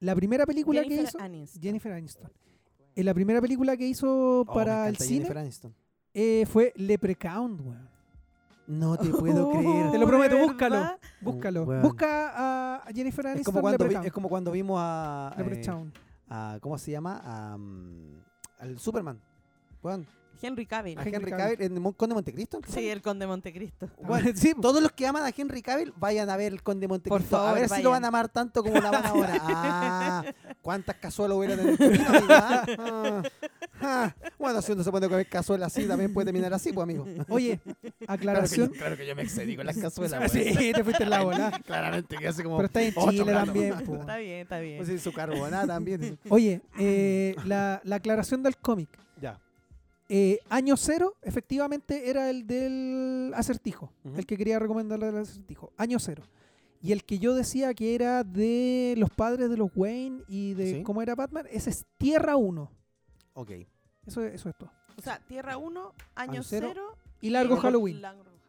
[0.00, 1.20] la primera película que Jennifer hizo...
[1.20, 1.62] Aniston.
[1.62, 2.30] Jennifer Aniston.
[2.94, 5.74] En la primera película que hizo Oh, me para el cine Jennifer Aniston.
[6.14, 7.88] eh, fue Leprechaun, weón.
[8.66, 9.90] No te puedo creer.
[9.90, 10.76] Te lo prometo, ¿de búscalo.
[10.76, 10.98] verdad?
[11.20, 11.66] Búscalo.
[11.82, 14.06] Busca a Jennifer Es Aniston como, cuando vi- Leprechaun.
[14.06, 15.92] es como cuando vimos a, eh, Leprechaun.
[16.32, 17.56] A- ¿cómo se llama?
[17.58, 18.16] Mm,
[18.60, 19.20] al Superman.
[19.82, 20.06] Weón,
[20.40, 20.98] Henry Cavill.
[20.98, 21.56] a Henry Henry Cavill.
[21.58, 22.60] Cavill en Mon- Conde Montecristo.
[22.68, 23.88] Sí, el Conde Montecristo.
[24.02, 27.36] Bueno, sí, Todos los que aman a Henry Cavill, vayan a ver el Conde Montecristo.
[27.36, 29.32] a favor, ver si lo van a amar tanto como la van ahora.
[29.44, 30.24] Ah,
[30.60, 32.26] ¿cuántas cazuelas hubieran en el camino?
[32.30, 33.22] Ah,
[33.80, 34.14] ah.
[34.38, 37.06] Bueno, si uno se pone a comer cazuela así, también puede terminar así, pues, amigo.
[37.28, 38.68] Oye, Claro que, yo, aclaración.
[38.70, 40.30] claro que yo me excedí con las cazuelas.
[40.30, 40.72] sí, weón.
[40.74, 41.60] te fuiste en la bola.
[41.66, 42.56] Claramente que hace como.
[42.56, 43.74] Pero está en Chile también.
[43.84, 43.96] po.
[43.96, 44.76] Está bien, está bien.
[44.78, 46.18] Pues sí, su carbonada también.
[46.28, 48.88] Oye, eh, la, la aclaración del cómic.
[50.14, 53.90] Eh, año cero, efectivamente, era el del acertijo.
[54.14, 55.72] El que quería recomendarle del acertijo.
[55.78, 56.22] Año cero.
[56.82, 60.70] Y el que yo decía que era de los padres de los Wayne y de
[60.70, 60.82] Sí.
[60.82, 62.70] cómo era Batman, ese es Tierra 1.
[63.32, 63.50] Ok.
[64.04, 64.70] Eso, eso es todo.
[64.98, 66.68] O sea, Tierra 1, Año Año cero.
[66.74, 66.96] 0.
[67.22, 68.02] Y Largo Halloween.
[68.02, 68.42] Largo Halloween.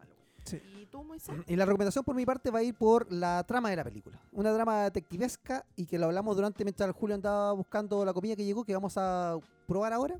[0.44, 0.60] Sí.
[0.82, 1.34] ¿Y tú, Moisés?
[1.48, 4.20] Y la recomendación por mi parte va a ir por la trama de la película.
[4.32, 8.44] Una trama detectivesca y que lo hablamos durante mientras Julio andaba buscando la comida que
[8.44, 10.18] llegó, que vamos a probar ahora.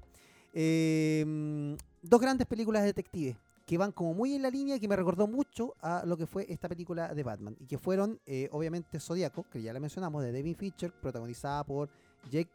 [0.56, 3.36] Eh, dos grandes películas de detectives
[3.66, 6.26] que van como muy en la línea y que me recordó mucho a lo que
[6.26, 7.56] fue esta película de Batman.
[7.59, 11.89] Y que fueron, eh, obviamente, Zodíaco, que ya la mencionamos, de David Fincher, protagonizada por
[12.31, 12.51] Jake,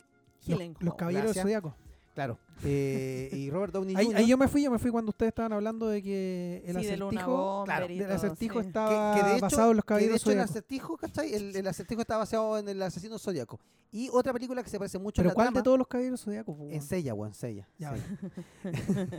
[0.48, 1.76] Los, los caballeros del Zodíaco.
[2.20, 4.18] Claro, eh, y Robert Downey Ahí, Jr.
[4.18, 6.88] ahí yo me fui, yo me fui cuando ustedes estaban hablando de que el sí,
[6.88, 8.68] acertijo, claro, todo, acertijo sí.
[8.68, 10.52] estaba que, que de hecho, basado en los que de caballeros hecho el Zodíaco.
[10.52, 11.34] acertijo, ¿cachai?
[11.34, 13.58] El, el acertijo está basado en el asesino zodiaco.
[13.90, 15.88] Y otra película que se parece mucho Pero en la ¿cuál trama, de todos los
[15.88, 16.58] caballeros zodiacos?
[16.70, 16.82] En?
[16.82, 17.70] Sella, weón, Sella.
[17.78, 18.02] Ya, sí.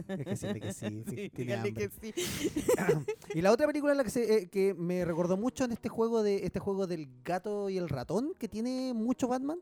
[0.08, 1.72] es que siente que sí, sí, tiene hambre.
[1.72, 2.14] que sí.
[3.34, 6.22] y la otra película la que, se, eh, que me recordó mucho en este juego
[6.22, 9.60] de este juego del gato y el ratón que tiene mucho Batman.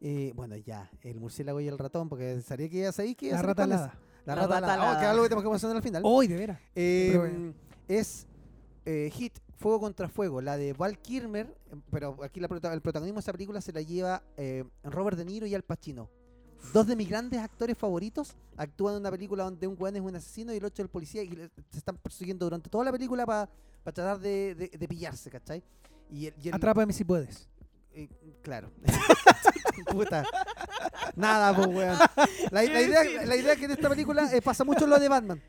[0.00, 3.38] Eh, bueno, ya, el murciélago y el ratón, porque sabía que ya sabéis que iba
[3.38, 3.98] a La rata alada.
[4.24, 4.96] La La rata rata alada.
[4.96, 6.02] Oh, que algo que tenemos que mencionar al final.
[6.04, 6.60] Hoy, de veras.
[6.74, 7.54] Eh, bueno.
[7.88, 8.26] es
[8.84, 12.80] eh, Hit, Fuego contra Fuego, la de Val Kilmer, eh, pero aquí la prota- el
[12.80, 16.08] protagonismo de esa película se la lleva eh, Robert De Niro y Al Pacino.
[16.72, 20.16] Dos de mis grandes actores favoritos actúan en una película donde un weón es un
[20.16, 21.28] asesino y el otro es el policía y
[21.70, 23.48] se están persiguiendo durante toda la película para
[23.84, 25.62] tratar de, de- de pillarse, ¿cachai?
[26.10, 27.48] Y el, y el- Atrápame si puedes.
[27.92, 28.08] Eh,
[28.42, 28.70] claro.
[29.90, 30.24] Puta.
[31.16, 31.98] Nada, pues, weón.
[32.50, 35.42] La, la idea, la idea que en esta película eh, pasa mucho lo de Batman.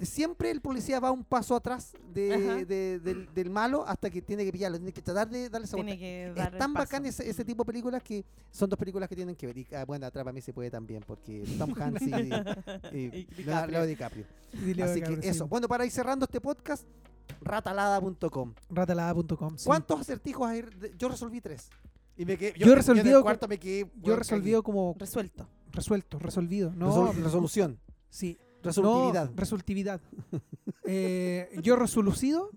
[0.00, 2.64] Siempre el policía va un paso atrás de- Ajá.
[2.64, 5.76] de- del, del malo hasta que tiene que pillarlo, tiene que tratar de darle esa
[5.76, 5.94] vuelta.
[5.94, 9.16] que dar Es tan bacán ese, ese tipo de películas que son dos películas que
[9.16, 9.58] tienen que ver.
[9.58, 14.24] Y, ah, bueno, Atrápame se puede también, porque Tom Hanks y, y Y Leonardo DiCaprio.
[14.84, 15.46] Así que eso.
[15.48, 16.84] Bueno, para ir cerrando este podcast,
[17.40, 18.54] ratalada.com.
[18.70, 19.56] Ratalada.com.
[19.58, 19.66] sí.
[19.66, 20.62] ¿Cuántos acertijos hay?
[20.62, 21.68] de- Yo resolví tres.
[22.16, 23.90] Y me quedé, Yo resolvido el cuarto me quedé.
[24.02, 25.46] Yo resolvido como Resuelto.
[25.72, 26.70] resuelto, resolvido.
[26.74, 27.78] No, Resol- resolución.
[28.10, 28.38] Sí.
[28.62, 29.30] Resolutividad.
[29.30, 30.00] No, resultividad.
[30.84, 32.50] Eh, yo resolucido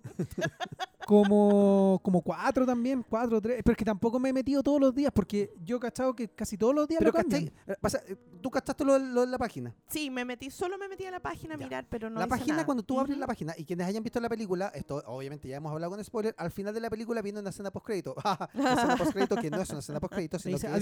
[1.05, 3.61] como, como cuatro también, cuatro, tres.
[3.63, 6.29] Pero es que tampoco me he metido todos los días porque yo he cachado que
[6.29, 7.47] casi todos los días Pero lo cambian.
[7.47, 7.73] ¿cachai?
[7.73, 9.75] Eh, pasa, eh, tú cachaste lo, lo de la página.
[9.87, 11.65] Sí, me metí, solo me metí a la página a Ya.
[11.65, 12.65] mirar, pero no la hice página, nada.
[12.65, 15.71] cuando tú abres la página, y quienes hayan visto la película, esto obviamente ya hemos
[15.71, 18.15] hablado con spoiler, al final de la película viene una escena postcrédito.
[18.55, 20.73] una escena postcrédito que no es una escena postcrédito, sino dice que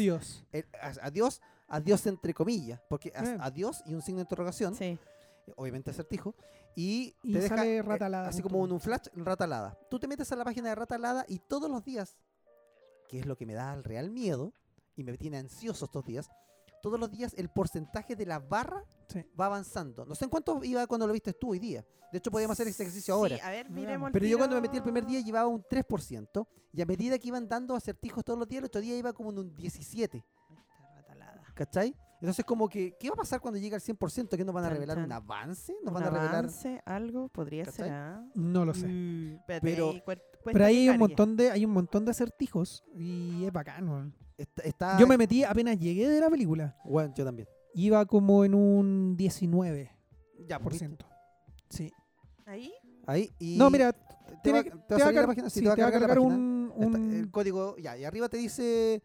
[0.53, 1.41] es adiós.
[1.72, 3.38] A- adiós, adiós entre comillas, porque Eh.
[3.39, 4.98] adiós y un signo de interrogación, Sí.
[5.56, 6.35] obviamente acertijo,
[6.76, 8.65] y, Y te deja sale eh, ratalada así como com.
[8.68, 9.77] en un flash, ratalada.
[9.89, 12.18] Tú te metes a la página de ratalada y todos los días,
[13.10, 14.53] que es lo que me da el real miedo
[14.95, 16.30] y me tiene ansioso estos días,
[16.81, 19.23] todos los días el porcentaje de la barra Sí.
[19.39, 20.06] va avanzando.
[20.06, 21.85] No sé en cuánto iba cuando lo viste tú hoy día.
[22.11, 23.35] De hecho, podíamos hacer ese ejercicio ahora.
[23.35, 26.48] Sí, a ver, miremos Pero yo cuando me metí el primer día llevaba un 3%,
[26.73, 29.30] y a medida que iban dando acertijos todos los días, el otro día iba como
[29.31, 30.23] en un 17%.
[31.66, 31.96] ¿Cachai?
[32.22, 34.30] Entonces, como que, ¿qué va a pasar cuando llegue al 100%?
[34.38, 35.06] ¿Que nos van a revelar chan.
[35.06, 35.74] un avance?
[35.84, 36.36] ¿Nos ¿Un van a revelar?
[36.36, 36.82] avance?
[36.86, 37.28] ¿Algo?
[37.30, 37.86] ¿Podría ¿Cachai?
[37.88, 37.94] ser?
[37.94, 38.24] ah?
[38.36, 38.88] No lo sé.
[38.88, 40.04] Mm, Pero- ahí,
[40.44, 44.16] Pero ahí hay un montón de, hay un montón de acertijos y es bacán, weón.
[44.38, 46.76] Está, está- Yo me metí apenas llegué de la película.
[46.84, 47.48] Bueno, yo también.
[47.76, 49.90] Iba como en un 19%.
[50.48, 50.98] Ya, pues, ¿viste?
[51.70, 51.92] Sí.
[52.46, 52.72] Ahí,
[53.08, 54.02] Ahí y No, mira, te
[54.44, 56.02] te va a te va a salir la página, sí, sí, te va a cargar,
[56.02, 56.28] la página.
[56.36, 59.02] un, Está un- el código, ya, y arriba te dice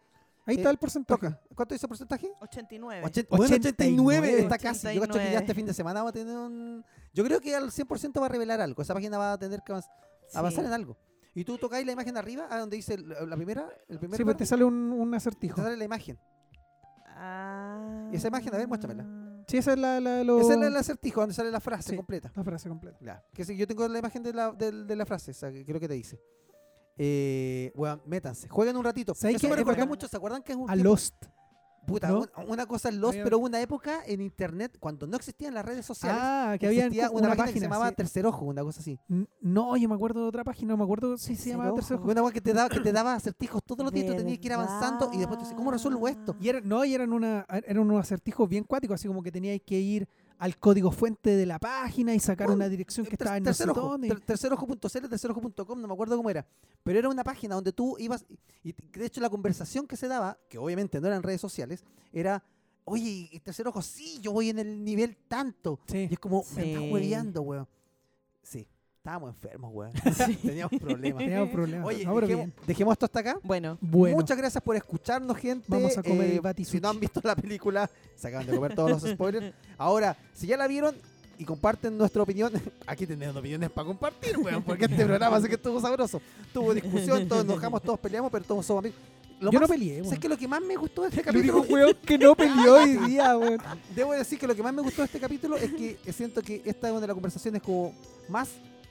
[0.47, 1.27] Ahí eh, está el porcentaje.
[1.29, 1.41] toca.
[1.55, 2.31] ¿Cuánto dice el porcentaje?
[2.41, 3.03] 89.
[3.05, 4.59] Ochen- bueno, 89, está 89.
[4.63, 4.95] casi.
[4.95, 6.85] Yo creo que ya este fin de semana va a tener un.
[7.13, 8.81] Yo creo que al 100% va a revelar algo.
[8.83, 9.91] Esa página va a tener que avanz-
[10.35, 10.69] avanzar Sí.
[10.69, 10.97] en algo.
[11.35, 14.37] Y tú tocáis la imagen arriba, a donde dice la primera, el primer Sí, pues
[14.39, 15.61] te sale un, un te acertijo.
[15.61, 16.19] sale la imagen.
[17.19, 18.09] Ah.
[18.13, 18.55] ¿Y esa imagen?
[18.55, 19.05] A ver, muéstramela.
[19.47, 21.97] Sí, esa es la, la, lo- Ese es el acertijo, donde sale la frase Sí.
[21.97, 22.33] completa.
[22.35, 22.99] la frase completa.
[23.01, 23.25] Ya.
[23.33, 25.89] Que yo tengo la imagen de la, del- de la frase, esa, que creo que
[25.89, 26.21] te dice.
[26.99, 27.73] Eh,
[28.07, 29.15] métanse, jueguen un ratito.
[29.15, 29.89] ¿Sabes Eso me bacán.
[29.89, 31.15] mucho, ¿se acuerdan que es un A tiempo- Lost.
[31.87, 32.13] Puta,
[32.49, 35.65] una cosa es Lost, Había- pero hubo una época en internet cuando no existían las
[35.65, 36.19] redes sociales.
[36.21, 37.67] Ah, que había una, una, página, que se página.
[37.67, 37.95] llamaba sí.
[37.95, 38.99] Tercer Ojo, una cosa así.
[39.41, 42.11] No, yo me acuerdo de otra página, no me acuerdo si se llamaba Tercer Ojo.
[42.11, 44.53] Una que te daba, que te daba acertijos todos los días, tú tenías que ir
[44.55, 46.35] avanzando y después tú dices, ¿cómo resuelvo esto?
[46.41, 49.63] Y era, no, y eran, una, eran unos acertijos bien cuáticos, así como que teníais
[49.65, 50.09] que ir
[50.39, 53.45] al código fuente de la página y sacar Bueno, una dirección que Ter- estaba en
[53.45, 54.09] no sé tercer ojo, dónde.
[54.09, 56.47] ter- tercerojo.cl, tercerojo.com, no me acuerdo cómo era.
[56.83, 58.25] Pero era una página donde tú ibas,
[58.63, 62.43] y de hecho la conversación que se daba, que obviamente no eran redes sociales, era,
[62.85, 65.81] oye, y tercer ojo, sí, yo voy en el nivel tanto.
[65.87, 66.07] Sí.
[66.11, 67.67] Y es como, me estás hueveando, weón.
[68.43, 68.67] Sí,
[69.07, 69.93] estábamos enfermos, weón.
[70.43, 71.19] Teníamos problemas.
[71.23, 71.87] Teníamos problemas.
[71.87, 72.55] Oye, no, dejemos, bien.
[72.67, 73.39] dejemos esto hasta acá.
[73.45, 75.65] Bueno, Bueno, Muchas gracias por escucharnos, gente.
[75.69, 76.65] Vamos a comer Eh.
[76.65, 79.55] Si no han visto la película, se acaban de comer todos los spoilers.
[79.79, 80.97] Ahora, si ya la vieron
[81.39, 82.51] y comparten nuestra opinión,
[82.85, 86.21] aquí tenemos opiniones para compartir, weón, porque este programa sé que estuvo sabroso.
[86.53, 88.99] Tuvo discusión, todos nos enojamos, todos peleamos, pero todos somos amigos.
[89.39, 90.21] Lo yo no peleé, ¿Sabes weón.
[90.21, 91.81] que lo que más me gustó de este El único capítulo?
[91.85, 93.59] weón que no peleó hoy día, weón.
[93.95, 96.63] Debo decir que lo que más me gustó de este capítulo es que siento que
[96.65, 97.95] esta es una de las conversaciones como
[98.29, 98.49] más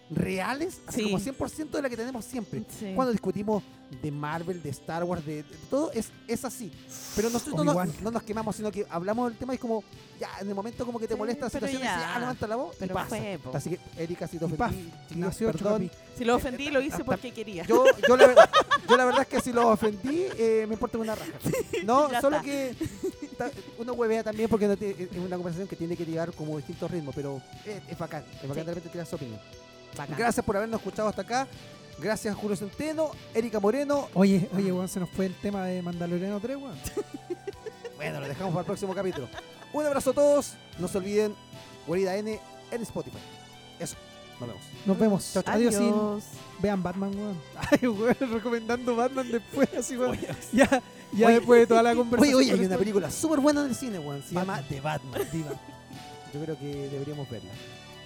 [0.09, 1.03] reales, así Sí.
[1.05, 2.63] como 100% de la que tenemos siempre.
[2.79, 2.91] sí.
[2.95, 3.63] Cuando discutimos
[4.01, 6.71] de Marvel, de Star Wars, de, de todo, es, es así.
[7.15, 9.83] Pero nosotros no no nos quemamos, sino que hablamos del tema y es como,
[10.19, 11.95] ya, en el momento como que te Sí, molesta la situación, ya.
[11.95, 13.07] dices, ah, levanta la voz y Pero pasa.
[13.09, 13.39] fue.
[13.53, 15.91] Así que, Erika, si te Y paf, ofendí, perdón.
[16.17, 17.63] Si lo ofendí, lo hice porque quería.
[17.65, 18.37] Yo, yo, la, ver-
[18.89, 21.31] yo la verdad es que si los ofendí, eh, me importa una raja.
[21.83, 22.41] No, solo está.
[22.41, 22.75] que
[23.77, 24.65] uno huevea también porque
[25.11, 28.47] es una conversación que tiene que llevar como distintos ritmos, pero es, es bacán, es
[28.47, 28.59] bacán Sí.
[28.61, 29.39] de repente tirar su opinión.
[29.95, 30.15] Bacán.
[30.17, 31.47] Gracias por habernos escuchado hasta acá.
[31.97, 34.09] Gracias Julio Centeno, Erika Moreno.
[34.13, 36.75] Oye, oye, weón, se nos fue el tema de Mandaloriano 3, weón.
[37.95, 39.27] Bueno, lo dejamos para el próximo capítulo.
[39.71, 40.53] Un abrazo a todos.
[40.79, 41.33] No se olviden,
[41.87, 42.39] Guarida N
[42.71, 43.17] en Spotify.
[43.79, 43.95] Eso,
[44.37, 44.63] nos vemos.
[44.85, 45.31] Nos vemos.
[45.33, 45.53] Chao, chao.
[45.55, 46.23] Adiós.
[46.59, 47.41] Vean Batman, weón.
[47.71, 50.19] Ay, weón, recomendando Batman después, así, weón.
[50.51, 50.81] Ya,
[51.13, 51.35] ya Oye.
[51.35, 52.35] después de toda la Oye, conversación.
[52.37, 54.21] oye, con hay una película súper buena en el cine, weón.
[54.21, 54.69] Se llama Batman.
[54.69, 55.21] The Batman.
[56.33, 57.51] Yo creo que deberíamos verla.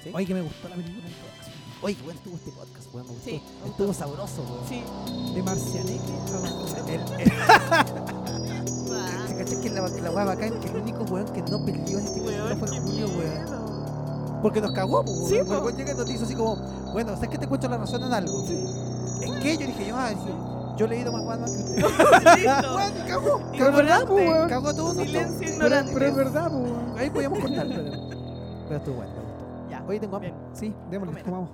[0.03, 0.11] ¿Sí?
[0.13, 1.03] Oye, que me gustó la película.
[1.81, 3.07] Oye, qué bueno estuvo este podcast, weón.
[3.07, 3.29] Me gustó.
[3.29, 4.67] Sí, Estuvo sabroso, weón.
[4.67, 4.83] Sí.
[5.33, 6.89] De Marcianeque a Batman.
[6.89, 7.29] El, el,
[9.29, 10.59] ¿Se cachai que la, la weá bacán?
[10.59, 14.39] Que el único weón que no peleó en este capítulo fue Julio, weón.
[14.41, 15.63] Porque nos cagó, po, Sí, weón.
[15.63, 16.55] weón llega y nos así como,
[16.91, 18.43] bueno, ¿sabes que te encuentro la razón en algo?
[19.21, 19.57] ¿En qué?
[19.57, 20.11] Yo dije, yo, ah,
[20.77, 21.83] yo he leído más Batman que usted.
[22.75, 23.41] Weón, cagó.
[23.51, 24.49] Pero es verdad, weón.
[24.49, 25.91] Cagó todo Silencio ignorante.
[25.93, 26.97] pero es verdad, weón.
[26.97, 27.83] Ahí podíamos cortar, pero,
[28.67, 29.69] pero estuvo bueno, me gustó.
[29.69, 29.83] Ya.
[29.87, 30.33] Hoy tengo hambre.
[30.53, 31.49] Sí, démosle, comamos.